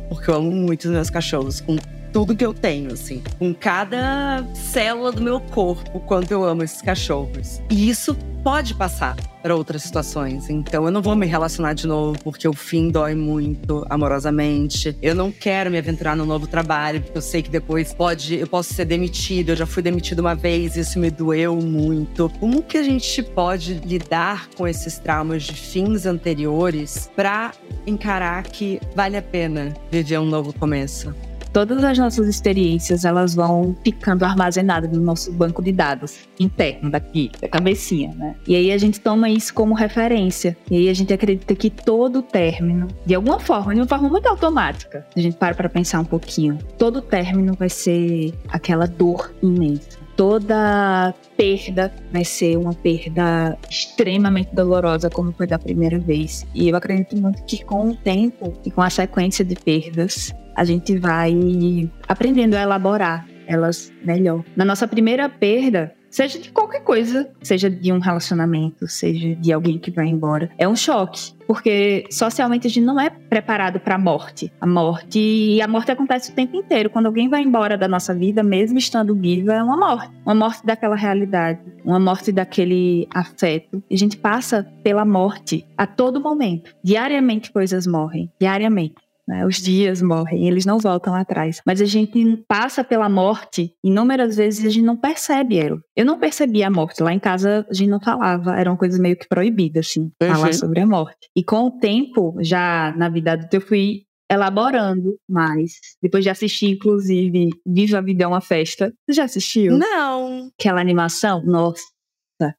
porque 0.08 0.28
eu 0.28 0.34
amo 0.34 0.50
muito 0.50 0.86
os 0.86 0.90
meus 0.90 1.08
cachorros, 1.08 1.60
com 1.60 1.76
tudo 2.12 2.36
que 2.36 2.44
eu 2.44 2.52
tenho, 2.52 2.92
assim. 2.92 3.22
Com 3.38 3.54
cada 3.54 4.44
célula 4.54 5.10
do 5.10 5.22
meu 5.22 5.40
corpo, 5.40 6.00
quanto 6.00 6.30
eu 6.30 6.44
amo 6.44 6.62
esses 6.62 6.82
cachorros. 6.82 7.60
E 7.70 7.88
isso 7.88 8.16
pode 8.42 8.74
passar 8.74 9.16
para 9.40 9.54
outras 9.54 9.82
situações. 9.82 10.50
Então 10.50 10.84
eu 10.84 10.90
não 10.90 11.00
vou 11.02 11.14
me 11.16 11.26
relacionar 11.26 11.74
de 11.74 11.86
novo 11.86 12.18
porque 12.22 12.46
o 12.46 12.52
fim 12.52 12.90
dói 12.90 13.14
muito 13.14 13.84
amorosamente. 13.88 14.96
Eu 15.00 15.14
não 15.14 15.30
quero 15.30 15.70
me 15.70 15.78
aventurar 15.78 16.16
no 16.16 16.24
novo 16.24 16.46
trabalho 16.46 17.00
porque 17.00 17.18
eu 17.18 17.22
sei 17.22 17.42
que 17.42 17.50
depois 17.50 17.92
pode 17.94 18.36
eu 18.36 18.46
posso 18.46 18.74
ser 18.74 18.84
demitido. 18.84 19.50
Eu 19.50 19.56
já 19.56 19.66
fui 19.66 19.82
demitido 19.82 20.20
uma 20.20 20.34
vez, 20.34 20.76
isso 20.76 20.98
me 20.98 21.10
doeu 21.10 21.56
muito. 21.56 22.30
Como 22.40 22.62
que 22.62 22.78
a 22.78 22.82
gente 22.82 23.22
pode 23.22 23.74
lidar 23.74 24.48
com 24.56 24.66
esses 24.66 24.98
traumas 24.98 25.44
de 25.44 25.54
fins 25.54 26.06
anteriores 26.06 27.10
para 27.14 27.52
encarar 27.86 28.42
que 28.44 28.80
vale 28.94 29.16
a 29.16 29.22
pena 29.22 29.74
viver 29.90 30.18
um 30.18 30.26
novo 30.26 30.52
começo? 30.52 31.14
Todas 31.52 31.82
as 31.84 31.98
nossas 31.98 32.28
experiências 32.28 33.04
elas 33.04 33.34
vão 33.34 33.76
ficando 33.84 34.24
armazenadas 34.24 34.90
no 34.90 35.00
nosso 35.00 35.32
banco 35.32 35.62
de 35.62 35.72
dados 35.72 36.20
interno 36.38 36.90
daqui, 36.90 37.30
da 37.40 37.48
cabecinha, 37.48 38.14
né? 38.14 38.34
E 38.46 38.56
aí 38.56 38.72
a 38.72 38.78
gente 38.78 39.00
toma 39.00 39.28
isso 39.28 39.52
como 39.54 39.74
referência. 39.74 40.56
E 40.70 40.76
aí 40.76 40.88
a 40.88 40.94
gente 40.94 41.12
acredita 41.12 41.54
que 41.54 41.70
todo 41.70 42.22
término, 42.22 42.88
de 43.04 43.14
alguma 43.14 43.38
forma, 43.38 43.74
de 43.74 43.80
uma 43.80 43.88
forma 43.88 44.08
muito 44.08 44.26
automática, 44.26 45.06
a 45.14 45.20
gente 45.20 45.36
para 45.36 45.54
para 45.54 45.68
pensar 45.68 46.00
um 46.00 46.04
pouquinho, 46.04 46.58
todo 46.78 47.02
término 47.02 47.54
vai 47.54 47.68
ser 47.68 48.32
aquela 48.48 48.86
dor 48.86 49.32
imensa 49.42 50.02
toda 50.16 51.14
perda 51.36 51.92
vai 52.12 52.24
ser 52.24 52.56
uma 52.56 52.74
perda 52.74 53.58
extremamente 53.68 54.54
dolorosa, 54.54 55.08
como 55.08 55.32
foi 55.32 55.46
da 55.46 55.58
primeira 55.58 55.98
vez. 55.98 56.46
E 56.54 56.68
eu 56.68 56.76
acredito 56.76 57.16
muito 57.16 57.42
que 57.44 57.64
com 57.64 57.88
o 57.88 57.96
tempo 57.96 58.52
e 58.64 58.70
com 58.70 58.82
a 58.82 58.90
sequência 58.90 59.44
de 59.44 59.54
perdas, 59.54 60.32
a 60.54 60.64
gente 60.64 60.98
vai 60.98 61.90
aprendendo 62.08 62.54
a 62.54 62.62
elaborar 62.62 63.26
elas 63.46 63.92
melhor. 64.04 64.44
Na 64.56 64.64
nossa 64.64 64.86
primeira 64.88 65.28
perda, 65.28 65.94
seja 66.12 66.38
de 66.38 66.50
qualquer 66.50 66.82
coisa, 66.82 67.30
seja 67.42 67.70
de 67.70 67.90
um 67.90 67.98
relacionamento, 67.98 68.86
seja 68.86 69.34
de 69.34 69.52
alguém 69.52 69.78
que 69.78 69.90
vai 69.90 70.06
embora, 70.06 70.50
é 70.58 70.68
um 70.68 70.76
choque, 70.76 71.32
porque 71.46 72.04
socialmente 72.10 72.66
a 72.66 72.70
gente 72.70 72.84
não 72.84 73.00
é 73.00 73.08
preparado 73.08 73.80
para 73.80 73.94
a 73.94 73.98
morte. 73.98 74.52
A 74.60 74.66
morte 74.66 75.18
e 75.18 75.60
a 75.62 75.66
morte 75.66 75.90
acontece 75.90 76.30
o 76.30 76.34
tempo 76.34 76.56
inteiro. 76.56 76.90
Quando 76.90 77.06
alguém 77.06 77.28
vai 77.28 77.42
embora 77.42 77.76
da 77.76 77.88
nossa 77.88 78.14
vida, 78.14 78.42
mesmo 78.42 78.78
estando 78.78 79.14
viva, 79.14 79.54
é 79.54 79.62
uma 79.62 79.76
morte, 79.76 80.12
uma 80.24 80.34
morte 80.34 80.64
daquela 80.64 80.96
realidade, 80.96 81.60
uma 81.84 81.98
morte 81.98 82.30
daquele 82.30 83.08
afeto. 83.14 83.82
E 83.88 83.94
a 83.94 83.98
gente 83.98 84.16
passa 84.16 84.66
pela 84.82 85.04
morte 85.04 85.66
a 85.76 85.86
todo 85.86 86.20
momento. 86.20 86.74
Diariamente 86.82 87.50
coisas 87.50 87.86
morrem, 87.86 88.30
diariamente. 88.38 88.94
Né? 89.26 89.46
Os 89.46 89.56
dias 89.56 90.02
morrem, 90.02 90.46
eles 90.46 90.66
não 90.66 90.78
voltam 90.78 91.14
atrás. 91.14 91.60
Mas 91.66 91.80
a 91.80 91.84
gente 91.84 92.44
passa 92.48 92.82
pela 92.82 93.08
morte 93.08 93.72
inúmeras 93.84 94.36
vezes 94.36 94.64
e 94.64 94.66
a 94.66 94.70
gente 94.70 94.84
não 94.84 94.96
percebe 94.96 95.58
ela. 95.58 95.80
Eu 95.96 96.04
não 96.04 96.18
percebia 96.18 96.66
a 96.66 96.70
morte. 96.70 97.02
Lá 97.02 97.12
em 97.12 97.18
casa 97.18 97.66
a 97.68 97.74
gente 97.74 97.90
não 97.90 98.00
falava, 98.00 98.56
eram 98.58 98.76
coisas 98.76 98.98
meio 98.98 99.16
que 99.16 99.28
proibidas, 99.28 99.86
assim, 99.88 100.10
uhum. 100.20 100.28
falar 100.28 100.54
sobre 100.54 100.80
a 100.80 100.86
morte. 100.86 101.28
E 101.36 101.44
com 101.44 101.66
o 101.66 101.78
tempo, 101.78 102.36
já 102.40 102.92
na 102.96 103.08
vida 103.08 103.32
adulta, 103.32 103.56
eu 103.56 103.60
fui 103.60 104.02
elaborando 104.30 105.16
mais. 105.28 105.72
Depois 106.02 106.24
de 106.24 106.30
assistir, 106.30 106.70
inclusive, 106.70 107.50
Viva 107.66 107.98
a 107.98 108.00
Vida 108.00 108.24
é 108.24 108.26
uma 108.26 108.40
Festa. 108.40 108.92
Você 109.06 109.14
já 109.14 109.24
assistiu? 109.24 109.76
Não. 109.76 110.50
Aquela 110.58 110.80
animação? 110.80 111.44
Nossa. 111.44 111.82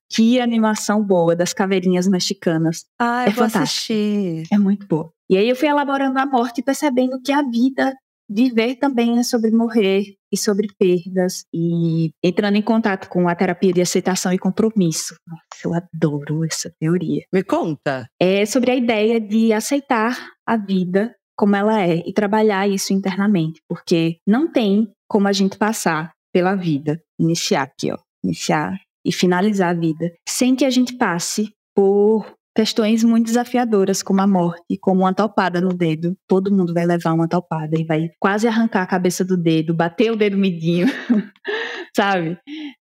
Que 0.10 0.40
animação 0.40 1.04
boa 1.04 1.36
das 1.36 1.52
caveirinhas 1.52 2.08
mexicanas. 2.08 2.86
Ah, 2.98 3.26
é 3.26 3.30
eu 3.30 3.32
fantástico. 3.34 3.64
assistir. 3.64 4.44
É 4.50 4.58
muito 4.58 4.88
boa. 4.88 5.12
E 5.30 5.38
aí 5.38 5.48
eu 5.48 5.56
fui 5.56 5.68
elaborando 5.68 6.20
a 6.20 6.26
morte 6.26 6.60
e 6.60 6.64
percebendo 6.64 7.22
que 7.22 7.32
a 7.32 7.42
vida, 7.42 7.94
viver 8.30 8.76
também 8.76 9.20
é 9.20 9.24
sobre 9.24 9.52
morrer 9.52 10.16
e 10.32 10.38
sobre 10.38 10.68
perdas. 10.78 11.44
E 11.54 12.12
entrando 12.24 12.58
em 12.58 12.62
contato 12.62 13.08
com 13.10 13.28
a 13.28 13.36
terapia 13.36 13.74
de 13.74 13.82
aceitação 13.82 14.34
e 14.34 14.40
compromisso. 14.40 15.16
Nossa, 15.28 15.66
eu 15.66 15.74
adoro 15.74 16.44
essa 16.46 16.72
teoria. 16.80 17.24
Me 17.32 17.44
conta. 17.44 18.08
É 18.20 18.46
sobre 18.46 18.72
a 18.72 18.76
ideia 18.76 19.20
de 19.20 19.54
aceitar 19.54 20.32
a 20.46 20.58
vida 20.58 21.14
como 21.36 21.56
ela 21.56 21.82
é 21.82 22.04
e 22.06 22.14
trabalhar 22.14 22.68
isso 22.68 22.94
internamente, 22.94 23.60
porque 23.68 24.18
não 24.28 24.52
tem 24.52 24.92
como 25.08 25.28
a 25.28 25.32
gente 25.32 25.58
passar 25.58 26.12
pela 26.32 26.56
vida, 26.56 27.00
iniciar 27.20 27.64
aqui, 27.64 27.92
ó, 27.92 27.98
iniciar 28.24 28.80
e 29.06 29.12
finalizar 29.12 29.70
a 29.70 29.80
vida, 29.80 30.12
sem 30.28 30.56
que 30.56 30.66
a 30.66 30.70
gente 30.70 30.96
passe 30.98 31.50
por 31.76 32.34
questões 32.56 33.04
muito 33.04 33.26
desafiadoras, 33.26 34.04
como 34.04 34.22
a 34.22 34.28
morte, 34.28 34.78
como 34.80 35.02
uma 35.02 35.14
topada 35.14 35.60
no 35.60 35.74
dedo. 35.74 36.16
Todo 36.28 36.52
mundo 36.52 36.74
vai 36.74 36.86
levar 36.86 37.14
uma 37.14 37.28
topada 37.28 37.80
e 37.80 37.86
vai 37.86 38.10
quase 38.20 38.48
arrancar 38.48 38.84
a 38.84 38.88
cabeça 38.88 39.26
do 39.26 39.36
dedo, 39.36 39.74
bater 39.74 40.12
o 40.12 40.16
dedo 40.16 40.38
midinho, 40.38 40.88
sabe? 41.96 42.38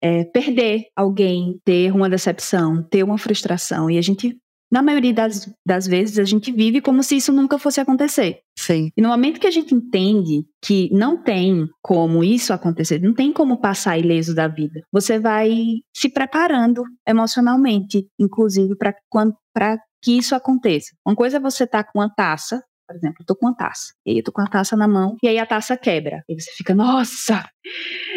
É, 0.02 0.24
perder 0.26 0.86
alguém, 0.96 1.60
ter 1.66 1.92
uma 1.92 2.10
decepção, 2.10 2.84
ter 2.84 3.04
uma 3.04 3.18
frustração. 3.18 3.90
E 3.90 3.98
a 3.98 4.02
gente 4.02 4.38
na 4.72 4.82
maioria 4.82 5.14
das, 5.14 5.50
das 5.66 5.88
vezes, 5.88 6.20
a 6.20 6.24
gente 6.24 6.52
vive 6.52 6.82
como 6.82 7.02
se 7.02 7.16
isso 7.18 7.32
nunca 7.32 7.58
fosse 7.58 7.80
acontecer. 7.80 8.40
Sim. 8.58 8.90
E 8.98 9.02
no 9.02 9.10
momento 9.10 9.40
que 9.40 9.48
a 9.48 9.52
gente 9.52 9.74
entende 9.74 10.44
que 10.64 10.90
não 10.92 11.22
tem 11.22 11.68
como 11.82 12.24
isso 12.24 12.52
acontecer, 12.52 13.02
não 13.02 13.14
tem 13.14 13.32
como 13.32 13.60
passar 13.60 13.98
ileso 13.98 14.36
da 14.36 14.48
vida, 14.48 14.82
você 14.92 15.20
vai 15.20 15.52
se 15.96 16.10
preparando 16.10 16.84
emocionalmente, 17.08 18.06
inclusive, 18.20 18.76
para 18.76 19.78
que 20.04 20.18
isso 20.18 20.36
aconteça. 20.36 20.96
Uma 21.06 21.16
coisa 21.16 21.38
é 21.38 21.40
você 21.40 21.64
estar 21.64 21.84
tá 21.84 21.92
com 21.92 22.00
uma 22.00 22.14
taça 22.14 22.62
por 22.88 22.96
exemplo, 22.96 23.18
eu 23.20 23.26
tô 23.26 23.36
com 23.36 23.48
uma 23.48 23.56
taça. 23.56 23.94
E 24.06 24.12
aí 24.12 24.18
eu 24.18 24.24
tô 24.24 24.32
com 24.32 24.42
a 24.42 24.48
taça 24.48 24.76
na 24.78 24.88
mão 24.88 25.18
e 25.22 25.28
aí 25.28 25.38
a 25.38 25.46
taça 25.46 25.76
quebra. 25.76 26.24
E 26.30 26.40
você 26.40 26.52
fica, 26.52 26.74
nossa, 26.74 27.44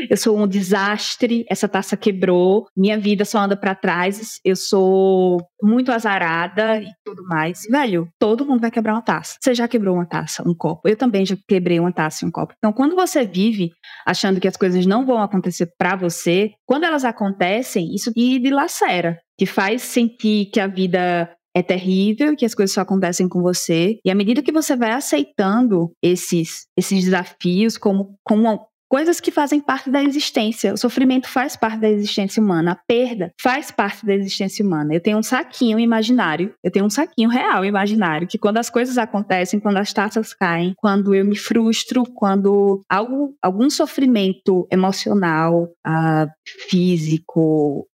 eu 0.09 0.17
sou 0.17 0.39
um 0.39 0.47
desastre, 0.47 1.45
essa 1.51 1.69
taça 1.69 1.97
quebrou, 1.97 2.67
minha 2.77 2.99
vida 2.99 3.25
só 3.25 3.41
anda 3.41 3.57
para 3.57 3.75
trás, 3.75 4.39
eu 4.45 4.55
sou 4.55 5.39
muito 5.63 5.91
azarada 5.91 6.81
e 6.81 6.89
tudo 7.05 7.25
mais. 7.27 7.63
Velho, 7.69 8.09
todo 8.19 8.47
mundo 8.47 8.61
vai 8.61 8.71
quebrar 8.71 8.95
uma 8.95 9.03
taça. 9.03 9.37
Você 9.41 9.55
já 9.55 9.67
quebrou 9.67 9.97
uma 9.97 10.07
taça, 10.07 10.43
um 10.47 10.55
copo. 10.55 10.89
Eu 10.89 10.97
também 10.97 11.27
já 11.27 11.37
quebrei 11.49 11.81
uma 11.81 11.93
taça 11.93 12.25
e 12.25 12.29
um 12.29 12.31
copo. 12.31 12.55
Então, 12.59 12.73
quando 12.73 12.95
você 12.95 13.27
vive 13.27 13.73
achando 14.07 14.41
que 14.41 14.49
as 14.49 14.57
coisas 14.57 14.87
não 14.87 15.05
vão 15.05 15.21
acontecer 15.21 15.69
para 15.77 15.97
você, 15.97 16.53
quando 16.65 16.85
elas 16.85 17.05
acontecem, 17.05 17.95
isso 17.95 18.13
te 18.13 18.39
dilacera, 18.39 19.19
te 19.39 19.47
faz 19.47 19.83
sentir 19.83 20.47
que 20.53 20.61
a 20.61 20.67
vida 20.67 21.31
é 21.55 21.63
terrível, 21.63 22.37
que 22.37 22.45
as 22.45 22.55
coisas 22.55 22.75
só 22.75 22.83
acontecem 22.83 23.29
com 23.29 23.43
você. 23.43 23.99
E 24.05 24.11
à 24.11 24.15
medida 24.15 24.43
que 24.43 24.53
você 24.53 24.77
vai 24.77 24.93
aceitando 24.93 25.93
esses, 26.03 26.67
esses 26.77 27.05
desafios 27.05 27.77
como, 27.77 28.15
como 28.25 28.67
coisas 28.91 29.21
que 29.21 29.31
fazem 29.31 29.61
parte 29.61 29.89
da 29.89 30.03
existência. 30.03 30.75
O 30.75 30.77
sofrimento 30.77 31.29
faz 31.29 31.55
parte 31.55 31.79
da 31.79 31.89
existência 31.89 32.43
humana, 32.43 32.73
a 32.73 32.75
perda 32.75 33.33
faz 33.41 33.71
parte 33.71 34.05
da 34.05 34.13
existência 34.13 34.65
humana. 34.65 34.93
Eu 34.93 35.01
tenho 35.01 35.17
um 35.17 35.23
saquinho 35.23 35.79
imaginário, 35.79 36.53
eu 36.63 36.73
tenho 36.73 36.85
um 36.85 36.91
saquinho 36.91 37.31
real 37.31 37.65
imaginário, 37.65 38.27
que 38.27 38.37
quando 38.37 38.59
as 38.59 38.69
coisas 38.69 38.99
acontecem, 38.99 39.61
quando 39.61 39.77
as 39.77 39.93
taças 39.93 40.35
caem, 40.35 40.75
quando 40.77 41.15
eu 41.15 41.25
me 41.25 41.37
frustro, 41.37 42.03
quando 42.15 42.83
algo, 42.91 43.37
algum 43.41 43.71
sofrimento 43.71 44.67
emocional, 44.73 45.69
uh, 45.87 46.27
físico, 46.69 47.87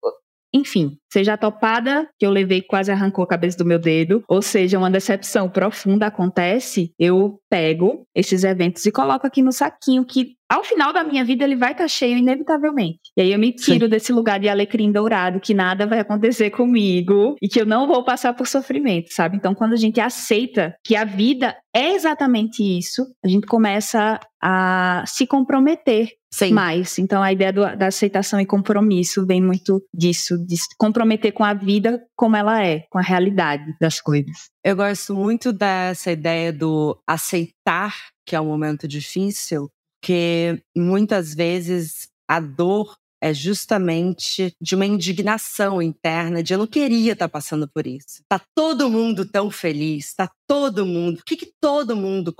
enfim, 0.53 0.97
Seja 1.15 1.35
a 1.35 1.37
topada 1.37 2.09
que 2.19 2.25
eu 2.25 2.29
levei 2.29 2.61
quase 2.61 2.91
arrancou 2.91 3.23
a 3.23 3.27
cabeça 3.27 3.57
do 3.57 3.63
meu 3.63 3.79
dedo, 3.79 4.21
ou 4.27 4.41
seja, 4.41 4.77
uma 4.77 4.91
decepção 4.91 5.49
profunda 5.49 6.07
acontece, 6.07 6.91
eu 6.99 7.39
pego 7.49 8.05
esses 8.13 8.43
eventos 8.43 8.85
e 8.85 8.91
coloco 8.91 9.25
aqui 9.25 9.41
no 9.41 9.53
saquinho 9.53 10.03
que 10.03 10.35
ao 10.49 10.61
final 10.61 10.91
da 10.91 11.05
minha 11.05 11.23
vida 11.23 11.45
ele 11.45 11.55
vai 11.55 11.71
estar 11.71 11.85
tá 11.85 11.87
cheio 11.87 12.17
inevitavelmente. 12.17 12.99
E 13.17 13.21
aí 13.21 13.31
eu 13.31 13.39
me 13.39 13.53
tiro 13.53 13.85
Sim. 13.85 13.89
desse 13.89 14.11
lugar 14.11 14.39
de 14.39 14.49
alecrim 14.49 14.91
dourado, 14.91 15.39
que 15.39 15.53
nada 15.53 15.87
vai 15.87 15.99
acontecer 15.99 16.49
comigo 16.49 17.35
e 17.41 17.47
que 17.47 17.61
eu 17.61 17.65
não 17.65 17.87
vou 17.87 18.03
passar 18.03 18.33
por 18.33 18.45
sofrimento, 18.45 19.07
sabe? 19.11 19.37
Então 19.37 19.55
quando 19.55 19.71
a 19.71 19.77
gente 19.77 20.01
aceita 20.01 20.75
que 20.83 20.97
a 20.97 21.05
vida 21.05 21.55
é 21.73 21.93
exatamente 21.93 22.61
isso, 22.61 23.05
a 23.23 23.27
gente 23.27 23.47
começa 23.47 24.19
a 24.41 25.03
se 25.07 25.25
comprometer 25.25 26.09
Sim. 26.31 26.53
mais. 26.53 26.99
Então 26.99 27.23
a 27.23 27.31
ideia 27.31 27.51
do, 27.51 27.61
da 27.75 27.87
aceitação 27.87 28.39
e 28.39 28.45
compromisso 28.45 29.25
vem 29.25 29.41
muito 29.41 29.81
disso, 29.93 30.37
de 30.45 30.57
se 30.57 30.67
comprometer 31.05 31.31
com 31.31 31.43
a 31.43 31.53
vida 31.53 32.03
como 32.15 32.35
ela 32.35 32.65
é, 32.65 32.79
com 32.89 32.97
a 32.97 33.01
realidade 33.01 33.75
das 33.79 34.01
coisas. 34.01 34.49
Eu 34.63 34.75
gosto 34.75 35.13
muito 35.13 35.53
dessa 35.53 36.11
ideia 36.11 36.51
do 36.51 36.99
aceitar 37.07 37.93
que 38.25 38.35
é 38.35 38.41
um 38.41 38.47
momento 38.47 38.87
difícil, 38.87 39.69
porque 40.01 40.59
muitas 40.75 41.35
vezes 41.35 42.09
a 42.27 42.39
dor 42.39 42.95
é 43.21 43.33
justamente 43.33 44.53
de 44.61 44.75
uma 44.75 44.85
indignação 44.85 45.81
interna 45.81 46.43
de 46.43 46.53
eu 46.53 46.57
não 46.57 46.67
queria 46.67 47.13
estar 47.13 47.25
tá 47.25 47.29
passando 47.29 47.67
por 47.67 47.87
isso. 47.87 48.21
Tá 48.29 48.41
todo 48.55 48.89
mundo 48.89 49.25
tão 49.25 49.49
feliz, 49.49 50.13
tá 50.13 50.29
todo 50.47 50.85
mundo. 50.85 51.17
Por 51.17 51.25
que, 51.25 51.37
que 51.37 51.51
todo 51.59 51.95
mundo 51.95 52.33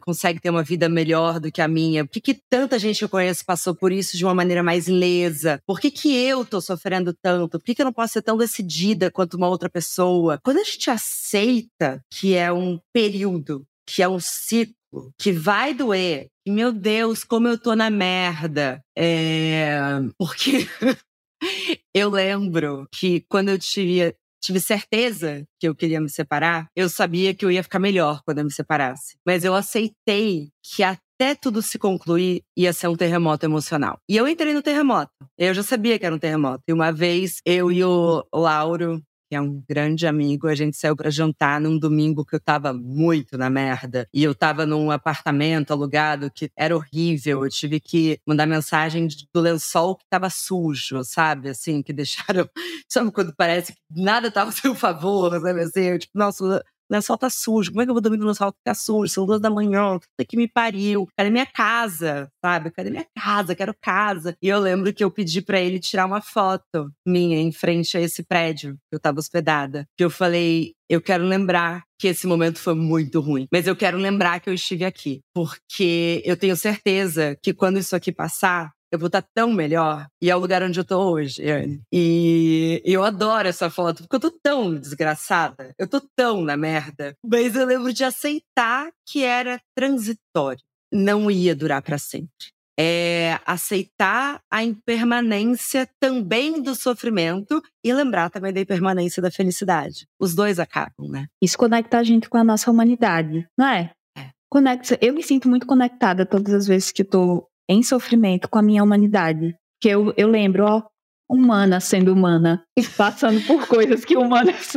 consegue 0.00 0.40
ter 0.40 0.50
uma 0.50 0.62
vida 0.62 0.88
melhor 0.88 1.40
do 1.40 1.50
que 1.50 1.62
a 1.62 1.68
minha? 1.68 2.04
Por 2.04 2.12
que, 2.12 2.20
que 2.20 2.40
tanta 2.50 2.78
gente 2.78 2.98
que 2.98 3.04
eu 3.04 3.08
conheço 3.08 3.44
passou 3.44 3.74
por 3.74 3.92
isso 3.92 4.16
de 4.16 4.24
uma 4.24 4.34
maneira 4.34 4.62
mais 4.62 4.86
lesa? 4.86 5.60
Por 5.66 5.80
que, 5.80 5.90
que 5.90 6.14
eu 6.14 6.44
tô 6.44 6.60
sofrendo 6.60 7.14
tanto? 7.14 7.58
Por 7.58 7.64
que, 7.64 7.74
que 7.74 7.82
eu 7.82 7.86
não 7.86 7.92
posso 7.92 8.14
ser 8.14 8.22
tão 8.22 8.36
decidida 8.36 9.10
quanto 9.10 9.34
uma 9.36 9.48
outra 9.48 9.70
pessoa? 9.70 10.38
Quando 10.42 10.58
a 10.58 10.64
gente 10.64 10.90
aceita 10.90 12.02
que 12.10 12.34
é 12.34 12.52
um 12.52 12.78
período, 12.92 13.64
que 13.86 14.02
é 14.02 14.08
um 14.08 14.20
ciclo, 14.20 14.74
que 15.18 15.32
vai 15.32 15.74
doer. 15.74 16.28
Meu 16.46 16.72
Deus, 16.72 17.24
como 17.24 17.48
eu 17.48 17.58
tô 17.58 17.74
na 17.74 17.90
merda. 17.90 18.80
É... 18.96 19.80
Porque 20.18 20.66
eu 21.94 22.10
lembro 22.10 22.86
que 22.92 23.24
quando 23.28 23.50
eu 23.50 23.58
tive, 23.58 24.14
tive 24.42 24.60
certeza 24.60 25.44
que 25.60 25.68
eu 25.68 25.74
queria 25.74 26.00
me 26.00 26.08
separar, 26.08 26.68
eu 26.74 26.88
sabia 26.88 27.34
que 27.34 27.44
eu 27.44 27.50
ia 27.50 27.62
ficar 27.62 27.78
melhor 27.78 28.22
quando 28.24 28.38
eu 28.38 28.44
me 28.44 28.52
separasse. 28.52 29.16
Mas 29.26 29.44
eu 29.44 29.54
aceitei 29.54 30.50
que 30.62 30.82
até 30.82 31.34
tudo 31.34 31.60
se 31.60 31.78
concluir 31.78 32.42
ia 32.56 32.72
ser 32.72 32.88
um 32.88 32.96
terremoto 32.96 33.44
emocional. 33.44 33.98
E 34.08 34.16
eu 34.16 34.28
entrei 34.28 34.54
no 34.54 34.62
terremoto. 34.62 35.10
Eu 35.36 35.52
já 35.52 35.62
sabia 35.62 35.98
que 35.98 36.06
era 36.06 36.14
um 36.14 36.18
terremoto. 36.18 36.62
E 36.68 36.72
uma 36.72 36.92
vez 36.92 37.40
eu 37.44 37.72
e 37.72 37.82
o 37.82 38.24
Lauro, 38.32 39.02
que 39.28 39.34
é 39.34 39.40
um 39.40 39.62
grande 39.68 40.06
amigo, 40.06 40.48
a 40.48 40.54
gente 40.54 40.76
saiu 40.76 40.96
para 40.96 41.10
jantar 41.10 41.60
num 41.60 41.78
domingo 41.78 42.24
que 42.24 42.34
eu 42.34 42.40
tava 42.40 42.72
muito 42.72 43.36
na 43.36 43.50
merda. 43.50 44.08
E 44.12 44.24
eu 44.24 44.34
tava 44.34 44.64
num 44.64 44.90
apartamento 44.90 45.70
alugado 45.70 46.30
que 46.30 46.50
era 46.56 46.74
horrível. 46.74 47.44
Eu 47.44 47.50
tive 47.50 47.78
que 47.80 48.18
mandar 48.26 48.46
mensagem 48.46 49.08
do 49.32 49.40
lençol 49.40 49.96
que 49.96 50.04
tava 50.08 50.30
sujo, 50.30 51.04
sabe? 51.04 51.50
Assim, 51.50 51.82
que 51.82 51.92
deixaram. 51.92 52.48
Sabe 52.88 53.10
quando 53.12 53.34
parece 53.36 53.72
que 53.74 53.78
nada 53.90 54.30
tava 54.30 54.50
a 54.50 54.52
seu 54.52 54.74
favor, 54.74 55.30
sabe 55.40 55.60
assim? 55.60 55.82
Eu, 55.82 55.98
tipo, 55.98 56.16
nossa, 56.18 56.64
lençol 56.90 57.18
tá 57.18 57.30
sujo. 57.30 57.70
Como 57.70 57.82
é 57.82 57.84
que 57.84 57.90
eu 57.90 57.94
vou 57.94 58.00
dormir 58.00 58.18
no 58.18 58.26
lençol 58.26 58.52
que 58.52 58.58
tá 58.64 58.74
sujo? 58.74 59.12
São 59.12 59.26
duas 59.26 59.40
da 59.40 59.50
manhã, 59.50 59.98
puta 59.98 60.24
que 60.26 60.36
me 60.36 60.48
pariu. 60.48 61.06
Cadê 61.16 61.30
minha 61.30 61.46
casa? 61.46 62.30
Sabe? 62.44 62.70
Cadê 62.70 62.90
minha 62.90 63.06
casa? 63.16 63.54
Quero 63.54 63.74
casa. 63.80 64.36
E 64.42 64.48
eu 64.48 64.58
lembro 64.58 64.92
que 64.92 65.04
eu 65.04 65.10
pedi 65.10 65.42
para 65.42 65.60
ele 65.60 65.78
tirar 65.78 66.06
uma 66.06 66.20
foto 66.20 66.90
minha 67.06 67.38
em 67.40 67.52
frente 67.52 67.96
a 67.96 68.00
esse 68.00 68.22
prédio 68.22 68.74
que 68.90 68.96
eu 68.96 69.00
tava 69.00 69.18
hospedada. 69.18 69.86
Que 69.96 70.04
eu 70.04 70.10
falei, 70.10 70.72
eu 70.88 71.00
quero 71.00 71.24
lembrar 71.24 71.82
que 72.00 72.08
esse 72.08 72.26
momento 72.26 72.58
foi 72.58 72.74
muito 72.74 73.20
ruim, 73.20 73.46
mas 73.52 73.66
eu 73.66 73.74
quero 73.76 73.98
lembrar 73.98 74.40
que 74.40 74.48
eu 74.48 74.54
estive 74.54 74.84
aqui, 74.84 75.20
porque 75.34 76.22
eu 76.24 76.36
tenho 76.36 76.56
certeza 76.56 77.36
que 77.42 77.52
quando 77.52 77.78
isso 77.78 77.94
aqui 77.96 78.12
passar, 78.12 78.72
eu 78.90 78.98
vou 78.98 79.08
estar 79.08 79.22
tão 79.34 79.52
melhor. 79.52 80.06
E 80.22 80.30
é 80.30 80.36
o 80.36 80.38
lugar 80.38 80.62
onde 80.62 80.78
eu 80.78 80.84
tô 80.84 81.12
hoje, 81.12 81.48
Anne. 81.50 81.80
E 81.92 82.82
eu 82.84 83.04
adoro 83.04 83.48
essa 83.48 83.70
foto, 83.70 84.02
porque 84.02 84.16
eu 84.16 84.30
tô 84.30 84.38
tão 84.42 84.74
desgraçada. 84.74 85.74
Eu 85.78 85.86
tô 85.86 86.00
tão 86.16 86.42
na 86.42 86.56
merda. 86.56 87.14
Mas 87.24 87.54
eu 87.54 87.66
lembro 87.66 87.92
de 87.92 88.04
aceitar 88.04 88.90
que 89.06 89.22
era 89.22 89.60
transitório. 89.76 90.62
Não 90.92 91.30
ia 91.30 91.54
durar 91.54 91.82
para 91.82 91.98
sempre. 91.98 92.52
É 92.80 93.40
aceitar 93.44 94.40
a 94.50 94.62
impermanência 94.62 95.88
também 96.00 96.62
do 96.62 96.76
sofrimento 96.76 97.60
e 97.84 97.92
lembrar 97.92 98.30
também 98.30 98.52
da 98.52 98.60
impermanência 98.60 99.20
da 99.20 99.32
felicidade. 99.32 100.06
Os 100.18 100.32
dois 100.32 100.60
acabam, 100.60 101.08
né? 101.10 101.26
Isso 101.42 101.58
conecta 101.58 101.98
a 101.98 102.04
gente 102.04 102.30
com 102.30 102.38
a 102.38 102.44
nossa 102.44 102.70
humanidade, 102.70 103.48
não 103.58 103.66
é? 103.66 103.90
é. 104.16 104.30
Conecta, 104.48 104.96
eu 105.00 105.12
me 105.12 105.24
sinto 105.24 105.48
muito 105.48 105.66
conectada 105.66 106.24
todas 106.24 106.54
as 106.54 106.66
vezes 106.68 106.92
que 106.92 107.02
tô 107.02 107.48
em 107.68 107.82
sofrimento 107.82 108.48
com 108.48 108.58
a 108.58 108.62
minha 108.62 108.82
humanidade. 108.82 109.54
Que 109.80 109.88
eu, 109.88 110.12
eu 110.16 110.28
lembro, 110.28 110.64
ó, 110.64 110.82
humana 111.30 111.80
sendo 111.80 112.12
humana, 112.12 112.64
e 112.76 112.82
passando 112.82 113.40
por 113.46 113.66
coisas 113.68 114.04
que 114.04 114.16
humanas. 114.16 114.72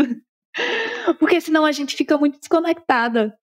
Porque 1.20 1.40
senão 1.40 1.66
a 1.66 1.72
gente 1.72 1.96
fica 1.96 2.18
muito 2.18 2.38
desconectada 2.40 3.34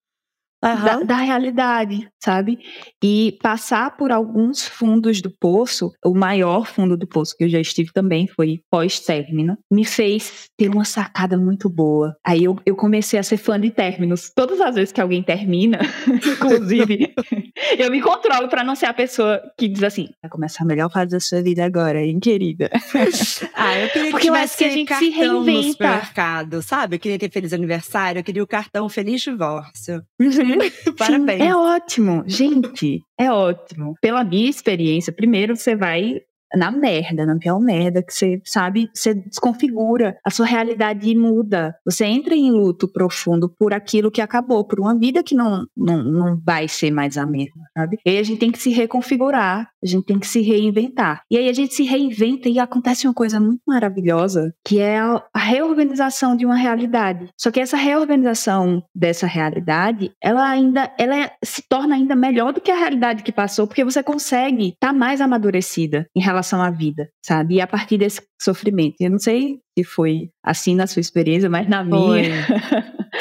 uhum. 0.63 0.83
da, 0.83 0.99
da, 1.03 1.15
realidade, 1.17 2.07
sabe? 2.21 2.59
E 3.03 3.37
passar 3.41 3.95
por 3.95 4.11
alguns 4.11 4.67
fundos 4.67 5.21
do 5.21 5.31
poço, 5.31 5.91
o 6.03 6.13
maior 6.13 6.65
fundo 6.65 6.97
do 6.97 7.07
poço 7.07 7.35
que 7.37 7.43
eu 7.43 7.49
já 7.49 7.59
estive 7.59 7.91
também 7.93 8.27
foi 8.27 8.61
pós-término, 8.69 9.57
me 9.71 9.85
fez 9.85 10.49
ter 10.57 10.69
uma 10.69 10.85
sacada 10.85 11.37
muito 11.37 11.69
boa. 11.69 12.15
Aí 12.25 12.43
eu, 12.43 12.57
eu 12.65 12.75
comecei 12.75 13.19
a 13.19 13.23
ser 13.23 13.37
fã 13.37 13.59
de 13.59 13.71
términos. 13.71 14.31
Todas 14.35 14.59
as 14.61 14.75
vezes 14.75 14.91
que 14.91 15.01
alguém 15.01 15.23
termina, 15.23 15.79
inclusive, 16.07 17.13
eu 17.77 17.89
me 17.91 18.01
controlo 18.01 18.49
para 18.49 18.63
não 18.63 18.75
ser 18.75 18.87
a 18.87 18.93
pessoa 18.93 19.41
que 19.57 19.67
diz 19.67 19.83
assim: 19.83 20.09
vai 20.21 20.29
começar 20.29 20.63
a 20.63 20.67
melhor 20.67 20.91
fase 20.91 21.11
da 21.11 21.19
sua 21.19 21.41
vida 21.41 21.63
agora, 21.63 22.03
hein, 22.03 22.19
querida? 22.19 22.69
ah, 23.55 23.77
eu 23.79 23.89
queria 23.89 24.11
Porque 24.11 24.29
eu 24.29 24.33
acho 24.33 24.57
que 24.57 24.65
a 24.65 24.69
gente 24.69 24.93
se 24.95 25.09
reinventa. 25.09 25.51
no 25.51 25.63
supermercado, 25.63 26.61
sabe? 26.61 26.95
Eu 26.95 26.99
queria 26.99 27.19
ter 27.19 27.31
feliz 27.31 27.53
aniversário, 27.53 28.19
eu 28.19 28.23
queria 28.23 28.43
o 28.43 28.47
cartão 28.47 28.89
feliz 28.89 29.21
divórcio. 29.21 30.03
Uhum. 30.19 30.48
Parabéns. 30.97 31.39
Sim, 31.41 31.47
é 31.47 31.55
ótimo. 31.55 32.23
Gente, 32.25 33.01
é 33.17 33.31
ótimo. 33.31 33.95
Pela 34.01 34.23
minha 34.23 34.49
experiência, 34.49 35.13
primeiro 35.13 35.55
você 35.55 35.75
vai 35.75 36.21
na 36.55 36.71
merda, 36.71 37.25
na 37.25 37.37
pior 37.37 37.59
merda, 37.59 38.01
que 38.01 38.13
você 38.13 38.41
sabe, 38.43 38.89
você 38.93 39.13
desconfigura, 39.13 40.17
a 40.25 40.29
sua 40.29 40.45
realidade 40.45 41.15
muda. 41.15 41.75
Você 41.85 42.05
entra 42.05 42.35
em 42.35 42.51
luto 42.51 42.87
profundo 42.87 43.49
por 43.49 43.73
aquilo 43.73 44.11
que 44.11 44.21
acabou, 44.21 44.65
por 44.65 44.79
uma 44.79 44.97
vida 44.97 45.23
que 45.23 45.35
não, 45.35 45.65
não, 45.75 46.03
não 46.03 46.41
vai 46.43 46.67
ser 46.67 46.91
mais 46.91 47.17
a 47.17 47.25
mesma, 47.25 47.63
sabe? 47.77 47.97
E 48.05 48.09
aí 48.09 48.17
a 48.17 48.23
gente 48.23 48.39
tem 48.39 48.51
que 48.51 48.59
se 48.59 48.71
reconfigurar, 48.71 49.69
a 49.83 49.85
gente 49.85 50.05
tem 50.05 50.19
que 50.19 50.27
se 50.27 50.41
reinventar. 50.41 51.21
E 51.29 51.37
aí 51.37 51.49
a 51.49 51.53
gente 51.53 51.73
se 51.73 51.83
reinventa 51.83 52.49
e 52.49 52.59
acontece 52.59 53.07
uma 53.07 53.13
coisa 53.13 53.39
muito 53.39 53.61
maravilhosa, 53.67 54.53
que 54.65 54.79
é 54.79 54.97
a 54.99 55.39
reorganização 55.39 56.35
de 56.35 56.45
uma 56.45 56.55
realidade. 56.55 57.29
Só 57.37 57.51
que 57.51 57.59
essa 57.59 57.77
reorganização 57.77 58.83
dessa 58.93 59.27
realidade, 59.27 60.11
ela 60.21 60.49
ainda 60.49 60.91
ela 60.97 61.15
é, 61.17 61.31
se 61.43 61.63
torna 61.67 61.95
ainda 61.95 62.15
melhor 62.15 62.53
do 62.53 62.61
que 62.61 62.71
a 62.71 62.77
realidade 62.77 63.23
que 63.23 63.31
passou, 63.31 63.67
porque 63.67 63.83
você 63.83 64.01
consegue 64.01 64.69
estar 64.69 64.87
tá 64.87 64.93
mais 64.93 65.21
amadurecida 65.21 66.07
em 66.15 66.21
relação 66.21 66.38
relação 66.39 66.61
à 66.61 66.69
vida, 66.69 67.09
sabe? 67.23 67.55
E 67.55 67.61
a 67.61 67.67
partir 67.67 67.97
desse 67.97 68.21
sofrimento. 68.41 68.95
Eu 68.99 69.11
não 69.11 69.19
sei 69.19 69.59
se 69.77 69.83
foi 69.83 70.29
assim 70.43 70.75
na 70.75 70.87
sua 70.87 71.01
experiência, 71.01 71.49
mas 71.49 71.67
na 71.67 71.83
minha. 71.83 72.45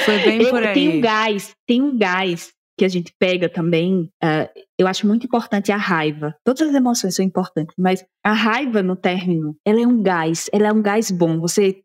Foi 0.04 0.18
bem 0.24 0.48
por 0.48 0.62
aí. 0.62 0.74
Tem 0.74 0.88
um 0.88 1.00
gás, 1.00 1.54
tem 1.66 1.82
um 1.82 1.98
gás 1.98 2.50
que 2.78 2.84
a 2.84 2.88
gente 2.88 3.12
pega 3.18 3.48
também. 3.48 4.08
Uh, 4.22 4.48
eu 4.78 4.86
acho 4.86 5.06
muito 5.06 5.26
importante 5.26 5.72
a 5.72 5.76
raiva. 5.76 6.34
Todas 6.44 6.68
as 6.68 6.74
emoções 6.74 7.16
são 7.16 7.24
importantes, 7.24 7.74
mas 7.76 8.04
a 8.24 8.32
raiva 8.32 8.82
no 8.82 8.94
término, 8.94 9.56
ela 9.66 9.80
é 9.80 9.86
um 9.86 10.00
gás, 10.00 10.48
ela 10.52 10.68
é 10.68 10.72
um 10.72 10.82
gás 10.82 11.10
bom. 11.10 11.40
Você. 11.40 11.82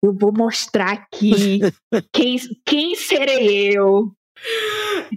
Eu 0.00 0.16
vou 0.16 0.32
mostrar 0.32 0.92
aqui 0.92 1.58
quem, 2.14 2.36
quem 2.64 2.94
serei 2.94 3.76
eu. 3.76 4.12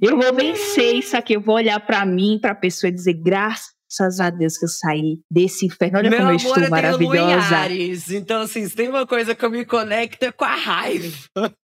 Eu 0.01 0.17
vou 0.17 0.33
vencer 0.33 0.95
isso 0.95 1.15
aqui. 1.15 1.35
Eu 1.35 1.41
vou 1.41 1.53
olhar 1.53 1.79
para 1.79 2.03
mim, 2.03 2.39
para 2.41 2.53
a 2.53 2.55
pessoa 2.55 2.89
e 2.89 2.93
dizer: 2.93 3.13
graças 3.13 3.80
graças 3.91 4.19
a 4.19 4.29
Deus 4.29 4.57
que 4.57 4.65
eu 4.65 4.69
saí 4.69 5.19
desse 5.29 5.65
inferno. 5.65 5.97
Olha 5.97 6.09
Meu 6.09 6.19
como 6.19 6.31
eu 6.31 6.35
estou 6.35 6.57
eu 6.57 6.69
maravilhosa. 6.69 7.57
Ares, 7.57 8.09
então, 8.09 8.41
assim, 8.41 8.67
se 8.67 8.75
tem 8.75 8.87
uma 8.87 9.05
coisa 9.05 9.35
que 9.35 9.43
eu 9.43 9.51
me 9.51 9.65
conecto 9.65 10.23
é 10.23 10.31
com 10.31 10.45
a 10.45 10.55
raiva. 10.55 11.07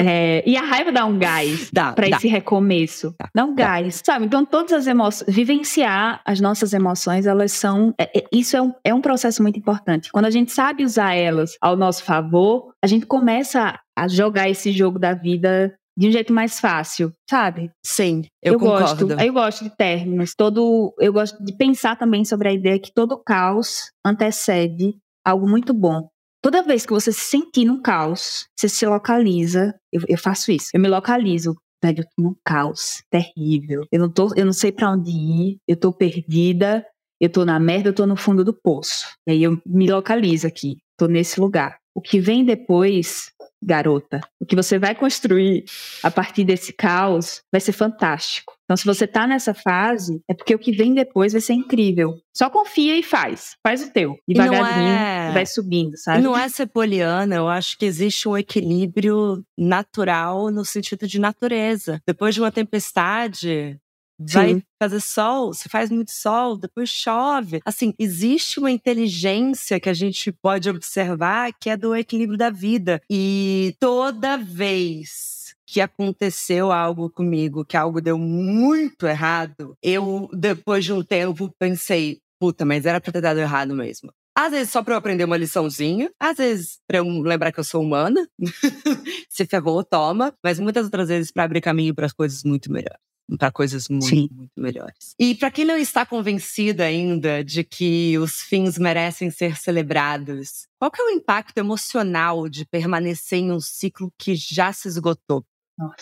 É, 0.00 0.48
e 0.48 0.56
a 0.56 0.62
raiva 0.62 0.92
dá 0.92 1.04
um 1.04 1.18
gás 1.18 1.72
para 1.72 2.08
esse 2.08 2.28
recomeço. 2.28 3.12
Dá, 3.18 3.28
dá 3.34 3.44
um 3.44 3.52
dá. 3.52 3.64
gás, 3.64 4.00
sabe? 4.06 4.26
Então, 4.26 4.44
todas 4.44 4.72
as 4.72 4.86
emoções, 4.86 5.34
vivenciar 5.34 6.22
as 6.24 6.40
nossas 6.40 6.72
emoções, 6.72 7.26
elas 7.26 7.50
são. 7.50 7.92
É, 7.98 8.20
é, 8.20 8.24
isso 8.32 8.56
é 8.56 8.62
um, 8.62 8.72
é 8.84 8.94
um 8.94 9.00
processo 9.00 9.42
muito 9.42 9.58
importante. 9.58 10.12
Quando 10.12 10.26
a 10.26 10.30
gente 10.30 10.52
sabe 10.52 10.84
usar 10.84 11.14
elas 11.14 11.56
ao 11.60 11.76
nosso 11.76 12.04
favor, 12.04 12.72
a 12.80 12.86
gente 12.86 13.06
começa 13.06 13.76
a 13.98 14.06
jogar 14.06 14.48
esse 14.48 14.70
jogo 14.70 15.00
da 15.00 15.14
vida 15.14 15.74
de 15.98 16.06
um 16.06 16.12
jeito 16.12 16.32
mais 16.32 16.60
fácil, 16.60 17.12
sabe? 17.28 17.72
Sim, 17.84 18.22
eu, 18.40 18.52
eu 18.52 18.58
concordo. 18.60 19.08
Gosto, 19.08 19.20
eu 19.20 19.32
gosto 19.32 19.64
de 19.64 19.76
términos. 19.76 20.32
Todo, 20.32 20.94
eu 21.00 21.12
gosto 21.12 21.42
de 21.42 21.56
pensar 21.56 21.96
também 21.96 22.24
sobre 22.24 22.48
a 22.48 22.52
ideia 22.52 22.78
que 22.78 22.92
todo 22.94 23.20
caos 23.20 23.90
antecede 24.06 24.96
algo 25.24 25.48
muito 25.48 25.74
bom. 25.74 26.08
Toda 26.40 26.62
vez 26.62 26.86
que 26.86 26.92
você 26.92 27.12
se 27.12 27.18
sentir 27.18 27.64
num 27.64 27.82
caos, 27.82 28.46
você 28.56 28.68
se 28.68 28.86
localiza. 28.86 29.74
Eu, 29.92 30.02
eu 30.08 30.16
faço 30.16 30.52
isso. 30.52 30.68
Eu 30.72 30.80
me 30.80 30.88
localizo. 30.88 31.56
Velho, 31.82 32.00
eu 32.00 32.04
tô 32.04 32.22
num 32.22 32.36
caos 32.44 33.02
terrível. 33.10 33.84
Eu 33.90 33.98
não, 33.98 34.12
tô, 34.12 34.32
eu 34.36 34.46
não 34.46 34.52
sei 34.52 34.70
para 34.70 34.92
onde 34.92 35.10
ir. 35.10 35.58
Eu 35.66 35.76
tô 35.76 35.92
perdida. 35.92 36.86
Eu 37.20 37.28
tô 37.28 37.44
na 37.44 37.58
merda, 37.58 37.88
eu 37.88 37.94
tô 37.94 38.06
no 38.06 38.16
fundo 38.16 38.44
do 38.44 38.54
poço. 38.54 39.04
E 39.26 39.32
aí 39.32 39.42
eu 39.42 39.60
me 39.66 39.90
localizo 39.90 40.46
aqui. 40.46 40.76
Tô 40.96 41.08
nesse 41.08 41.40
lugar. 41.40 41.76
O 41.98 42.00
que 42.00 42.20
vem 42.20 42.44
depois 42.44 43.32
garota. 43.60 44.20
O 44.38 44.46
que 44.46 44.54
você 44.54 44.78
vai 44.78 44.94
construir 44.94 45.64
a 46.00 46.08
partir 46.08 46.44
desse 46.44 46.72
caos 46.72 47.42
vai 47.50 47.60
ser 47.60 47.72
fantástico. 47.72 48.56
Então, 48.62 48.76
se 48.76 48.84
você 48.84 49.04
tá 49.04 49.26
nessa 49.26 49.52
fase, 49.52 50.22
é 50.28 50.32
porque 50.32 50.54
o 50.54 50.60
que 50.60 50.70
vem 50.70 50.94
depois 50.94 51.32
vai 51.32 51.40
ser 51.40 51.54
incrível. 51.54 52.14
Só 52.32 52.48
confia 52.48 52.96
e 52.96 53.02
faz. 53.02 53.56
Faz 53.66 53.82
o 53.82 53.92
teu. 53.92 54.16
Devagarinho, 54.28 54.88
é... 54.88 55.32
vai 55.32 55.44
subindo, 55.44 55.96
sabe? 55.96 56.20
E 56.20 56.22
não 56.22 56.38
é 56.38 56.48
ser 56.48 56.68
poliana, 56.68 57.34
eu 57.34 57.48
acho 57.48 57.76
que 57.76 57.84
existe 57.84 58.28
um 58.28 58.38
equilíbrio 58.38 59.44
natural 59.58 60.52
no 60.52 60.64
sentido 60.64 61.08
de 61.08 61.18
natureza. 61.18 62.00
Depois 62.06 62.36
de 62.36 62.40
uma 62.40 62.52
tempestade, 62.52 63.76
vai 64.18 64.54
Sim. 64.54 64.62
fazer 64.82 65.00
sol, 65.00 65.54
se 65.54 65.68
faz 65.68 65.90
muito 65.90 66.10
sol, 66.10 66.56
depois 66.56 66.88
chove. 66.88 67.60
Assim, 67.64 67.94
existe 67.98 68.58
uma 68.58 68.70
inteligência 68.70 69.78
que 69.78 69.88
a 69.88 69.94
gente 69.94 70.32
pode 70.32 70.68
observar 70.68 71.52
que 71.60 71.70
é 71.70 71.76
do 71.76 71.94
equilíbrio 71.94 72.38
da 72.38 72.50
vida. 72.50 73.00
E 73.10 73.74
toda 73.78 74.36
vez 74.36 75.54
que 75.66 75.80
aconteceu 75.80 76.72
algo 76.72 77.10
comigo, 77.10 77.64
que 77.64 77.76
algo 77.76 78.00
deu 78.00 78.18
muito 78.18 79.06
errado, 79.06 79.76
eu, 79.82 80.28
depois 80.32 80.84
de 80.84 80.92
um 80.92 81.02
tempo, 81.02 81.54
pensei, 81.58 82.20
puta, 82.40 82.64
mas 82.64 82.86
era 82.86 83.00
pra 83.00 83.12
ter 83.12 83.20
dado 83.20 83.38
errado 83.38 83.74
mesmo. 83.74 84.10
Às 84.36 84.52
vezes 84.52 84.70
só 84.70 84.82
pra 84.82 84.94
eu 84.94 84.98
aprender 84.98 85.24
uma 85.24 85.36
liçãozinha, 85.36 86.10
às 86.18 86.36
vezes 86.36 86.78
pra 86.86 86.98
eu 86.98 87.04
lembrar 87.22 87.52
que 87.52 87.58
eu 87.58 87.64
sou 87.64 87.82
humana. 87.82 88.26
Se 89.28 89.44
ferrou, 89.44 89.82
toma. 89.82 90.32
Mas 90.44 90.60
muitas 90.60 90.84
outras 90.84 91.08
vezes 91.08 91.32
para 91.32 91.42
abrir 91.42 91.60
caminho 91.60 91.92
para 91.94 92.08
coisas 92.10 92.44
muito 92.44 92.70
melhores 92.72 93.08
para 93.36 93.50
coisas 93.50 93.88
muito, 93.88 94.06
Sim. 94.06 94.28
muito 94.32 94.52
melhores. 94.56 95.14
E 95.18 95.34
para 95.34 95.50
quem 95.50 95.64
não 95.64 95.76
está 95.76 96.06
convencida 96.06 96.84
ainda 96.84 97.44
de 97.44 97.62
que 97.62 98.16
os 98.18 98.40
fins 98.40 98.78
merecem 98.78 99.30
ser 99.30 99.56
celebrados, 99.56 100.66
qual 100.78 100.90
que 100.90 101.00
é 101.00 101.04
o 101.04 101.10
impacto 101.10 101.58
emocional 101.58 102.48
de 102.48 102.64
permanecer 102.64 103.40
em 103.40 103.52
um 103.52 103.60
ciclo 103.60 104.12
que 104.18 104.34
já 104.34 104.72
se 104.72 104.88
esgotou? 104.88 105.44
Nossa, 105.76 105.96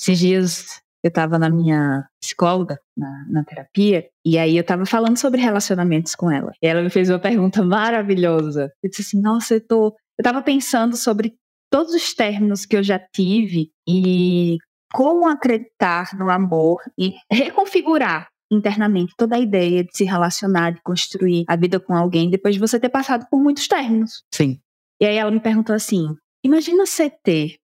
esses 0.00 0.18
dias 0.18 0.82
eu 1.02 1.08
estava 1.08 1.38
na 1.38 1.50
minha 1.50 2.06
psicóloga, 2.20 2.78
na, 2.96 3.26
na, 3.28 3.44
terapia, 3.44 4.08
e 4.24 4.38
aí 4.38 4.56
eu 4.56 4.60
estava 4.60 4.86
falando 4.86 5.16
sobre 5.16 5.40
relacionamentos 5.40 6.14
com 6.14 6.30
ela. 6.30 6.52
E 6.62 6.66
ela 6.66 6.80
me 6.80 6.90
fez 6.90 7.10
uma 7.10 7.18
pergunta 7.18 7.62
maravilhosa. 7.64 8.72
Eu 8.82 8.88
disse 8.88 9.02
assim, 9.02 9.20
nossa, 9.20 9.54
eu 9.54 9.66
tô... 9.66 9.86
Eu 9.86 10.22
estava 10.22 10.42
pensando 10.42 10.96
sobre 10.96 11.34
todos 11.68 11.92
os 11.94 12.14
términos 12.14 12.64
que 12.64 12.76
eu 12.76 12.82
já 12.82 12.98
tive 12.98 13.72
e 13.88 14.58
como 14.92 15.26
acreditar 15.26 16.16
no 16.16 16.30
amor 16.30 16.80
e 16.98 17.14
reconfigurar 17.30 18.28
internamente 18.50 19.14
toda 19.16 19.36
a 19.36 19.40
ideia 19.40 19.82
de 19.82 19.96
se 19.96 20.04
relacionar, 20.04 20.72
de 20.72 20.82
construir 20.82 21.44
a 21.48 21.56
vida 21.56 21.80
com 21.80 21.94
alguém 21.94 22.28
depois 22.28 22.54
de 22.54 22.60
você 22.60 22.78
ter 22.78 22.90
passado 22.90 23.26
por 23.30 23.40
muitos 23.40 23.66
términos. 23.66 24.22
Sim. 24.32 24.60
E 25.00 25.06
aí 25.06 25.16
ela 25.16 25.30
me 25.30 25.40
perguntou 25.40 25.74
assim: 25.74 26.06
imagina 26.44 26.84
você 26.84 27.10
ter 27.10 27.56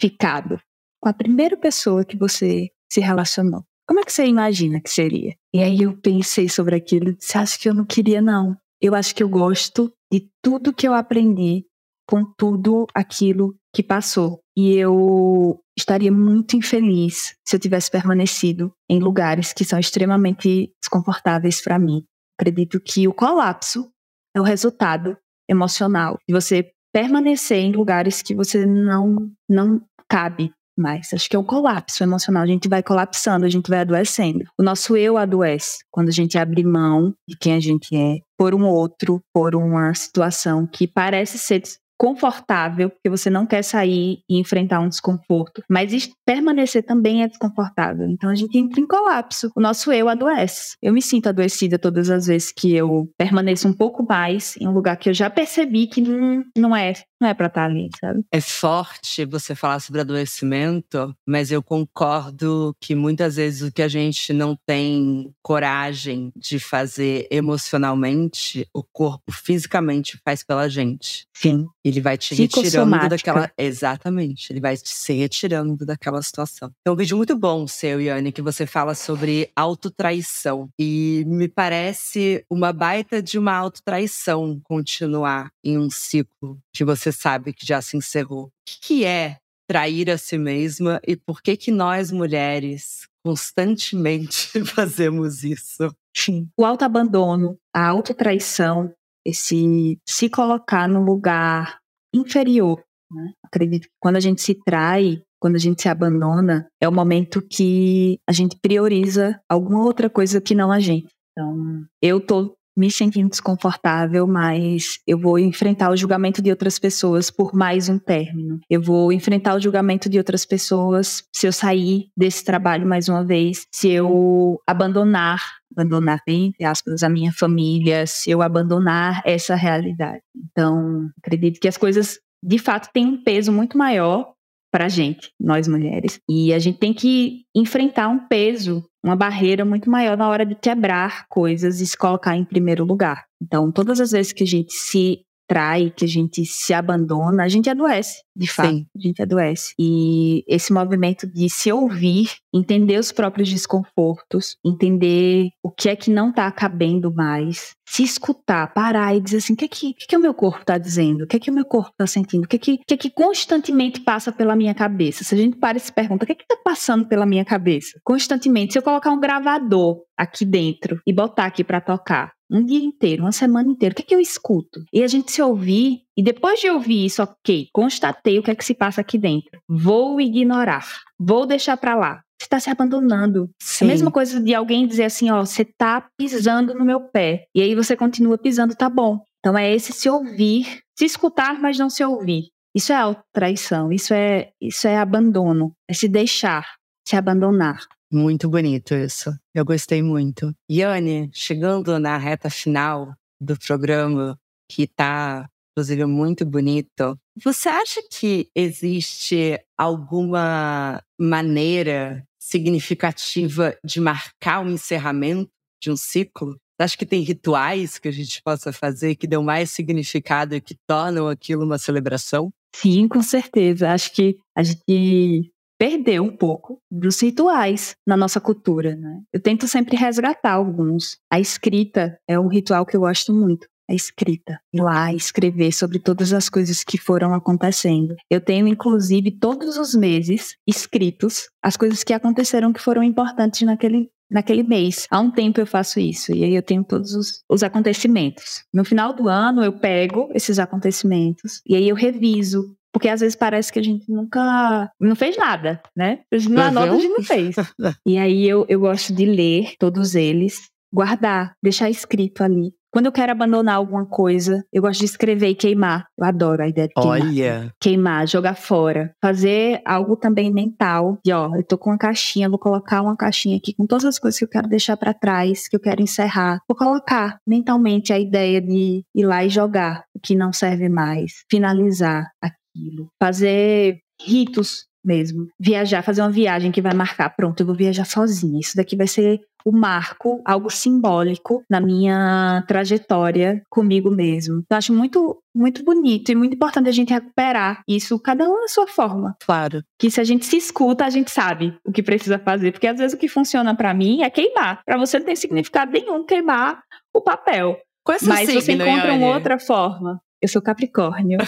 ficado 0.00 0.60
com 1.02 1.08
a 1.08 1.12
primeira 1.12 1.56
pessoa 1.56 2.04
que 2.04 2.16
você 2.16 2.68
se 2.90 3.00
relacionou. 3.00 3.64
Como 3.88 4.00
é 4.00 4.04
que 4.04 4.12
você 4.12 4.26
imagina 4.26 4.80
que 4.80 4.90
seria? 4.90 5.34
E 5.52 5.62
aí 5.62 5.82
eu 5.82 5.96
pensei 6.00 6.48
sobre 6.48 6.76
aquilo 6.76 7.10
e 7.10 7.16
disse: 7.16 7.36
acho 7.36 7.58
que 7.58 7.68
eu 7.68 7.74
não 7.74 7.84
queria, 7.84 8.22
não. 8.22 8.56
Eu 8.80 8.94
acho 8.94 9.14
que 9.14 9.22
eu 9.22 9.28
gosto 9.28 9.92
de 10.12 10.28
tudo 10.42 10.72
que 10.72 10.86
eu 10.86 10.94
aprendi 10.94 11.64
com 12.08 12.24
tudo 12.36 12.86
aquilo 12.94 13.56
que 13.74 13.82
passou. 13.82 14.40
E 14.56 14.74
eu 14.74 15.60
estaria 15.76 16.10
muito 16.10 16.56
infeliz 16.56 17.36
se 17.44 17.56
eu 17.56 17.60
tivesse 17.60 17.90
permanecido 17.90 18.72
em 18.88 18.98
lugares 18.98 19.52
que 19.52 19.64
são 19.64 19.78
extremamente 19.78 20.72
desconfortáveis 20.80 21.62
para 21.62 21.78
mim. 21.78 22.04
Acredito 22.38 22.80
que 22.80 23.06
o 23.06 23.14
colapso 23.14 23.90
é 24.34 24.40
o 24.40 24.44
resultado 24.44 25.16
emocional 25.48 26.18
de 26.28 26.34
você 26.34 26.70
permanecer 26.92 27.58
em 27.58 27.72
lugares 27.72 28.22
que 28.22 28.34
você 28.34 28.64
não 28.64 29.30
não 29.48 29.80
cabe 30.08 30.52
mais. 30.78 31.12
Acho 31.12 31.28
que 31.28 31.36
é 31.36 31.38
o 31.38 31.44
colapso 31.44 32.02
emocional. 32.02 32.42
A 32.42 32.46
gente 32.46 32.68
vai 32.68 32.82
colapsando, 32.82 33.46
a 33.46 33.48
gente 33.48 33.68
vai 33.68 33.80
adoecendo. 33.80 34.44
O 34.58 34.62
nosso 34.62 34.96
eu 34.96 35.16
adoece 35.16 35.78
quando 35.90 36.08
a 36.08 36.12
gente 36.12 36.36
abre 36.38 36.62
mão 36.62 37.14
de 37.28 37.36
quem 37.36 37.54
a 37.54 37.60
gente 37.60 37.96
é 37.96 38.18
por 38.38 38.54
um 38.54 38.66
outro, 38.66 39.20
por 39.32 39.54
uma 39.54 39.94
situação 39.94 40.66
que 40.66 40.86
parece 40.86 41.38
ser 41.38 41.62
confortável, 41.98 42.90
porque 42.90 43.08
você 43.08 43.30
não 43.30 43.46
quer 43.46 43.62
sair 43.62 44.18
e 44.28 44.38
enfrentar 44.38 44.80
um 44.80 44.88
desconforto, 44.88 45.62
mas 45.68 45.92
permanecer 46.24 46.84
também 46.84 47.22
é 47.22 47.28
desconfortável. 47.28 48.06
Então 48.08 48.30
a 48.30 48.34
gente 48.34 48.56
entra 48.58 48.80
em 48.80 48.86
colapso. 48.86 49.50
O 49.56 49.60
nosso 49.60 49.92
eu 49.92 50.08
adoece. 50.08 50.76
Eu 50.82 50.92
me 50.92 51.00
sinto 51.00 51.28
adoecida 51.28 51.78
todas 51.78 52.10
as 52.10 52.26
vezes 52.26 52.52
que 52.52 52.74
eu 52.74 53.08
permaneço 53.16 53.68
um 53.68 53.72
pouco 53.72 54.04
mais 54.06 54.56
em 54.60 54.66
um 54.66 54.72
lugar 54.72 54.96
que 54.96 55.08
eu 55.08 55.14
já 55.14 55.30
percebi 55.30 55.86
que 55.86 56.00
não, 56.00 56.44
não 56.56 56.76
é 56.76 56.94
não 57.20 57.28
é 57.28 57.34
pra 57.34 57.46
estar 57.46 57.64
ali, 57.64 57.88
sabe? 57.98 58.24
É 58.30 58.40
forte 58.40 59.24
você 59.24 59.54
falar 59.54 59.80
sobre 59.80 60.00
adoecimento, 60.00 61.14
mas 61.26 61.50
eu 61.50 61.62
concordo 61.62 62.76
que 62.80 62.94
muitas 62.94 63.36
vezes 63.36 63.62
o 63.62 63.72
que 63.72 63.82
a 63.82 63.88
gente 63.88 64.32
não 64.32 64.56
tem 64.66 65.32
coragem 65.42 66.30
de 66.36 66.58
fazer 66.58 67.26
emocionalmente, 67.30 68.68
o 68.74 68.82
corpo 68.82 69.32
fisicamente 69.32 70.20
faz 70.24 70.42
pela 70.42 70.68
gente. 70.68 71.26
Sim. 71.34 71.66
Ele 71.84 72.00
vai 72.00 72.18
te 72.18 72.34
retirando 72.34 73.08
daquela. 73.08 73.50
Exatamente. 73.56 74.52
Ele 74.52 74.60
vai 74.60 74.76
te 74.76 74.88
se 74.88 75.12
retirando 75.14 75.86
daquela 75.86 76.20
situação. 76.20 76.70
Tem 76.84 76.92
um 76.92 76.96
vídeo 76.96 77.16
muito 77.16 77.36
bom 77.36 77.66
seu, 77.66 78.00
Yane, 78.00 78.32
que 78.32 78.42
você 78.42 78.66
fala 78.66 78.94
sobre 78.94 79.50
autotraição. 79.54 80.68
E 80.78 81.24
me 81.26 81.48
parece 81.48 82.44
uma 82.50 82.72
baita 82.72 83.22
de 83.22 83.38
uma 83.38 83.54
autotraição 83.54 84.60
continuar 84.64 85.50
em 85.64 85.78
um 85.78 85.88
ciclo 85.90 86.58
que 86.72 86.84
você 86.84 87.05
sabe 87.12 87.52
que 87.52 87.66
já 87.66 87.80
se 87.80 87.96
encerrou. 87.96 88.46
O 88.46 88.50
que 88.64 89.04
é 89.04 89.38
trair 89.68 90.10
a 90.10 90.18
si 90.18 90.38
mesma 90.38 91.00
e 91.06 91.16
por 91.16 91.42
que 91.42 91.56
que 91.56 91.70
nós 91.70 92.10
mulheres 92.12 93.06
constantemente 93.24 94.48
fazemos 94.64 95.42
isso? 95.42 95.92
Sim. 96.16 96.48
O 96.56 96.64
autoabandono, 96.64 97.58
a 97.74 97.86
autotraição, 97.86 98.92
esse 99.24 99.98
se 100.06 100.30
colocar 100.30 100.88
no 100.88 101.02
lugar 101.02 101.78
inferior. 102.14 102.82
Né? 103.10 103.32
Acredito 103.44 103.82
que 103.82 103.94
quando 104.00 104.16
a 104.16 104.20
gente 104.20 104.40
se 104.40 104.54
trai, 104.54 105.22
quando 105.40 105.56
a 105.56 105.58
gente 105.58 105.82
se 105.82 105.88
abandona, 105.88 106.68
é 106.80 106.88
o 106.88 106.92
momento 106.92 107.42
que 107.42 108.18
a 108.28 108.32
gente 108.32 108.56
prioriza 108.60 109.38
alguma 109.48 109.84
outra 109.84 110.08
coisa 110.08 110.40
que 110.40 110.54
não 110.54 110.72
a 110.72 110.80
gente. 110.80 111.08
Então, 111.32 111.84
eu 112.00 112.20
tô 112.20 112.56
me 112.76 112.90
sentindo 112.90 113.30
desconfortável, 113.30 114.26
mas 114.26 114.98
eu 115.06 115.18
vou 115.18 115.38
enfrentar 115.38 115.90
o 115.90 115.96
julgamento 115.96 116.42
de 116.42 116.50
outras 116.50 116.78
pessoas 116.78 117.30
por 117.30 117.54
mais 117.54 117.88
um 117.88 117.98
término. 117.98 118.60
Eu 118.68 118.82
vou 118.82 119.12
enfrentar 119.12 119.54
o 119.54 119.60
julgamento 119.60 120.08
de 120.08 120.18
outras 120.18 120.44
pessoas 120.44 121.24
se 121.34 121.46
eu 121.46 121.52
sair 121.52 122.08
desse 122.16 122.44
trabalho 122.44 122.86
mais 122.86 123.08
uma 123.08 123.24
vez, 123.24 123.66
se 123.72 123.88
eu 123.88 124.60
abandonar, 124.66 125.40
abandonar 125.74 126.20
entre 126.26 126.64
aspas 126.64 127.02
a 127.02 127.08
minha 127.08 127.32
família, 127.32 128.06
se 128.06 128.30
eu 128.30 128.42
abandonar 128.42 129.22
essa 129.24 129.54
realidade. 129.54 130.22
Então, 130.50 131.08
acredito 131.18 131.60
que 131.60 131.68
as 131.68 131.76
coisas 131.76 132.18
de 132.42 132.58
fato 132.58 132.90
têm 132.92 133.06
um 133.06 133.22
peso 133.22 133.52
muito 133.52 133.78
maior 133.78 134.36
para 134.70 134.86
a 134.86 134.88
gente, 134.88 135.30
nós 135.40 135.66
mulheres. 135.66 136.20
E 136.28 136.52
a 136.52 136.58
gente 136.58 136.78
tem 136.78 136.92
que 136.92 137.44
enfrentar 137.54 138.08
um 138.08 138.26
peso, 138.28 138.84
uma 139.06 139.14
barreira 139.14 139.64
muito 139.64 139.88
maior 139.88 140.16
na 140.16 140.28
hora 140.28 140.44
de 140.44 140.56
quebrar 140.56 141.26
coisas 141.28 141.80
e 141.80 141.86
se 141.86 141.96
colocar 141.96 142.36
em 142.36 142.44
primeiro 142.44 142.84
lugar. 142.84 143.24
Então, 143.40 143.70
todas 143.70 144.00
as 144.00 144.10
vezes 144.10 144.32
que 144.32 144.42
a 144.42 144.46
gente 144.46 144.72
se 144.72 145.20
trai, 145.48 145.92
que 145.94 146.04
a 146.04 146.08
gente 146.08 146.44
se 146.44 146.74
abandona, 146.74 147.44
a 147.44 147.48
gente 147.48 147.70
adoece, 147.70 148.22
de 148.34 148.48
fato. 148.48 148.70
Sim. 148.70 148.86
A 148.96 149.00
gente 149.00 149.22
adoece. 149.22 149.74
E 149.78 150.42
esse 150.48 150.72
movimento 150.72 151.24
de 151.24 151.48
se 151.48 151.70
ouvir, 151.70 152.32
entender 152.52 152.98
os 152.98 153.12
próprios 153.12 153.48
desconfortos, 153.48 154.56
entender 154.64 155.50
o 155.62 155.70
que 155.70 155.88
é 155.88 155.94
que 155.94 156.10
não 156.10 156.30
está 156.30 156.50
cabendo 156.50 157.14
mais, 157.14 157.75
se 157.86 158.02
escutar, 158.02 158.72
parar 158.74 159.14
e 159.14 159.20
dizer 159.20 159.38
assim: 159.38 159.52
o 159.52 159.56
que 159.56 159.64
é 159.64 159.68
que, 159.68 159.94
que, 159.94 160.06
que 160.06 160.16
o 160.16 160.20
meu 160.20 160.34
corpo 160.34 160.60
está 160.60 160.76
dizendo? 160.76 161.24
O 161.24 161.26
que 161.26 161.36
é 161.36 161.40
que 161.40 161.50
o 161.50 161.54
meu 161.54 161.64
corpo 161.64 161.90
está 161.90 162.06
sentindo? 162.06 162.44
O 162.44 162.48
que 162.48 162.56
é 162.56 162.58
que, 162.58 162.78
que 162.86 162.96
que 162.96 163.10
constantemente 163.10 164.00
passa 164.00 164.32
pela 164.32 164.56
minha 164.56 164.74
cabeça? 164.74 165.22
Se 165.22 165.34
a 165.34 165.38
gente 165.38 165.56
para 165.56 165.76
e 165.76 165.80
se 165.80 165.92
pergunta: 165.92 166.24
o 166.24 166.26
que 166.26 166.32
é 166.32 166.34
que 166.34 166.42
está 166.42 166.56
passando 166.56 167.06
pela 167.06 167.24
minha 167.24 167.44
cabeça? 167.44 167.98
Constantemente, 168.02 168.72
se 168.72 168.78
eu 168.78 168.82
colocar 168.82 169.10
um 169.10 169.20
gravador 169.20 170.02
aqui 170.16 170.44
dentro 170.44 171.00
e 171.06 171.12
botar 171.12 171.44
aqui 171.44 171.62
para 171.62 171.80
tocar, 171.80 172.32
um 172.50 172.64
dia 172.64 172.82
inteiro, 172.82 173.22
uma 173.22 173.32
semana 173.32 173.70
inteira, 173.70 173.92
o 173.92 173.96
que 173.96 174.02
é 174.02 174.04
que 174.04 174.14
eu 174.14 174.20
escuto? 174.20 174.80
E 174.92 175.02
a 175.02 175.06
gente 175.06 175.32
se 175.32 175.42
ouvir, 175.42 176.00
e 176.16 176.22
depois 176.22 176.60
de 176.60 176.70
ouvir 176.70 177.06
isso, 177.06 177.22
ok, 177.22 177.66
constatei 177.72 178.38
o 178.38 178.42
que 178.42 178.50
é 178.50 178.54
que 178.54 178.64
se 178.64 178.74
passa 178.74 179.00
aqui 179.00 179.18
dentro. 179.18 179.60
Vou 179.68 180.20
ignorar, 180.20 180.86
vou 181.18 181.46
deixar 181.46 181.76
para 181.76 181.94
lá. 181.94 182.22
Você 182.38 182.46
está 182.46 182.60
se 182.60 182.70
abandonando. 182.70 183.50
Sim. 183.60 183.86
A 183.86 183.88
mesma 183.88 184.10
coisa 184.10 184.40
de 184.40 184.54
alguém 184.54 184.86
dizer 184.86 185.04
assim, 185.04 185.30
ó, 185.30 185.44
você 185.44 185.64
tá 185.64 186.06
pisando 186.18 186.74
no 186.74 186.84
meu 186.84 187.00
pé. 187.00 187.46
E 187.54 187.62
aí 187.62 187.74
você 187.74 187.96
continua 187.96 188.36
pisando, 188.36 188.74
tá 188.74 188.88
bom. 188.90 189.24
Então 189.40 189.56
é 189.56 189.72
esse 189.72 189.92
se 189.92 190.08
ouvir, 190.10 190.80
se 190.98 191.04
escutar, 191.04 191.60
mas 191.60 191.78
não 191.78 191.88
se 191.88 192.04
ouvir. 192.04 192.48
Isso 192.74 192.92
é 192.92 192.96
auto-traição, 192.96 193.90
isso 193.90 194.12
é, 194.12 194.50
isso 194.60 194.86
é 194.86 194.98
abandono, 194.98 195.72
é 195.88 195.94
se 195.94 196.06
deixar, 196.08 196.74
se 197.08 197.16
abandonar. 197.16 197.78
Muito 198.12 198.48
bonito 198.50 198.94
isso. 198.94 199.30
Eu 199.54 199.64
gostei 199.64 200.02
muito. 200.02 200.52
Yane, 200.70 201.30
chegando 201.32 201.98
na 201.98 202.18
reta 202.18 202.50
final 202.50 203.14
do 203.40 203.58
programa, 203.58 204.38
que 204.70 204.82
está, 204.82 205.48
inclusive, 205.72 206.04
muito 206.04 206.44
bonito, 206.44 207.18
você 207.42 207.68
acha 207.68 208.00
que 208.10 208.48
existe 208.54 209.58
alguma 209.78 211.02
maneira 211.18 212.25
significativa 212.46 213.76
de 213.84 214.00
marcar 214.00 214.64
o 214.64 214.70
encerramento 214.70 215.50
de 215.82 215.90
um 215.90 215.96
ciclo? 215.96 216.56
Acho 216.78 216.96
que 216.96 217.06
tem 217.06 217.22
rituais 217.22 217.98
que 217.98 218.06
a 218.06 218.12
gente 218.12 218.40
possa 218.42 218.72
fazer 218.72 219.16
que 219.16 219.26
dão 219.26 219.42
mais 219.42 219.70
significado 219.70 220.54
e 220.54 220.60
que 220.60 220.76
tornam 220.86 221.26
aquilo 221.26 221.64
uma 221.64 221.78
celebração? 221.78 222.50
Sim, 222.74 223.08
com 223.08 223.22
certeza. 223.22 223.90
Acho 223.90 224.12
que 224.12 224.38
a 224.56 224.62
gente 224.62 225.50
perdeu 225.78 226.22
um 226.22 226.36
pouco 226.36 226.78
dos 226.90 227.20
rituais 227.20 227.94
na 228.06 228.16
nossa 228.16 228.40
cultura, 228.40 228.94
né? 228.94 229.22
Eu 229.32 229.40
tento 229.40 229.66
sempre 229.66 229.96
resgatar 229.96 230.52
alguns. 230.52 231.18
A 231.32 231.40
escrita 231.40 232.18
é 232.28 232.38
um 232.38 232.48
ritual 232.48 232.86
que 232.86 232.96
eu 232.96 233.00
gosto 233.00 233.32
muito. 233.32 233.66
A 233.88 233.94
escrita, 233.94 234.58
ir 234.72 234.82
lá 234.82 235.12
escrever 235.12 235.72
sobre 235.72 235.98
todas 235.98 236.32
as 236.32 236.48
coisas 236.48 236.82
que 236.82 236.98
foram 236.98 237.32
acontecendo. 237.32 238.16
Eu 238.28 238.40
tenho, 238.40 238.66
inclusive, 238.66 239.30
todos 239.30 239.76
os 239.76 239.94
meses 239.94 240.56
escritos 240.66 241.48
as 241.62 241.76
coisas 241.76 242.04
que 242.04 242.12
aconteceram 242.12 242.72
que 242.72 242.80
foram 242.80 243.02
importantes 243.02 243.62
naquele 243.62 244.08
naquele 244.30 244.62
mês. 244.62 245.06
Há 245.10 245.20
um 245.20 245.30
tempo 245.30 245.60
eu 245.60 245.66
faço 245.66 246.00
isso 246.00 246.32
e 246.32 246.44
aí 246.44 246.54
eu 246.54 246.62
tenho 246.62 246.84
todos 246.84 247.14
os, 247.14 247.42
os, 247.48 247.62
acontecimentos. 247.62 248.64
No 248.72 248.84
final 248.84 249.12
do 249.12 249.28
ano 249.28 249.62
eu 249.62 249.72
pego 249.72 250.28
esses 250.34 250.58
acontecimentos 250.58 251.60
e 251.66 251.74
aí 251.76 251.88
eu 251.88 251.96
reviso. 251.96 252.74
Porque 252.92 253.08
às 253.10 253.20
vezes 253.20 253.36
parece 253.36 253.70
que 253.70 253.78
a 253.78 253.82
gente 253.82 254.10
nunca 254.10 254.90
não 254.98 255.14
fez 255.14 255.36
nada, 255.36 255.82
né? 255.94 256.20
Na 256.48 256.70
nota 256.70 256.92
a 256.92 256.98
gente 256.98 257.12
não 257.12 257.22
fez. 257.22 257.54
e 258.06 258.16
aí 258.16 258.48
eu, 258.48 258.64
eu 258.70 258.80
gosto 258.80 259.12
de 259.12 259.26
ler 259.26 259.74
todos 259.78 260.14
eles, 260.14 260.70
guardar, 260.96 261.52
deixar 261.62 261.90
escrito 261.90 262.42
ali. 262.42 262.72
Quando 262.90 263.04
eu 263.04 263.12
quero 263.12 263.30
abandonar 263.30 263.74
alguma 263.74 264.06
coisa, 264.06 264.64
eu 264.72 264.80
gosto 264.80 265.00
de 265.00 265.04
escrever 265.04 265.50
e 265.50 265.54
queimar. 265.54 266.06
Eu 266.18 266.24
adoro 266.24 266.62
a 266.62 266.68
ideia 266.68 266.88
de 266.88 266.94
queimar. 266.94 267.20
Olha. 267.20 267.74
Queimar, 267.78 268.26
jogar 268.26 268.54
fora. 268.54 269.12
Fazer 269.22 269.82
algo 269.84 270.16
também 270.16 270.50
mental. 270.50 271.18
E 271.22 271.30
ó, 271.30 271.54
eu 271.54 271.62
tô 271.62 271.76
com 271.76 271.90
uma 271.90 271.98
caixinha, 271.98 272.48
vou 272.48 272.58
colocar 272.58 273.02
uma 273.02 273.14
caixinha 273.14 273.58
aqui 273.58 273.74
com 273.74 273.86
todas 273.86 274.06
as 274.06 274.18
coisas 274.18 274.38
que 274.38 274.46
eu 274.46 274.48
quero 274.48 274.66
deixar 274.66 274.96
para 274.96 275.12
trás, 275.12 275.68
que 275.68 275.76
eu 275.76 275.80
quero 275.80 276.00
encerrar. 276.00 276.60
Vou 276.66 276.74
colocar 276.74 277.36
mentalmente 277.46 278.14
a 278.14 278.18
ideia 278.18 278.62
de 278.62 279.04
ir 279.14 279.26
lá 279.26 279.44
e 279.44 279.50
jogar 279.50 280.04
o 280.14 280.18
que 280.18 280.34
não 280.34 280.50
serve 280.50 280.88
mais. 280.88 281.44
Finalizar 281.50 282.30
aquilo. 282.40 283.08
Fazer 283.22 283.98
ritos 284.22 284.86
mesmo. 285.06 285.46
Viajar, 285.58 286.02
fazer 286.02 286.22
uma 286.22 286.30
viagem 286.30 286.72
que 286.72 286.82
vai 286.82 286.94
marcar, 286.94 287.30
pronto, 287.30 287.60
eu 287.60 287.66
vou 287.66 287.74
viajar 287.74 288.04
sozinha. 288.04 288.60
Isso 288.60 288.76
daqui 288.76 288.96
vai 288.96 289.06
ser 289.06 289.40
o 289.66 289.72
marco, 289.72 290.40
algo 290.44 290.70
simbólico 290.70 291.64
na 291.68 291.80
minha 291.80 292.62
trajetória 292.68 293.62
comigo 293.68 294.10
mesmo. 294.10 294.62
Eu 294.70 294.76
acho 294.76 294.94
muito 294.94 295.38
muito 295.52 295.82
bonito 295.82 296.30
e 296.30 296.34
muito 296.34 296.54
importante 296.54 296.88
a 296.88 296.92
gente 296.92 297.12
recuperar 297.12 297.82
isso, 297.88 298.20
cada 298.20 298.48
um 298.48 298.60
na 298.60 298.68
sua 298.68 298.86
forma. 298.86 299.34
Claro. 299.44 299.82
Que 299.98 300.10
se 300.10 300.20
a 300.20 300.24
gente 300.24 300.44
se 300.44 300.56
escuta, 300.56 301.04
a 301.04 301.10
gente 301.10 301.30
sabe 301.30 301.76
o 301.84 301.90
que 301.90 302.02
precisa 302.02 302.38
fazer, 302.38 302.72
porque 302.72 302.86
às 302.86 302.98
vezes 302.98 303.14
o 303.14 303.18
que 303.18 303.26
funciona 303.26 303.74
para 303.74 303.94
mim 303.94 304.22
é 304.22 304.30
queimar. 304.30 304.82
Para 304.84 304.98
você 304.98 305.18
não 305.18 305.26
tem 305.26 305.34
significado 305.34 305.90
nenhum 305.90 306.24
queimar 306.24 306.82
o 307.12 307.20
papel. 307.20 307.76
Mas 308.08 308.46
signo, 308.46 308.60
você 308.60 308.72
encontra 308.72 309.14
uma 309.14 309.34
outra 309.34 309.58
forma. 309.58 310.20
Eu 310.40 310.48
sou 310.48 310.60
Capricórnio. 310.60 311.38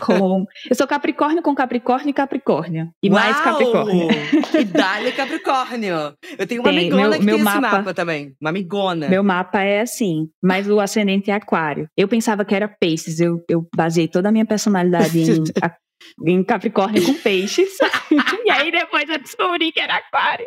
com... 0.00 0.44
Eu 0.68 0.74
sou 0.74 0.86
Capricórnio 0.86 1.42
com 1.42 1.54
Capricórnio 1.54 2.10
e 2.10 2.12
Capricórnio. 2.12 2.90
E 3.02 3.08
Uau! 3.08 3.18
mais 3.20 3.40
Capricórnio. 3.40 4.08
E 4.58 4.64
dá-lhe 4.64 5.12
Capricórnio. 5.12 6.14
Eu 6.38 6.46
tenho 6.46 6.60
uma 6.60 6.70
Tem, 6.70 6.78
amigona 6.78 7.08
meu, 7.08 7.18
que 7.18 7.24
meu 7.24 7.34
tem 7.36 7.44
mapa, 7.44 7.66
esse 7.66 7.76
mapa 7.76 7.94
também. 7.94 8.34
Uma 8.40 8.50
amigona. 8.50 9.08
Meu 9.08 9.22
mapa 9.24 9.62
é 9.62 9.80
assim, 9.80 10.28
mas 10.42 10.68
o 10.68 10.78
ascendente 10.78 11.30
é 11.30 11.34
aquário. 11.34 11.88
Eu 11.96 12.06
pensava 12.06 12.44
que 12.44 12.54
era 12.54 12.68
peixes. 12.68 13.20
Eu, 13.20 13.42
eu 13.48 13.66
baseei 13.74 14.08
toda 14.08 14.28
a 14.28 14.32
minha 14.32 14.44
personalidade 14.44 15.18
em 15.20 15.24
em 16.26 16.42
Capricórnio 16.42 17.04
com 17.04 17.14
peixes. 17.14 17.76
e 18.44 18.50
aí 18.50 18.70
depois 18.70 19.08
eu 19.08 19.18
descobri 19.18 19.72
que 19.72 19.80
era 19.80 19.96
aquário. 19.96 20.46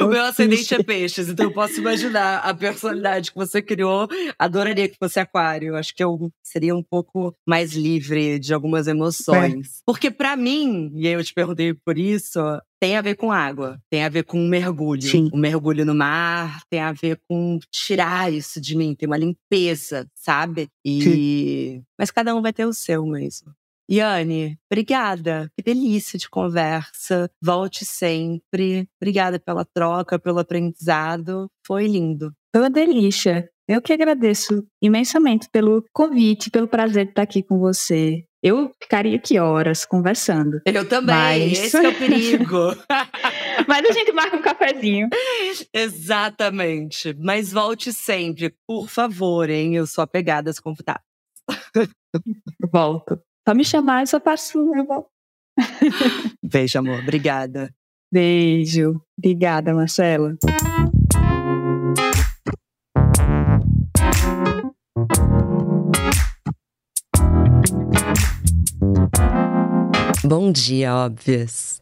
o 0.00 0.06
meu 0.06 0.24
ascendente 0.24 0.74
é 0.74 0.82
peixes, 0.82 1.28
então 1.28 1.46
eu 1.46 1.52
posso 1.52 1.78
imaginar 1.80 2.38
a 2.38 2.54
personalidade 2.54 3.30
que 3.30 3.36
você 3.36 3.60
criou. 3.62 4.08
Adoraria 4.38 4.88
que 4.88 4.96
fosse 4.98 5.20
aquário. 5.20 5.76
Acho 5.76 5.94
que 5.94 6.02
eu 6.02 6.30
seria 6.42 6.74
um 6.74 6.82
pouco 6.82 7.34
mais 7.46 7.72
livre 7.72 8.38
de 8.38 8.52
algumas 8.52 8.86
emoções. 8.86 9.78
É. 9.80 9.82
Porque 9.84 10.10
para 10.10 10.36
mim, 10.36 10.90
e 10.94 11.06
eu 11.06 11.22
te 11.22 11.32
perguntei 11.32 11.74
por 11.74 11.98
isso, 11.98 12.40
tem 12.80 12.96
a 12.96 13.02
ver 13.02 13.16
com 13.16 13.32
água, 13.32 13.80
tem 13.90 14.04
a 14.04 14.08
ver 14.08 14.24
com 14.24 14.38
um 14.38 14.48
mergulho. 14.48 15.02
Sim. 15.02 15.30
Um 15.32 15.38
mergulho 15.38 15.84
no 15.84 15.94
mar, 15.94 16.62
tem 16.68 16.80
a 16.80 16.92
ver 16.92 17.20
com 17.28 17.58
tirar 17.70 18.32
isso 18.32 18.60
de 18.60 18.76
mim, 18.76 18.94
tem 18.94 19.06
uma 19.06 19.16
limpeza, 19.16 20.06
sabe? 20.14 20.68
E. 20.84 21.02
Sim. 21.02 21.84
Mas 21.98 22.10
cada 22.10 22.34
um 22.34 22.42
vai 22.42 22.52
ter 22.52 22.66
o 22.66 22.72
seu 22.72 23.04
mesmo. 23.06 23.52
Yane, 23.90 24.58
obrigada. 24.70 25.50
Que 25.56 25.62
delícia 25.62 26.18
de 26.18 26.28
conversa. 26.28 27.30
Volte 27.42 27.84
sempre. 27.84 28.88
Obrigada 29.00 29.38
pela 29.38 29.64
troca, 29.64 30.18
pelo 30.18 30.40
aprendizado. 30.40 31.48
Foi 31.66 31.86
lindo. 31.86 32.32
Foi 32.54 32.62
uma 32.62 32.70
delícia. 32.70 33.48
Eu 33.68 33.82
que 33.82 33.92
agradeço 33.92 34.64
imensamente 34.80 35.48
pelo 35.50 35.84
convite, 35.92 36.50
pelo 36.50 36.68
prazer 36.68 37.06
de 37.06 37.10
estar 37.10 37.22
aqui 37.22 37.42
com 37.42 37.58
você. 37.58 38.24
Eu 38.40 38.70
ficaria 38.80 39.16
aqui 39.16 39.40
horas 39.40 39.84
conversando. 39.84 40.60
Eu 40.64 40.88
também, 40.88 41.48
mas... 41.48 41.52
esse 41.52 41.76
é 41.76 41.88
o 41.88 41.98
perigo. 41.98 42.76
mas 43.66 43.90
a 43.90 43.92
gente 43.92 44.12
marca 44.12 44.36
um 44.36 44.42
cafezinho. 44.42 45.08
Exatamente. 45.74 47.12
Mas 47.18 47.52
volte 47.52 47.92
sempre, 47.92 48.54
por 48.68 48.88
favor, 48.88 49.50
hein? 49.50 49.74
Eu 49.74 49.86
sou 49.86 50.02
apegada 50.02 50.48
às 50.48 50.60
convidadas. 50.60 51.02
Volto. 52.72 53.20
Só 53.48 53.54
me 53.54 53.64
chamar, 53.64 54.04
eu. 54.08 54.74
Eu 54.74 54.84
vou. 54.84 55.06
Beijo, 56.42 56.80
amor. 56.80 56.98
Obrigada. 56.98 57.72
Beijo. 58.12 59.00
Obrigada, 59.16 59.72
Marcela. 59.72 60.36
Bom 70.24 70.50
dia, 70.50 70.92
óbvias. 70.96 71.80